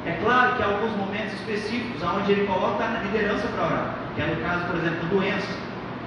É 0.07 0.12
claro 0.25 0.57
que 0.57 0.62
há 0.62 0.66
alguns 0.66 0.97
momentos 0.97 1.35
específicos 1.35 2.03
onde 2.03 2.33
ele 2.33 2.47
coloca 2.47 2.83
a 2.83 3.03
liderança 3.03 3.47
para 3.49 3.64
orar, 3.64 3.94
que 4.16 4.23
é 4.23 4.27
no 4.27 4.37
caso, 4.42 4.64
por 4.66 4.77
exemplo, 4.77 5.01
da 5.03 5.09
doença. 5.14 5.49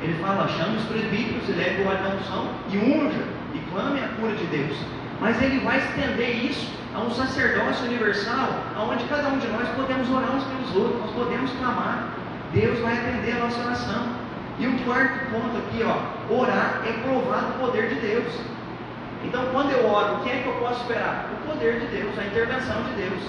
Ele 0.02 0.18
fala, 0.20 0.48
chame 0.48 0.78
os 0.78 0.84
presbíteros 0.86 1.48
e 1.48 1.52
leve 1.52 1.84
o 1.84 1.88
óleo 1.88 2.02
da 2.02 2.10
unção 2.10 2.50
e 2.72 2.78
unja 2.78 3.24
e 3.54 3.60
clame 3.72 4.00
a 4.00 4.08
cura 4.20 4.34
de 4.34 4.46
Deus. 4.46 4.76
Mas 5.20 5.40
ele 5.42 5.60
vai 5.60 5.78
estender 5.78 6.46
isso 6.46 6.68
a 6.96 7.00
um 7.00 7.12
sacerdócio 7.12 7.86
universal, 7.86 8.50
onde 8.90 9.04
cada 9.04 9.30
um 9.30 9.38
de 9.38 9.48
nós 9.48 9.68
podemos 9.76 10.10
orar 10.10 10.32
uns 10.32 10.44
pelos 10.46 10.76
outros, 10.76 11.02
nós 11.02 11.12
podemos 11.12 11.52
clamar. 11.52 12.10
Deus 12.54 12.80
vai 12.80 12.98
atender 12.98 13.34
a 13.34 13.40
nossa 13.40 13.62
oração. 13.62 14.21
E 14.62 14.68
o 14.68 14.78
quarto 14.86 15.26
ponto 15.32 15.58
aqui, 15.58 15.82
ó, 15.82 16.32
orar 16.32 16.84
é 16.86 16.92
provar 17.02 17.50
o 17.50 17.66
poder 17.66 17.90
de 17.90 17.96
Deus. 17.96 18.32
Então, 19.24 19.44
quando 19.52 19.72
eu 19.72 19.90
oro, 19.90 20.18
o 20.18 20.20
que 20.20 20.30
é 20.30 20.44
que 20.44 20.48
eu 20.48 20.54
posso 20.54 20.82
esperar? 20.82 21.32
O 21.34 21.50
poder 21.50 21.80
de 21.80 21.88
Deus, 21.88 22.18
a 22.20 22.26
intervenção 22.26 22.84
de 22.84 23.02
Deus. 23.02 23.20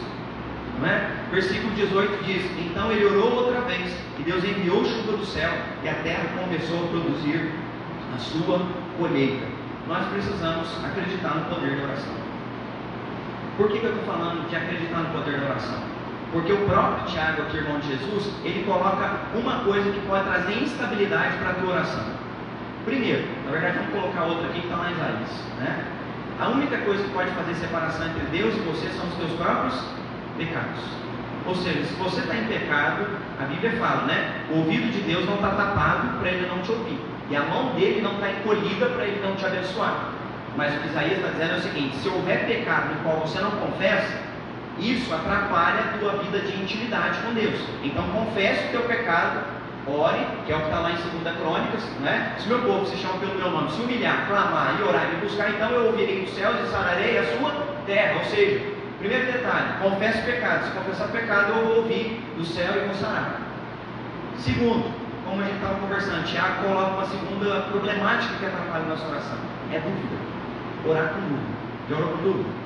Não 0.78 0.86
é? 0.86 1.10
Versículo 1.30 1.72
18 1.72 2.24
diz: 2.24 2.44
Então 2.60 2.92
ele 2.92 3.06
orou 3.06 3.32
outra 3.32 3.62
vez, 3.62 3.96
e 4.18 4.22
Deus 4.24 4.44
enviou 4.44 4.84
chuva 4.84 5.16
do 5.16 5.24
céu, 5.24 5.50
e 5.82 5.88
a 5.88 5.94
terra 6.02 6.26
começou 6.38 6.84
a 6.84 6.88
produzir 6.88 7.50
a 8.14 8.18
sua 8.18 8.60
colheita. 8.98 9.46
Nós 9.88 10.06
precisamos 10.08 10.68
acreditar 10.84 11.34
no 11.34 11.44
poder 11.46 11.76
da 11.76 11.84
oração. 11.84 12.14
Por 13.56 13.70
que, 13.70 13.78
que 13.78 13.86
eu 13.86 13.94
estou 13.96 14.04
falando 14.04 14.46
de 14.50 14.54
acreditar 14.54 14.98
no 14.98 15.18
poder 15.18 15.40
da 15.40 15.46
oração? 15.46 15.91
Porque 16.32 16.50
o 16.50 16.64
próprio 16.66 17.06
Tiago, 17.06 17.42
aqui, 17.42 17.58
irmão 17.58 17.78
de 17.78 17.88
Jesus, 17.88 18.32
ele 18.42 18.64
coloca 18.64 19.20
uma 19.34 19.64
coisa 19.64 19.90
que 19.92 20.00
pode 20.06 20.24
trazer 20.24 20.62
instabilidade 20.62 21.36
para 21.36 21.50
a 21.50 21.54
tua 21.54 21.74
oração. 21.74 22.04
Primeiro, 22.86 23.28
na 23.44 23.52
verdade, 23.52 23.78
vamos 23.78 23.92
colocar 23.92 24.24
outra 24.24 24.48
aqui 24.48 24.60
que 24.60 24.66
está 24.66 24.76
lá 24.76 24.90
em 24.90 24.94
Isaías. 24.94 25.30
Né? 25.60 25.84
A 26.40 26.48
única 26.48 26.78
coisa 26.78 27.04
que 27.04 27.10
pode 27.10 27.30
fazer 27.32 27.54
separação 27.54 28.06
entre 28.06 28.24
Deus 28.36 28.54
e 28.56 28.60
você 28.60 28.88
são 28.88 29.06
os 29.06 29.14
teus 29.14 29.32
próprios 29.32 29.78
pecados. 30.38 30.80
Ou 31.46 31.54
seja, 31.54 31.84
se 31.84 31.94
você 31.94 32.20
está 32.20 32.34
em 32.34 32.44
pecado, 32.46 33.06
a 33.38 33.44
Bíblia 33.44 33.72
fala, 33.72 34.04
né? 34.06 34.42
O 34.50 34.58
ouvido 34.58 34.90
de 34.90 35.00
Deus 35.02 35.26
não 35.26 35.34
está 35.34 35.50
tapado 35.50 36.18
para 36.18 36.30
ele 36.30 36.48
não 36.48 36.62
te 36.62 36.72
ouvir. 36.72 36.98
E 37.28 37.36
a 37.36 37.42
mão 37.42 37.74
dele 37.74 38.00
não 38.00 38.12
está 38.14 38.30
encolhida 38.30 38.86
para 38.86 39.04
ele 39.04 39.20
não 39.22 39.34
te 39.36 39.44
abençoar. 39.44 40.10
Mas 40.56 40.74
o 40.74 40.80
que 40.80 40.88
Isaías 40.88 41.18
está 41.18 41.28
dizendo 41.28 41.54
é 41.54 41.56
o 41.58 41.62
seguinte: 41.62 41.96
se 41.96 42.08
houver 42.08 42.46
pecado 42.46 42.94
no 42.94 43.00
qual 43.02 43.20
você 43.20 43.40
não 43.40 43.50
confessa, 43.52 44.31
isso 44.78 45.14
atrapalha 45.14 45.80
a 45.80 45.98
tua 45.98 46.12
vida 46.22 46.38
de 46.40 46.62
intimidade 46.62 47.18
com 47.20 47.34
Deus. 47.34 47.60
Então 47.82 48.04
confesse 48.08 48.66
o 48.66 48.70
teu 48.70 48.82
pecado, 48.82 49.40
ore, 49.86 50.26
que 50.46 50.52
é 50.52 50.56
o 50.56 50.60
que 50.60 50.64
está 50.66 50.80
lá 50.80 50.90
em 50.90 50.96
2 50.96 51.36
Crônicas, 51.36 51.84
né? 52.00 52.34
Se 52.38 52.48
meu 52.48 52.60
povo 52.62 52.86
se 52.86 52.96
chama 52.96 53.18
pelo 53.18 53.34
meu 53.34 53.50
nome, 53.50 53.70
se 53.70 53.80
humilhar, 53.82 54.26
clamar 54.26 54.76
e 54.78 54.82
orar 54.82 55.08
e 55.10 55.16
me 55.16 55.20
buscar, 55.22 55.50
então 55.50 55.70
eu 55.70 55.86
ouvirei 55.86 56.22
dos 56.22 56.34
céus 56.34 56.56
e 56.64 56.70
sararei 56.70 57.18
a 57.18 57.38
sua 57.38 57.52
terra. 57.86 58.18
Ou 58.18 58.24
seja, 58.24 58.64
primeiro 58.98 59.32
detalhe, 59.32 59.74
confesse 59.82 60.20
o 60.20 60.24
pecado. 60.24 60.64
Se 60.64 60.70
confessar 60.70 61.06
o 61.06 61.12
pecado, 61.12 61.52
eu 61.52 61.66
vou 61.66 61.76
ouvir 61.78 62.22
do 62.36 62.44
céu 62.44 62.72
e 62.76 62.86
vou 62.86 62.94
sarar. 62.94 63.40
Segundo, 64.38 64.90
como 65.24 65.40
a 65.40 65.44
gente 65.44 65.56
estava 65.56 65.78
conversando, 65.78 66.24
Tiago 66.24 66.64
coloca 66.64 66.94
uma 66.94 67.06
segunda 67.06 67.60
problemática 67.70 68.34
que 68.38 68.46
atrapalha 68.46 68.84
a 68.84 68.88
nossa 68.88 69.06
oração. 69.06 69.38
É 69.72 69.78
dúvida. 69.78 70.16
Orar 70.86 71.14
com 71.14 71.20
dúvida. 71.20 71.62
Já 71.88 71.96
orou 71.96 72.08
com 72.10 72.22
dúvida? 72.22 72.61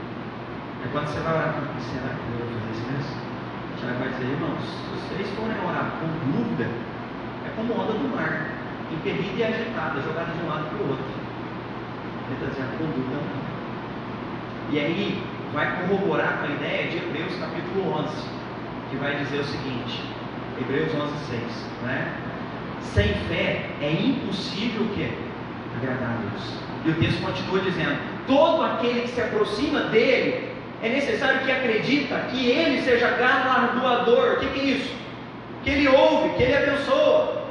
É 0.87 0.89
quando 0.93 1.09
você 1.09 1.19
vai 1.19 1.35
orar 1.35 1.53
com 1.53 1.81
será 1.83 2.15
que 2.15 2.23
eu 2.31 2.47
vou 2.47 2.47
fazer 2.47 2.71
isso 2.71 2.87
mesmo? 2.87 3.17
Tiago 3.75 3.99
vai 3.99 4.09
dizer, 4.09 4.31
irmãos, 4.31 4.63
se 4.63 4.87
vocês 4.95 5.29
forem 5.35 5.59
orar 5.67 5.99
com 5.99 6.07
dúvida, 6.31 6.71
é 7.43 7.51
como 7.57 7.75
onda 7.75 7.93
do 7.99 8.07
mar, 8.15 8.47
impedida 8.95 9.35
e 9.35 9.43
agitada, 9.43 10.01
jogada 10.01 10.31
de 10.31 10.45
um 10.45 10.49
lado 10.49 10.71
para 10.71 10.79
o 10.79 10.91
outro. 10.91 11.11
Ele 12.31 12.35
está 12.39 12.47
dizendo, 12.55 12.79
dúvida 12.79 13.19
não. 13.19 13.43
E 14.71 14.79
aí, 14.79 15.23
vai 15.53 15.75
corroborar 15.75 16.39
com 16.39 16.47
a 16.47 16.55
ideia 16.55 16.87
de 16.87 16.99
Hebreus 16.99 17.35
capítulo 17.35 18.07
11, 18.07 18.29
que 18.91 18.97
vai 18.99 19.17
dizer 19.17 19.41
o 19.41 19.45
seguinte, 19.45 20.05
Hebreus 20.61 20.95
11, 20.95 21.13
6, 21.27 21.43
né? 21.83 22.15
Sem 22.81 23.13
fé 23.27 23.71
é 23.83 23.91
impossível 23.91 24.83
o 24.83 24.89
quê? 24.91 25.11
Agradar 25.83 26.11
a 26.11 26.31
Deus. 26.31 26.61
E 26.85 26.91
o 26.91 26.95
texto 26.95 27.21
continua 27.25 27.59
dizendo: 27.61 27.99
todo 28.29 28.63
aquele 28.63 29.01
que 29.01 29.09
se 29.09 29.21
aproxima 29.21 29.81
dele 29.91 30.56
é 30.83 30.89
necessário 30.89 31.41
que 31.41 31.51
acredita 31.51 32.17
que 32.31 32.51
ele 32.51 32.83
seja 32.83 33.11
galardoador. 33.11 34.35
O 34.35 34.41
que, 34.41 34.47
que 34.49 34.61
é 34.61 34.65
isso? 34.65 34.95
Que 35.65 35.71
ele 35.71 35.89
ouve, 35.89 36.37
que 36.37 36.43
ele 36.43 36.57
abençoa, 36.57 37.43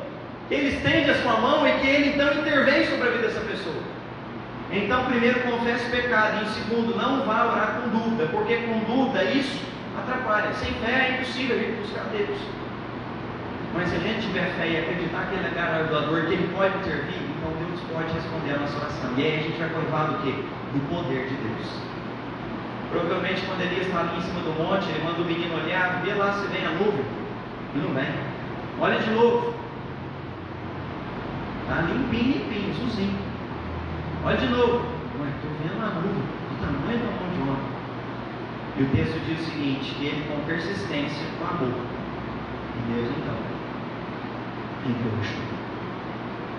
que 0.47 0.55
ele 0.55 0.75
estende 0.75 1.09
a 1.09 1.15
sua 1.15 1.39
mão 1.39 1.67
e 1.67 1.71
que 1.79 1.87
ele 1.87 2.09
então 2.09 2.33
intervém 2.33 2.85
sobre 2.85 3.07
a 3.07 3.11
vida 3.11 3.27
dessa 3.27 3.41
pessoa. 3.41 3.83
Então, 4.71 5.05
primeiro, 5.05 5.39
confesse 5.41 5.87
o 5.87 5.91
pecado, 5.91 6.43
e 6.43 6.45
em 6.45 6.53
segundo, 6.53 6.95
não 6.95 7.23
vá 7.23 7.45
orar 7.45 7.81
com 7.81 7.89
dúvida, 7.97 8.27
porque 8.31 8.57
com 8.57 8.79
dúvida 8.79 9.23
isso 9.23 9.61
atrapalha. 9.97 10.53
Sem 10.53 10.73
fé 10.75 10.91
é 10.91 11.13
impossível 11.15 11.55
a 11.55 11.59
gente 11.59 11.81
buscar 11.81 12.05
Deus. 12.11 12.37
Mas 13.73 13.89
se 13.89 13.95
a 13.95 13.99
gente 13.99 14.27
tiver 14.27 14.45
fé 14.57 14.67
e 14.69 14.77
acreditar 14.77 15.27
que 15.29 15.35
Ele 15.35 15.47
é 15.47 15.51
galardoador, 15.53 16.25
que 16.27 16.33
Ele 16.33 16.49
pode 16.55 16.77
intervir, 16.77 17.21
então 17.37 17.51
Deus 17.59 17.81
pode 17.91 18.13
responder 18.13 18.53
a 18.53 18.57
nossa 18.59 18.77
oração. 18.77 19.11
E 19.17 19.23
aí 19.23 19.39
a 19.39 19.43
gente 19.43 19.57
vai 19.59 19.69
provar 19.69 20.07
do 20.07 20.23
quê? 20.23 20.33
Do 20.73 20.79
poder 20.89 21.27
de 21.27 21.35
Deus. 21.35 21.94
Provavelmente 22.95 23.45
quando 23.45 23.59
Elias 23.59 23.87
está 23.87 23.99
ali 23.99 24.17
em 24.17 24.21
cima 24.21 24.39
do 24.39 24.55
monte, 24.55 24.87
ele 24.87 25.03
manda 25.03 25.21
o 25.21 25.25
menino 25.25 25.53
olhar, 25.53 26.01
vê 26.01 26.13
lá 26.13 26.31
se 26.31 26.47
vem 26.47 26.65
a 26.65 26.71
nuvem. 26.71 27.03
E 27.75 27.77
não 27.77 27.93
vem. 27.93 28.07
Olha 28.79 28.97
de 28.99 29.09
novo. 29.09 29.53
Está 31.63 31.81
limpinho, 31.81 32.39
limpinho, 32.39 32.71
azulzinho. 32.71 33.19
Olha 34.23 34.37
de 34.37 34.47
novo. 34.47 34.95
Estou 35.27 35.51
vendo 35.59 35.83
a 35.83 35.91
nuvem, 35.91 36.23
do 36.23 36.55
tamanho 36.63 36.99
da 36.99 37.11
mão 37.19 37.27
de 37.35 37.41
homem. 37.43 37.67
E 38.77 38.83
o 38.83 38.89
texto 38.95 39.19
diz 39.27 39.41
o 39.41 39.51
seguinte, 39.51 39.95
que 39.95 40.05
ele 40.05 40.25
com 40.29 40.39
persistência 40.45 41.27
clamou. 41.37 41.75
E 41.75 42.93
Deus 42.93 43.11
então 43.11 43.35
em 44.87 44.95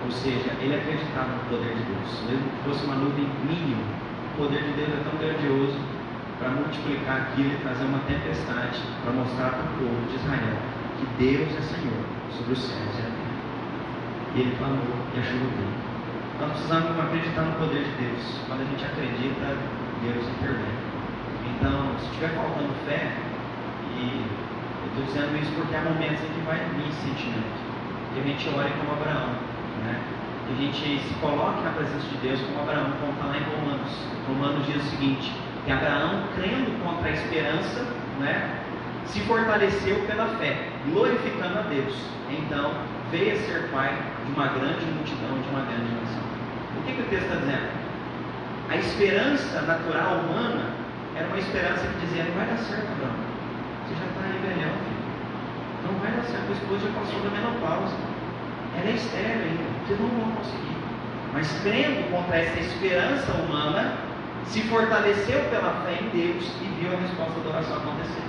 Ou 0.05 0.11
seja, 0.11 0.51
ele 0.61 0.75
acreditava 0.75 1.29
no 1.29 1.49
poder 1.49 1.73
de 1.73 1.81
Deus, 1.81 2.21
mesmo 2.29 2.45
que 2.45 2.69
fosse 2.69 2.85
uma 2.85 2.95
nuvem 2.95 3.27
mínima. 3.43 3.81
O 4.35 4.43
poder 4.43 4.61
de 4.61 4.73
Deus 4.73 4.89
é 4.89 5.03
tão 5.03 5.17
grandioso 5.17 5.96
para 6.39 6.49
multiplicar 6.49 7.29
aquilo 7.29 7.53
e 7.53 7.57
trazer 7.61 7.85
uma 7.85 7.99
tempestade 8.05 8.81
para 9.03 9.13
mostrar 9.13 9.49
para 9.57 9.63
o 9.63 9.73
povo 9.77 10.07
de 10.09 10.15
Israel 10.15 10.57
que 10.97 11.05
Deus 11.17 11.49
é 11.57 11.61
Senhor 11.61 12.03
sobre 12.31 12.53
os 12.53 12.61
céus 12.61 12.93
e 12.97 13.01
a 13.01 13.09
terra. 13.09 13.37
E 14.35 14.41
ele 14.41 14.55
clamou 14.57 14.97
e 15.13 15.19
a 15.19 15.23
chuva 15.23 15.49
veio. 15.57 15.77
Nós 16.39 16.51
precisamos 16.51 16.99
acreditar 16.99 17.41
no 17.41 17.53
poder 17.57 17.83
de 17.83 17.93
Deus. 17.97 18.21
Quando 18.45 18.61
a 18.61 18.65
gente 18.65 18.85
acredita, 18.85 19.57
Deus 20.01 20.25
intervém. 20.37 20.77
Então, 21.49 21.97
se 21.97 22.05
estiver 22.05 22.29
faltando 22.37 22.73
fé, 22.85 23.17
e 23.97 24.21
eu 24.21 24.87
estou 24.89 25.03
dizendo 25.05 25.41
isso 25.41 25.51
porque 25.57 25.75
há 25.75 25.81
momentos 25.81 26.21
em 26.21 26.29
que 26.29 26.41
vai 26.45 26.61
vir 26.77 26.89
esse 26.89 27.01
sentimento 27.01 27.57
que 28.13 28.19
a 28.19 28.23
gente 28.23 28.49
ore 28.49 28.69
como 28.77 28.93
Abraão, 28.93 29.33
né? 29.85 30.01
que 30.47 30.53
a 30.53 30.55
gente 30.55 31.01
se 31.01 31.13
coloque 31.15 31.61
na 31.63 31.71
presença 31.71 32.07
de 32.07 32.17
Deus 32.17 32.41
como 32.41 32.61
Abraão, 32.61 32.93
como 33.01 33.13
está 33.13 33.25
lá 33.25 33.37
em 33.37 33.43
Romanos. 33.43 33.91
Romanos 34.27 34.65
diz 34.65 34.77
o 34.77 34.89
seguinte, 34.89 35.33
que 35.67 35.73
Abraão, 35.73 36.23
crendo 36.33 36.71
contra 36.81 37.09
a 37.09 37.11
esperança, 37.11 37.85
né, 38.21 38.63
se 39.05 39.19
fortaleceu 39.27 39.99
pela 40.07 40.25
fé, 40.39 40.69
glorificando 40.85 41.59
a 41.59 41.61
Deus. 41.63 41.93
Então, 42.31 42.71
veio 43.11 43.33
a 43.33 43.35
ser 43.35 43.69
pai 43.69 43.93
de 44.25 44.31
uma 44.31 44.47
grande 44.47 44.85
multidão, 44.95 45.37
de 45.37 45.49
uma 45.49 45.67
grande 45.67 45.91
nação. 45.91 46.23
O 46.79 46.83
que, 46.85 46.93
que 46.93 47.01
o 47.01 47.05
texto 47.09 47.25
está 47.25 47.35
dizendo? 47.35 47.67
A 48.69 48.77
esperança 48.77 49.61
natural 49.63 50.19
humana 50.23 50.71
era 51.17 51.27
uma 51.27 51.37
esperança 51.37 51.85
que 51.85 52.05
dizia, 52.05 52.23
não 52.23 52.31
vai 52.31 52.45
dar 52.47 52.57
certo, 52.59 52.87
Abraão. 52.87 53.19
Você 53.83 53.95
já 53.99 54.05
está 54.07 54.23
aí 54.23 54.39
velhão, 54.39 54.71
filho. 54.71 55.03
Não 55.83 55.99
vai 55.99 56.11
dar 56.11 56.23
certo, 56.23 56.47
a 56.47 56.53
esposa 56.53 56.87
já 56.87 56.99
passou 56.99 57.19
da 57.19 57.29
menopausa. 57.29 57.95
Ela 58.79 58.89
é 58.89 58.95
estéreo 58.95 59.43
ainda, 59.43 59.63
vocês 59.83 59.99
não 59.99 60.07
vão 60.07 60.31
conseguir. 60.31 60.77
Mas 61.33 61.51
crendo 61.59 62.09
contra 62.09 62.37
essa 62.37 62.57
esperança 62.57 63.33
humana, 63.33 64.07
se 64.47 64.61
fortaleceu 64.63 65.39
pela 65.49 65.83
fé 65.83 65.99
em 66.01 66.09
Deus 66.09 66.47
e 66.63 66.67
viu 66.79 66.93
a 66.93 66.99
resposta 66.99 67.39
da 67.41 67.49
oração 67.49 67.77
acontecer. 67.77 68.23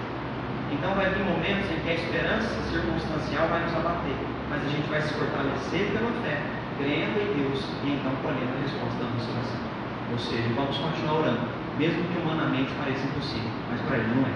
Então 0.73 0.95
vai 0.95 1.09
vir 1.11 1.25
momentos 1.25 1.71
em 1.71 1.81
que 1.81 1.91
a 1.91 1.95
esperança 1.95 2.51
circunstancial 2.71 3.49
vai 3.49 3.63
nos 3.63 3.75
abater, 3.75 4.19
mas 4.51 4.61
a 4.63 4.69
gente 4.69 4.89
vai 4.91 5.01
se 5.01 5.15
fortalecer 5.15 5.91
pela 5.95 6.11
fé, 6.23 6.43
crendo 6.77 7.19
em 7.23 7.31
Deus 7.41 7.65
e 7.85 7.97
então 7.97 8.13
colhendo 8.23 8.53
a 8.53 8.63
resposta 8.63 8.99
da 8.99 9.09
nossa 9.09 9.31
oração. 9.33 9.63
Ou 10.11 10.19
seja, 10.19 10.49
vamos 10.55 10.77
continuar 10.77 11.21
orando, 11.21 11.49
mesmo 11.79 12.03
que 12.05 12.19
humanamente 12.19 12.73
pareça 12.75 13.07
impossível, 13.07 13.51
mas 13.71 13.81
para 13.83 13.97
Ele 13.97 14.15
não 14.15 14.27
é. 14.27 14.35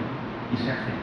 Isso 0.55 0.69
é 0.69 0.73
a 0.73 0.77
fé. 0.77 0.95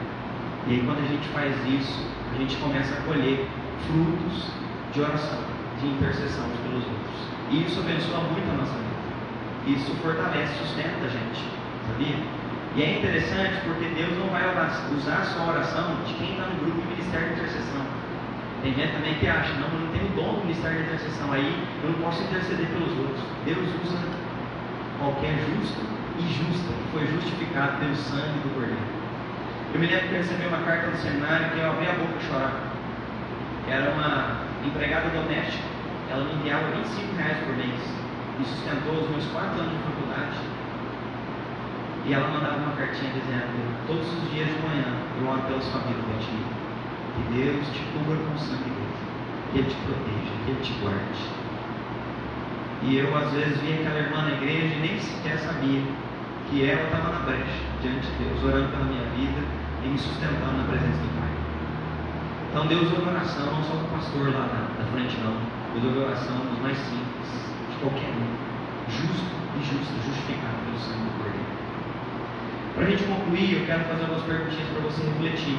E 0.66 0.72
aí, 0.74 0.82
quando 0.84 0.98
a 0.98 1.08
gente 1.08 1.26
faz 1.28 1.54
isso, 1.66 2.06
a 2.32 2.38
gente 2.38 2.56
começa 2.56 2.94
a 2.94 3.00
colher 3.02 3.46
frutos 3.86 4.50
de 4.92 5.00
oração, 5.00 5.40
de 5.80 5.86
intercessão 5.88 6.44
pelos 6.62 6.84
outros. 6.84 7.20
E 7.50 7.64
isso 7.64 7.80
abençoa 7.80 8.20
muito 8.30 8.48
a 8.50 8.54
nossa 8.54 8.74
vida. 8.74 8.89
Isso 9.70 9.94
fortalece, 10.02 10.52
sustenta 10.58 11.06
a 11.06 11.08
gente, 11.08 11.46
sabia? 11.86 12.18
E 12.74 12.82
é 12.82 12.98
interessante 12.98 13.62
porque 13.62 13.86
Deus 13.94 14.18
não 14.18 14.26
vai 14.26 14.42
usar 14.42 15.22
a 15.22 15.48
oração 15.48 15.94
de 16.04 16.14
quem 16.14 16.32
está 16.32 16.46
no 16.46 16.58
grupo 16.58 16.80
de 16.80 16.88
Ministério 16.88 17.28
de 17.28 17.34
Intercessão. 17.34 17.86
Tem 18.62 18.74
gente 18.74 18.92
também 18.92 19.14
que 19.14 19.28
acha, 19.28 19.54
não, 19.54 19.70
eu 19.70 19.86
não 19.86 19.92
tenho 19.94 20.08
dom 20.18 20.34
do 20.34 20.40
Ministério 20.42 20.78
de 20.78 20.84
Intercessão, 20.90 21.32
aí 21.32 21.54
eu 21.84 21.90
não 21.90 21.98
posso 22.02 22.20
interceder 22.24 22.66
pelos 22.66 22.98
outros. 22.98 23.22
Deus 23.46 23.62
usa 23.86 23.98
qualquer 24.98 25.38
justo 25.38 25.86
e 26.18 26.22
justa 26.26 26.66
que 26.74 26.86
foi 26.90 27.06
justificado 27.06 27.78
pelo 27.78 27.94
sangue 27.94 28.42
do 28.42 28.50
Cordeiro. 28.54 28.90
Eu 29.72 29.78
me 29.78 29.86
lembro 29.86 30.08
que 30.08 30.14
eu 30.14 30.18
recebi 30.18 30.46
uma 30.46 30.66
carta 30.66 30.88
no 30.88 30.96
seminário 30.96 31.50
que 31.50 31.60
eu 31.60 31.70
abri 31.70 31.86
a 31.86 31.92
boca 31.94 32.18
a 32.18 32.26
chorar. 32.26 32.58
Era 33.70 33.90
uma 33.94 34.42
empregada 34.66 35.08
doméstica. 35.10 35.62
Ela 36.10 36.24
me 36.24 36.34
enviava 36.34 36.74
25 36.74 37.16
reais 37.16 37.38
por 37.38 37.54
mês. 37.54 38.09
Me 38.40 38.46
sustentou 38.46 39.04
os 39.04 39.10
meus 39.10 39.26
quatro 39.36 39.60
anos 39.60 39.76
de 39.76 39.84
faculdade. 39.84 40.40
E 42.06 42.14
ela 42.14 42.28
mandava 42.32 42.56
uma 42.56 42.72
cartinha 42.72 43.12
dizendo: 43.12 43.52
Todos 43.86 44.08
os 44.08 44.32
dias 44.32 44.48
de 44.48 44.56
manhã 44.64 44.96
eu 45.20 45.28
oro 45.28 45.42
pelas 45.44 45.68
famílias 45.68 46.08
da 46.08 46.16
ti. 46.24 46.40
Que 46.40 47.22
Deus 47.36 47.68
te 47.68 47.84
cubra 47.92 48.16
com 48.16 48.32
o 48.32 48.38
sangue 48.38 48.64
dele. 48.64 48.96
Que 49.52 49.58
Ele 49.58 49.68
te 49.68 49.76
proteja, 49.84 50.32
que 50.40 50.50
Ele 50.56 50.60
te 50.64 50.72
guarde. 50.80 51.20
E 52.80 52.96
eu, 52.96 53.12
às 53.12 53.30
vezes, 53.32 53.60
via 53.60 53.76
aquela 53.76 54.00
irmã 54.00 54.22
na 54.22 54.32
igreja 54.40 54.72
e 54.72 54.80
nem 54.80 54.98
sequer 54.98 55.36
sabia 55.36 55.84
que 56.48 56.64
ela 56.64 56.82
estava 56.88 57.12
na 57.12 57.18
brecha 57.28 57.60
diante 57.82 58.08
de 58.08 58.24
Deus, 58.24 58.42
orando 58.42 58.72
pela 58.72 58.84
minha 58.88 59.04
vida 59.20 59.44
e 59.84 59.88
me 59.88 59.98
sustentando 59.98 60.56
na 60.56 60.64
presença 60.64 60.96
do 60.96 61.12
Pai. 61.20 61.28
Então 62.48 62.66
Deus 62.66 62.88
ouve 62.88 63.04
oração, 63.04 63.52
não 63.52 63.62
só 63.62 63.76
do 63.76 63.86
pastor 63.92 64.32
lá 64.32 64.48
na, 64.48 64.80
na 64.80 64.90
frente 64.96 65.20
não. 65.20 65.36
Deus 65.76 65.84
ouve 65.84 66.08
oração 66.08 66.40
dos 66.48 66.58
mais 66.58 66.78
simples, 66.78 67.28
qualquer 67.80 68.12
um. 68.12 68.28
Justo 68.92 69.32
e 69.56 69.60
justo, 69.64 69.92
justificado 70.04 70.56
pelo 70.64 70.78
sangue 70.78 71.04
do 71.08 71.12
Cordeiro. 71.16 71.50
Para 72.74 72.84
a 72.84 72.90
gente 72.90 73.04
concluir, 73.04 73.48
eu 73.60 73.66
quero 73.66 73.84
fazer 73.84 74.02
algumas 74.04 74.24
perguntinhas 74.24 74.68
para 74.68 74.80
você 74.84 75.00
refletir. 75.02 75.58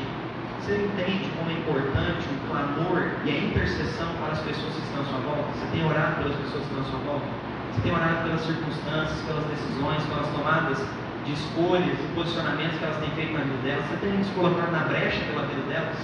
Você 0.61 0.77
entende 0.77 1.25
como 1.35 1.49
é 1.49 1.53
importante 1.57 2.21
o 2.29 2.37
clamor 2.45 3.01
e 3.25 3.29
a 3.33 3.37
intercessão 3.49 4.13
para 4.21 4.33
as 4.37 4.41
pessoas 4.45 4.73
que 4.77 4.85
estão 4.85 5.01
à 5.01 5.05
sua 5.05 5.19
volta? 5.25 5.49
Você 5.57 5.65
tem 5.73 5.81
orado 5.83 6.21
pelas 6.21 6.37
pessoas 6.37 6.61
que 6.61 6.69
estão 6.69 6.85
à 6.85 6.89
sua 6.93 7.01
volta? 7.01 7.27
Você 7.73 7.81
tem 7.81 7.91
orado 7.91 8.17
pelas 8.23 8.41
circunstâncias, 8.45 9.19
pelas 9.25 9.45
decisões, 9.49 10.03
pelas 10.05 10.27
tomadas 10.29 10.77
de 11.25 11.33
escolhas 11.33 11.97
posicionamentos 12.13 12.77
que 12.77 12.83
elas 12.85 12.97
têm 13.01 13.11
feito 13.17 13.33
na 13.33 13.41
vida 13.41 13.57
delas? 13.63 13.85
Você 13.89 13.97
tem 14.05 14.23
se 14.23 14.31
colocado 14.37 14.71
na 14.71 14.83
brecha 14.85 15.21
pela 15.25 15.47
vida 15.49 15.61
delas? 15.65 15.97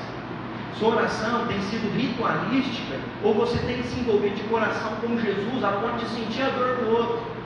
Sua 0.79 0.89
oração 0.89 1.47
tem 1.47 1.59
sido 1.61 1.91
ritualística 1.97 2.97
ou 3.23 3.33
você 3.33 3.57
tem 3.59 3.81
se 3.83 3.99
envolvido 3.99 4.35
de 4.35 4.43
coração 4.43 4.91
com 5.01 5.17
Jesus 5.19 5.63
a 5.63 5.69
ponto 5.69 5.97
de 5.97 6.09
sentir 6.09 6.43
a 6.43 6.49
dor 6.49 6.77
do 6.77 6.91
outro? 6.91 7.37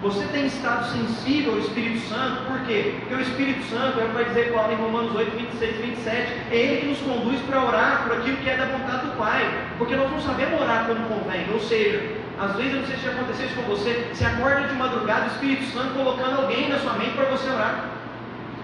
Você 0.00 0.24
tem 0.26 0.46
estado 0.46 0.84
sensível 0.92 1.52
ao 1.52 1.58
Espírito 1.58 2.00
Santo, 2.08 2.44
por 2.46 2.60
quê? 2.66 2.96
Porque 3.00 3.14
o 3.14 3.20
Espírito 3.20 3.64
Santo, 3.70 4.00
é 4.00 4.04
o 4.04 4.08
que 4.08 4.14
vai 4.14 4.24
dizer 4.24 4.52
Paulo 4.52 4.72
em 4.72 4.76
Romanos 4.76 5.14
8, 5.14 5.36
26 5.36 5.76
e 5.76 5.82
27, 5.82 6.32
é 6.50 6.56
Ele 6.56 6.80
que 6.80 6.86
nos 6.88 6.98
conduz 6.98 7.40
para 7.42 7.64
orar 7.64 8.04
por 8.04 8.18
aquilo 8.18 8.36
que 8.38 8.50
é 8.50 8.56
da 8.56 8.66
vontade 8.66 9.06
do 9.06 9.16
Pai, 9.16 9.66
porque 9.78 9.96
nós 9.96 10.10
não 10.10 10.20
sabemos 10.20 10.60
orar 10.60 10.86
como 10.86 11.06
convém, 11.06 11.46
ou 11.52 11.60
seja, 11.60 12.02
às 12.38 12.56
vezes, 12.56 12.74
eu 12.74 12.80
não 12.80 12.86
sei 12.86 12.96
se 12.96 13.04
já 13.04 13.12
aconteceu 13.12 13.46
isso 13.46 13.54
com 13.54 13.62
você, 13.62 14.08
você 14.12 14.24
acorda 14.24 14.68
de 14.68 14.74
madrugada, 14.74 15.24
o 15.24 15.28
Espírito 15.28 15.72
Santo 15.72 15.94
colocando 15.94 16.42
alguém 16.42 16.68
na 16.68 16.78
sua 16.78 16.94
mente 16.94 17.12
para 17.12 17.24
você 17.26 17.48
orar. 17.48 17.84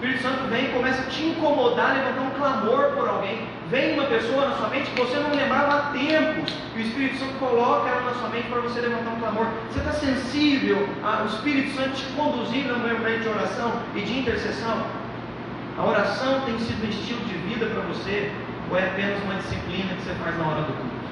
Espírito 0.00 0.22
Santo 0.22 0.48
vem 0.48 0.64
e 0.64 0.68
começa 0.72 1.02
a 1.02 1.06
te 1.10 1.24
incomodar, 1.26 1.94
levantar 1.94 2.22
um 2.22 2.30
clamor 2.30 2.84
por 2.96 3.06
alguém. 3.06 3.46
Vem 3.68 3.92
uma 3.92 4.04
pessoa 4.04 4.48
na 4.48 4.56
sua 4.56 4.68
mente 4.68 4.90
que 4.90 4.98
você 4.98 5.18
não 5.18 5.28
lembrava 5.28 5.74
há 5.74 5.80
tempos, 5.92 6.54
e 6.74 6.78
o 6.78 6.80
Espírito 6.80 7.18
Santo 7.18 7.34
coloca 7.34 7.90
ela 7.90 8.00
na 8.00 8.14
sua 8.14 8.30
mente 8.30 8.48
para 8.48 8.60
você 8.60 8.80
levantar 8.80 9.10
um 9.10 9.20
clamor. 9.20 9.46
Você 9.68 9.78
está 9.78 9.92
sensível 9.92 10.88
ao 11.04 11.26
Espírito 11.26 11.76
Santo 11.76 11.90
te 11.90 12.04
conduzindo 12.16 12.72
no 12.72 12.78
momento 12.78 13.20
de 13.20 13.28
oração 13.28 13.72
e 13.94 14.00
de 14.00 14.20
intercessão? 14.20 14.86
A 15.76 15.84
oração 15.84 16.40
tem 16.46 16.58
sido 16.60 16.82
um 16.82 16.88
estilo 16.88 17.20
de 17.26 17.34
vida 17.34 17.66
para 17.66 17.82
você, 17.82 18.32
ou 18.70 18.78
é 18.78 18.86
apenas 18.86 19.22
uma 19.22 19.34
disciplina 19.34 19.94
que 19.96 20.02
você 20.02 20.14
faz 20.14 20.38
na 20.38 20.46
hora 20.46 20.62
do 20.62 20.72
culto? 20.72 21.10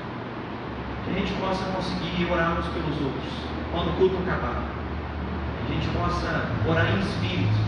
Que 1.05 1.11
a 1.11 1.19
gente 1.19 1.33
possa 1.35 1.63
conseguir 1.77 2.33
orar 2.33 2.59
uns 2.59 2.67
pelos 2.69 2.97
outros, 3.05 3.33
quando 3.71 3.89
o 3.89 3.97
culto 3.97 4.17
acabar. 4.27 4.65
Que 5.67 5.73
a 5.73 5.77
gente 5.77 5.89
possa 5.89 6.49
orar 6.67 6.87
em 6.91 7.01
espírito 7.01 7.68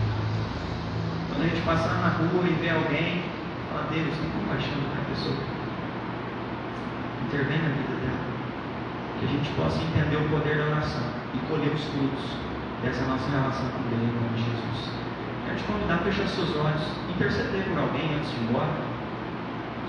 quando 1.41 1.49
a 1.49 1.55
gente 1.55 1.65
passar 1.65 1.97
na 2.05 2.09
rua 2.21 2.45
e 2.45 2.53
ver 2.61 2.69
alguém, 2.69 3.25
fala, 3.73 3.89
Deus, 3.89 4.13
tem 4.13 4.29
compaixão 4.29 4.77
daquela 4.77 5.09
pessoa. 5.09 5.41
Intervém 7.25 7.57
na 7.57 7.69
vida 7.81 7.97
dela. 7.97 8.21
Que 9.17 9.25
a 9.25 9.29
gente 9.29 9.49
possa 9.57 9.81
entender 9.81 10.17
o 10.21 10.29
poder 10.29 10.61
da 10.61 10.65
oração 10.69 11.01
e 11.33 11.37
colher 11.49 11.73
os 11.73 11.83
frutos 11.89 12.37
dessa 12.85 13.01
nossa 13.09 13.25
relação 13.25 13.65
com 13.73 13.81
Deus, 13.89 14.05
em 14.05 14.13
nome 14.13 14.37
de 14.37 14.43
Jesus. 14.45 14.93
Quero 15.45 15.57
te 15.57 15.63
convidar 15.65 15.95
a 15.95 16.05
fechar 16.05 16.27
seus 16.29 16.55
olhos, 16.61 16.85
interceder 17.09 17.63
por 17.73 17.89
alguém 17.89 18.05
antes 18.13 18.29
de 18.29 18.37
ir 18.37 18.45
embora. 18.45 18.77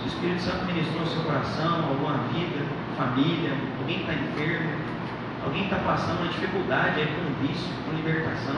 Se 0.00 0.04
o 0.04 0.08
Espírito 0.08 0.40
Santo 0.40 0.64
ministrou 0.64 1.04
seu 1.04 1.20
coração, 1.20 1.84
alguma 1.84 2.16
vida, 2.32 2.64
família, 2.96 3.52
alguém 3.76 4.00
está 4.00 4.14
enfermo, 4.14 4.72
alguém 5.44 5.64
está 5.64 5.76
passando 5.84 6.24
uma 6.24 6.32
dificuldade 6.32 6.96
aí 6.96 7.12
com 7.12 7.28
vício, 7.44 7.68
com 7.84 7.92
libertação. 7.92 8.56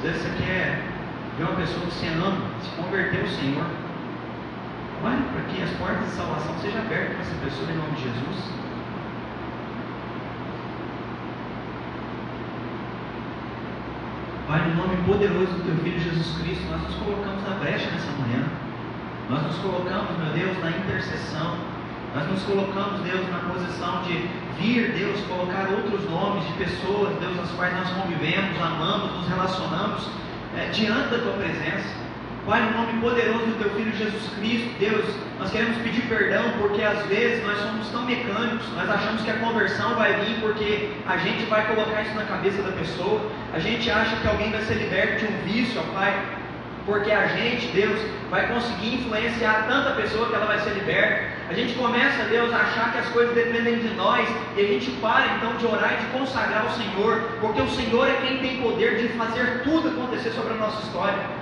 Às 0.00 0.02
vezes 0.02 0.22
você 0.22 0.42
quer 0.42 0.89
uma 1.46 1.56
pessoa 1.56 1.86
ama, 2.26 2.50
se 2.60 2.70
converter 2.76 3.20
ao 3.22 3.28
Senhor, 3.28 3.64
olhe 5.02 5.22
para 5.32 5.42
que 5.48 5.62
as 5.62 5.70
portas 5.78 6.04
de 6.04 6.12
salvação 6.12 6.54
sejam 6.60 6.82
abertas 6.82 7.16
para 7.16 7.22
essa 7.22 7.34
pessoa 7.44 7.70
em 7.70 7.76
nome 7.76 7.92
de 7.96 8.02
Jesus. 8.02 8.60
Pai, 14.46 14.68
no 14.68 14.74
nome 14.74 14.96
poderoso 15.06 15.52
do 15.52 15.64
Teu 15.64 15.76
Filho 15.76 16.00
Jesus 16.00 16.36
Cristo, 16.42 16.64
nós 16.70 16.82
nos 16.82 16.96
colocamos 16.96 17.42
na 17.48 17.54
brecha 17.56 17.88
nessa 17.90 18.10
manhã. 18.20 18.44
Nós 19.30 19.42
nos 19.44 19.56
colocamos, 19.58 20.18
meu 20.18 20.32
Deus, 20.34 20.58
na 20.58 20.70
intercessão. 20.70 21.56
Nós 22.14 22.28
nos 22.28 22.42
colocamos, 22.42 23.00
Deus, 23.00 23.30
na 23.30 23.38
posição 23.48 24.02
de 24.02 24.28
vir, 24.58 24.92
Deus, 24.92 25.20
colocar 25.28 25.70
outros 25.70 26.02
nomes 26.10 26.44
de 26.48 26.52
pessoas, 26.54 27.16
Deus, 27.20 27.38
as 27.38 27.50
quais 27.52 27.72
nós 27.72 27.88
convivemos, 27.90 28.60
amamos, 28.60 29.12
nos 29.18 29.28
relacionamos 29.28 30.20
é, 30.60 30.66
diante 30.70 31.08
da 31.08 31.18
tua 31.18 31.32
presença. 31.32 32.00
Pai, 32.46 32.62
no 32.62 32.72
nome 32.72 33.00
poderoso 33.00 33.46
do 33.46 33.58
teu 33.58 33.70
Filho 33.70 33.96
Jesus 33.96 34.22
Cristo, 34.38 34.70
Deus, 34.78 35.04
nós 35.38 35.50
queremos 35.50 35.76
pedir 35.78 36.02
perdão 36.02 36.42
porque 36.58 36.82
às 36.82 37.04
vezes 37.06 37.44
nós 37.44 37.58
somos 37.58 37.88
tão 37.88 38.04
mecânicos, 38.04 38.66
nós 38.74 38.90
achamos 38.90 39.22
que 39.22 39.30
a 39.30 39.38
conversão 39.38 39.94
vai 39.94 40.14
vir 40.20 40.40
porque 40.40 40.90
a 41.06 41.16
gente 41.18 41.44
vai 41.44 41.66
colocar 41.66 42.02
isso 42.02 42.14
na 42.14 42.24
cabeça 42.24 42.62
da 42.62 42.72
pessoa, 42.72 43.20
a 43.54 43.58
gente 43.58 43.90
acha 43.90 44.16
que 44.16 44.26
alguém 44.26 44.50
vai 44.50 44.62
ser 44.62 44.74
liberto 44.74 45.24
de 45.24 45.32
um 45.32 45.36
vício, 45.44 45.80
ó 45.80 45.94
Pai, 45.94 46.14
porque 46.86 47.10
a 47.10 47.26
gente, 47.28 47.66
Deus, 47.68 48.00
vai 48.30 48.46
conseguir 48.48 48.94
influenciar 48.96 49.66
tanta 49.68 49.90
pessoa 49.92 50.28
que 50.28 50.34
ela 50.34 50.46
vai 50.46 50.58
ser 50.60 50.70
liberta. 50.70 51.40
A 51.48 51.52
gente 51.52 51.74
começa, 51.74 52.24
Deus, 52.24 52.52
a 52.52 52.58
achar 52.58 52.92
que 52.92 52.98
as 52.98 53.08
coisas 53.08 53.34
dependem 53.34 53.80
de 53.80 53.88
nós 53.94 54.28
e 54.56 54.60
a 54.60 54.64
gente 54.64 54.90
para 55.00 55.36
então 55.36 55.56
de 55.56 55.66
orar 55.66 55.94
e 55.94 56.04
de 56.04 56.18
consagrar 56.18 56.66
o 56.66 56.70
Senhor, 56.70 57.22
porque 57.40 57.60
o 57.60 57.68
Senhor 57.68 58.08
é 58.08 58.14
quem 58.26 58.38
tem 58.38 58.62
poder 58.62 58.98
de 58.98 59.08
fazer 59.16 59.62
tudo 59.64 59.88
acontecer 59.88 60.30
sobre 60.30 60.54
a 60.54 60.56
nossa 60.56 60.82
história. 60.82 61.39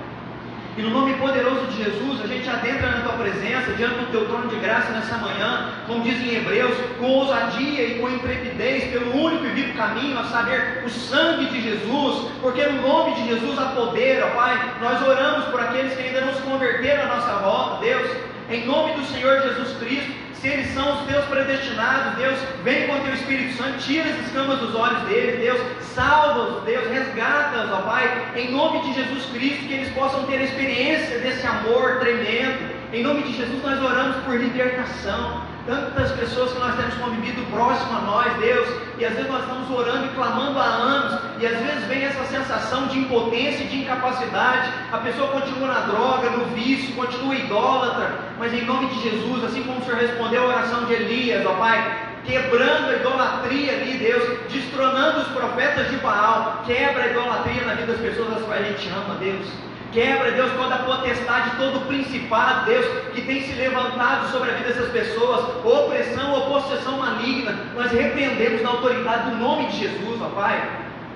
E 0.79 0.81
no 0.81 0.91
nome 0.91 1.13
poderoso 1.15 1.65
de 1.65 1.83
Jesus, 1.83 2.21
a 2.23 2.27
gente 2.27 2.49
adentra 2.49 2.89
na 2.89 3.01
tua 3.01 3.17
presença, 3.17 3.73
diante 3.73 3.95
do 3.95 4.11
teu 4.11 4.25
trono 4.27 4.47
de 4.47 4.55
graça 4.55 4.93
nessa 4.93 5.17
manhã, 5.17 5.73
como 5.85 6.05
dizem 6.05 6.37
Hebreus, 6.37 6.73
com 6.97 7.05
ousadia 7.05 7.83
e 7.83 7.99
com 7.99 8.09
intrepidez, 8.09 8.89
pelo 8.89 9.13
único 9.13 9.45
e 9.45 9.49
vivo 9.49 9.73
caminho, 9.77 10.17
a 10.17 10.23
saber, 10.23 10.81
o 10.85 10.89
sangue 10.89 11.47
de 11.47 11.61
Jesus, 11.61 12.31
porque 12.41 12.63
no 12.63 12.81
nome 12.81 13.13
de 13.15 13.27
Jesus 13.27 13.59
há 13.59 13.65
poder, 13.75 14.23
ó 14.23 14.29
Pai. 14.29 14.75
Nós 14.79 15.05
oramos 15.05 15.47
por 15.47 15.59
aqueles 15.59 15.93
que 15.97 16.01
ainda 16.01 16.21
não 16.21 16.33
se 16.33 16.41
converteram 16.43 17.03
à 17.03 17.15
nossa 17.17 17.33
volta, 17.39 17.81
Deus, 17.81 18.09
em 18.49 18.65
nome 18.65 18.93
do 18.93 19.03
Senhor 19.03 19.41
Jesus 19.41 19.77
Cristo 19.79 20.28
se 20.41 20.47
eles 20.47 20.73
são 20.73 20.93
os 20.93 21.07
teus 21.07 21.25
predestinados, 21.25 22.17
Deus, 22.17 22.39
vem 22.63 22.87
com 22.87 22.93
o 22.93 22.99
teu 23.01 23.13
Espírito 23.13 23.57
Santo, 23.57 23.79
tira 23.79 24.09
as 24.09 24.25
escamas 24.25 24.59
dos 24.59 24.73
olhos 24.73 25.01
deles, 25.03 25.39
Deus, 25.39 25.59
salva-os, 25.93 26.63
Deus, 26.63 26.87
resgata-os, 26.89 27.71
ó 27.71 27.81
Pai, 27.81 28.31
em 28.35 28.51
nome 28.51 28.81
de 28.81 28.93
Jesus 28.93 29.25
Cristo, 29.31 29.67
que 29.67 29.73
eles 29.73 29.93
possam 29.93 30.23
ter 30.25 30.37
a 30.37 30.43
experiência 30.43 31.19
desse 31.19 31.45
amor 31.45 31.99
tremendo. 31.99 32.79
Em 32.93 33.03
nome 33.03 33.23
de 33.23 33.35
Jesus, 33.35 33.61
nós 33.61 33.81
oramos 33.83 34.17
por 34.23 34.35
libertação 34.35 35.48
tantas 35.65 36.11
pessoas 36.11 36.51
que 36.53 36.59
nós 36.59 36.75
temos 36.75 36.95
convivido 36.95 37.41
próximo 37.51 37.97
a 37.97 38.01
nós, 38.01 38.33
Deus, 38.37 38.67
e 38.97 39.05
às 39.05 39.13
vezes 39.13 39.29
nós 39.29 39.41
estamos 39.41 39.69
orando 39.69 40.05
e 40.05 40.09
clamando 40.09 40.59
há 40.59 40.65
anos, 40.65 41.19
e 41.39 41.45
às 41.45 41.57
vezes 41.57 41.85
vem 41.85 42.03
essa 42.03 42.23
sensação 42.25 42.87
de 42.87 42.99
impotência 42.99 43.63
e 43.63 43.67
de 43.67 43.81
incapacidade, 43.81 44.71
a 44.91 44.97
pessoa 44.97 45.29
continua 45.29 45.67
na 45.67 45.79
droga, 45.81 46.29
no 46.31 46.45
vício, 46.55 46.95
continua 46.95 47.35
idólatra, 47.35 48.19
mas 48.37 48.53
em 48.53 48.65
nome 48.65 48.87
de 48.87 49.01
Jesus, 49.01 49.43
assim 49.43 49.63
como 49.63 49.79
o 49.79 49.83
Senhor 49.83 49.99
respondeu 49.99 50.43
a 50.43 50.47
oração 50.47 50.85
de 50.85 50.93
Elias, 50.93 51.45
ó 51.45 51.53
Pai, 51.53 52.09
quebrando 52.25 52.89
a 52.89 52.95
idolatria 52.95 53.73
ali, 53.73 53.97
Deus, 53.97 54.39
destronando 54.51 55.21
os 55.21 55.27
profetas 55.29 55.89
de 55.89 55.97
Baal, 55.97 56.63
quebra 56.65 57.03
a 57.03 57.07
idolatria 57.07 57.65
na 57.65 57.73
vida 57.73 57.93
das 57.93 58.01
pessoas 58.01 58.37
as 58.37 58.43
quais 58.43 58.65
a 58.65 58.69
gente 58.69 58.89
ama, 58.89 59.15
Deus. 59.15 59.68
Quebra, 59.91 60.31
Deus, 60.31 60.51
toda 60.53 60.75
a 60.75 60.79
potestade, 60.79 61.57
todo 61.57 61.77
o 61.77 61.85
principado, 61.87 62.65
Deus, 62.65 62.85
que 63.13 63.21
tem 63.21 63.41
se 63.41 63.53
levantado 63.53 64.31
sobre 64.31 64.51
a 64.51 64.53
vida 64.53 64.69
dessas 64.69 64.91
pessoas, 64.91 65.65
opressão 65.65 66.31
ou 66.33 66.61
possessão 66.61 66.99
maligna. 66.99 67.55
Nós 67.75 67.91
repreendemos 67.91 68.61
na 68.61 68.69
autoridade 68.69 69.31
do 69.31 69.37
nome 69.37 69.65
de 69.67 69.79
Jesus, 69.79 70.21
ó 70.21 70.29
Pai. 70.29 70.69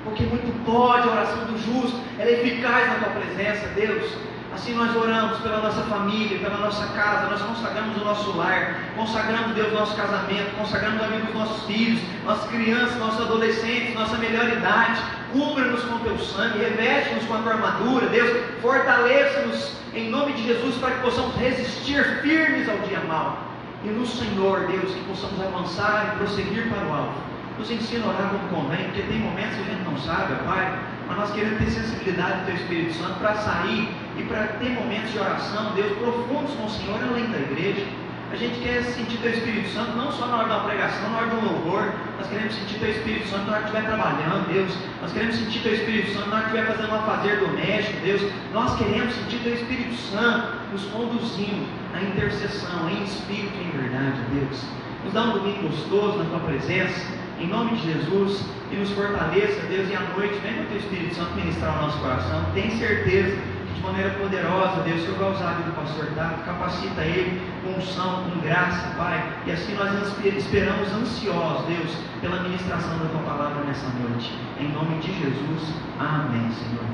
Porque 0.04 0.24
muito 0.24 0.52
pode 0.66 1.08
a 1.08 1.12
oração 1.12 1.46
do 1.46 1.58
justo, 1.60 2.00
ela 2.18 2.30
é 2.30 2.34
eficaz 2.34 2.88
na 2.88 2.96
tua 2.96 3.22
presença, 3.22 3.68
Deus. 3.76 4.12
Assim 4.54 4.76
nós 4.76 4.96
oramos 4.96 5.40
pela 5.40 5.62
nossa 5.62 5.82
família, 5.84 6.38
pela 6.40 6.58
nossa 6.58 6.86
casa, 6.94 7.30
nós 7.30 7.42
consagramos 7.42 8.00
o 8.00 8.06
nosso 8.06 8.38
lar, 8.38 8.76
consagramos, 8.96 9.56
Deus, 9.56 9.74
nosso 9.74 9.96
casamento, 9.96 10.56
consagramos 10.58 11.02
vida 11.08 11.26
dos 11.26 11.34
nossos 11.34 11.64
filhos, 11.66 12.00
nossas 12.24 12.50
crianças, 12.50 12.98
nossos 12.98 13.22
adolescentes, 13.22 13.96
nossa 13.96 14.18
melhor 14.18 14.48
idade. 14.48 15.02
Cubra-nos 15.34 15.84
com 15.84 15.98
teu 16.00 16.18
sangue, 16.20 16.60
reveste-nos 16.60 17.26
com 17.26 17.34
a 17.34 17.38
tua 17.40 17.54
armadura, 17.54 18.06
Deus, 18.08 18.40
fortaleça-nos 18.62 19.74
em 19.96 20.10
nome 20.10 20.34
de 20.34 20.44
Jesus 20.44 20.76
para 20.76 20.92
que 20.92 21.02
possamos 21.02 21.36
resistir 21.36 22.04
firmes 22.22 22.70
ao 22.70 22.78
dia 22.88 23.00
mau. 23.08 23.40
E 23.84 23.88
no 23.88 24.06
Senhor, 24.06 24.68
Deus, 24.68 24.94
que 24.94 25.04
possamos 25.06 25.42
avançar 25.42 26.14
e 26.14 26.18
prosseguir 26.20 26.70
para 26.70 26.88
o 26.88 26.94
alvo. 26.94 27.14
Nos 27.58 27.70
ensina 27.70 28.06
a 28.06 28.10
orar 28.10 28.30
como 28.30 28.64
convém, 28.64 28.86
porque 28.86 29.02
tem 29.02 29.20
momentos 29.20 29.56
que 29.56 29.62
a 29.62 29.74
gente 29.74 29.84
não 29.84 29.98
sabe, 29.98 30.36
Pai, 30.46 30.80
mas 31.08 31.18
nós 31.18 31.32
queremos 31.34 31.60
ter 31.60 31.72
sensibilidade 31.72 32.40
do 32.40 32.46
Teu 32.46 32.56
Espírito 32.56 32.94
Santo 32.94 33.20
para 33.20 33.36
sair 33.36 33.90
e 34.18 34.24
para 34.24 34.44
ter 34.60 34.70
momentos 34.70 35.12
de 35.12 35.20
oração, 35.20 35.74
Deus, 35.74 35.98
profundos 35.98 36.54
com 36.54 36.66
o 36.66 36.70
Senhor 36.70 37.00
além 37.10 37.26
da 37.32 37.40
igreja. 37.40 37.86
A 38.34 38.36
gente 38.36 38.60
quer 38.62 38.82
sentir 38.82 39.18
Teu 39.18 39.30
Espírito 39.30 39.70
Santo 39.70 39.96
não 39.96 40.12
só 40.12 40.26
na 40.26 40.38
hora 40.38 40.48
da 40.48 40.60
pregação, 40.62 41.08
na 41.12 41.18
hora 41.20 41.28
do 41.28 41.46
louvor. 41.46 41.94
Nós 42.18 42.28
queremos 42.28 42.56
sentir 42.56 42.80
Teu 42.80 42.90
Espírito 42.90 43.28
Santo 43.28 43.46
na 43.46 43.52
hora 43.52 43.62
que 43.62 43.70
estiver 43.70 43.86
trabalhando, 43.86 44.52
Deus. 44.52 44.74
Nós 45.04 45.14
queremos 45.14 45.36
sentir 45.36 45.60
Teu 45.60 45.74
Espírito 45.76 46.14
Santo 46.14 46.30
na 46.30 46.36
hora 46.38 46.46
que 46.50 46.58
estiver 46.58 46.76
fazendo 46.76 46.96
um 46.96 47.04
fazer 47.04 47.38
doméstico, 47.38 48.00
Deus. 48.04 48.22
Nós 48.52 48.76
queremos 48.80 49.14
sentir 49.14 49.38
Teu 49.44 49.54
Espírito 49.54 49.96
Santo 50.10 50.48
nos 50.72 50.84
conduzindo 50.86 51.68
à 51.94 52.02
intercessão, 52.02 52.90
em 52.90 53.04
espírito 53.04 53.54
e 53.56 53.68
em 53.68 53.82
verdade, 53.82 54.20
Deus. 54.34 54.66
Nos 55.04 55.14
dá 55.14 55.22
um 55.26 55.34
domingo 55.34 55.70
gostoso 55.70 56.18
na 56.18 56.26
Tua 56.26 56.40
presença 56.40 57.14
em 57.40 57.48
nome 57.48 57.78
de 57.78 57.94
Jesus, 57.94 58.44
e 58.72 58.76
nos 58.76 58.90
fortaleça, 58.92 59.62
Deus, 59.68 59.90
e 59.90 59.96
à 59.96 60.00
noite, 60.18 60.40
vem 60.42 60.60
o 60.62 60.66
Teu 60.66 60.78
Espírito 60.78 61.14
Santo 61.14 61.36
ministrar 61.36 61.78
o 61.78 61.82
nosso 61.84 62.00
coração. 62.00 62.46
Tem 62.56 62.72
certeza 62.80 63.38
de 63.74 63.82
maneira 63.82 64.12
poderosa, 64.12 64.82
Deus, 64.84 65.04
usar 65.04 65.50
a 65.50 65.54
vida 65.54 65.70
do 65.70 65.76
pastor 65.76 66.06
Tato, 66.16 66.44
capacita 66.46 67.02
ele 67.02 67.42
com 67.64 67.80
unção, 67.80 68.24
com 68.24 68.40
graça, 68.40 68.94
Pai. 68.98 69.32
E 69.46 69.52
assim 69.52 69.76
nós 69.76 69.92
esperamos 70.24 70.92
ansiosos, 70.94 71.66
Deus, 71.66 71.98
pela 72.22 72.42
ministração 72.42 72.98
da 73.00 73.06
tua 73.06 73.22
palavra 73.22 73.64
nessa 73.64 73.88
noite. 74.00 74.32
Em 74.60 74.70
nome 74.70 75.00
de 75.00 75.12
Jesus, 75.12 75.74
amém, 76.00 76.50
Senhor. 76.52 76.86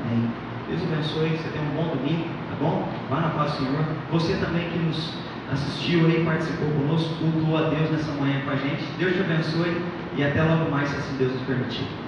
Amém. 0.00 0.30
Deus 0.68 0.82
abençoe, 0.82 1.36
você 1.36 1.48
tenha 1.50 1.64
um 1.64 1.74
bom 1.76 1.96
domingo, 1.96 2.24
tá 2.50 2.56
bom? 2.60 2.88
Vá 3.08 3.20
na 3.20 3.28
paz 3.30 3.52
Senhor. 3.52 3.84
Você 4.10 4.34
também 4.36 4.68
que 4.70 4.78
nos 4.78 5.14
assistiu 5.52 6.06
aí, 6.06 6.24
participou 6.24 6.68
conosco, 6.70 7.14
cultuou 7.16 7.56
a 7.58 7.68
Deus 7.70 7.90
nessa 7.90 8.12
manhã 8.12 8.40
com 8.44 8.50
a 8.50 8.56
gente. 8.56 8.84
Deus 8.98 9.14
te 9.14 9.20
abençoe 9.20 9.82
e 10.16 10.24
até 10.24 10.42
logo 10.42 10.70
mais, 10.70 10.88
se 10.88 10.96
assim 10.96 11.16
Deus 11.18 11.32
nos 11.32 11.42
permitir. 11.42 12.05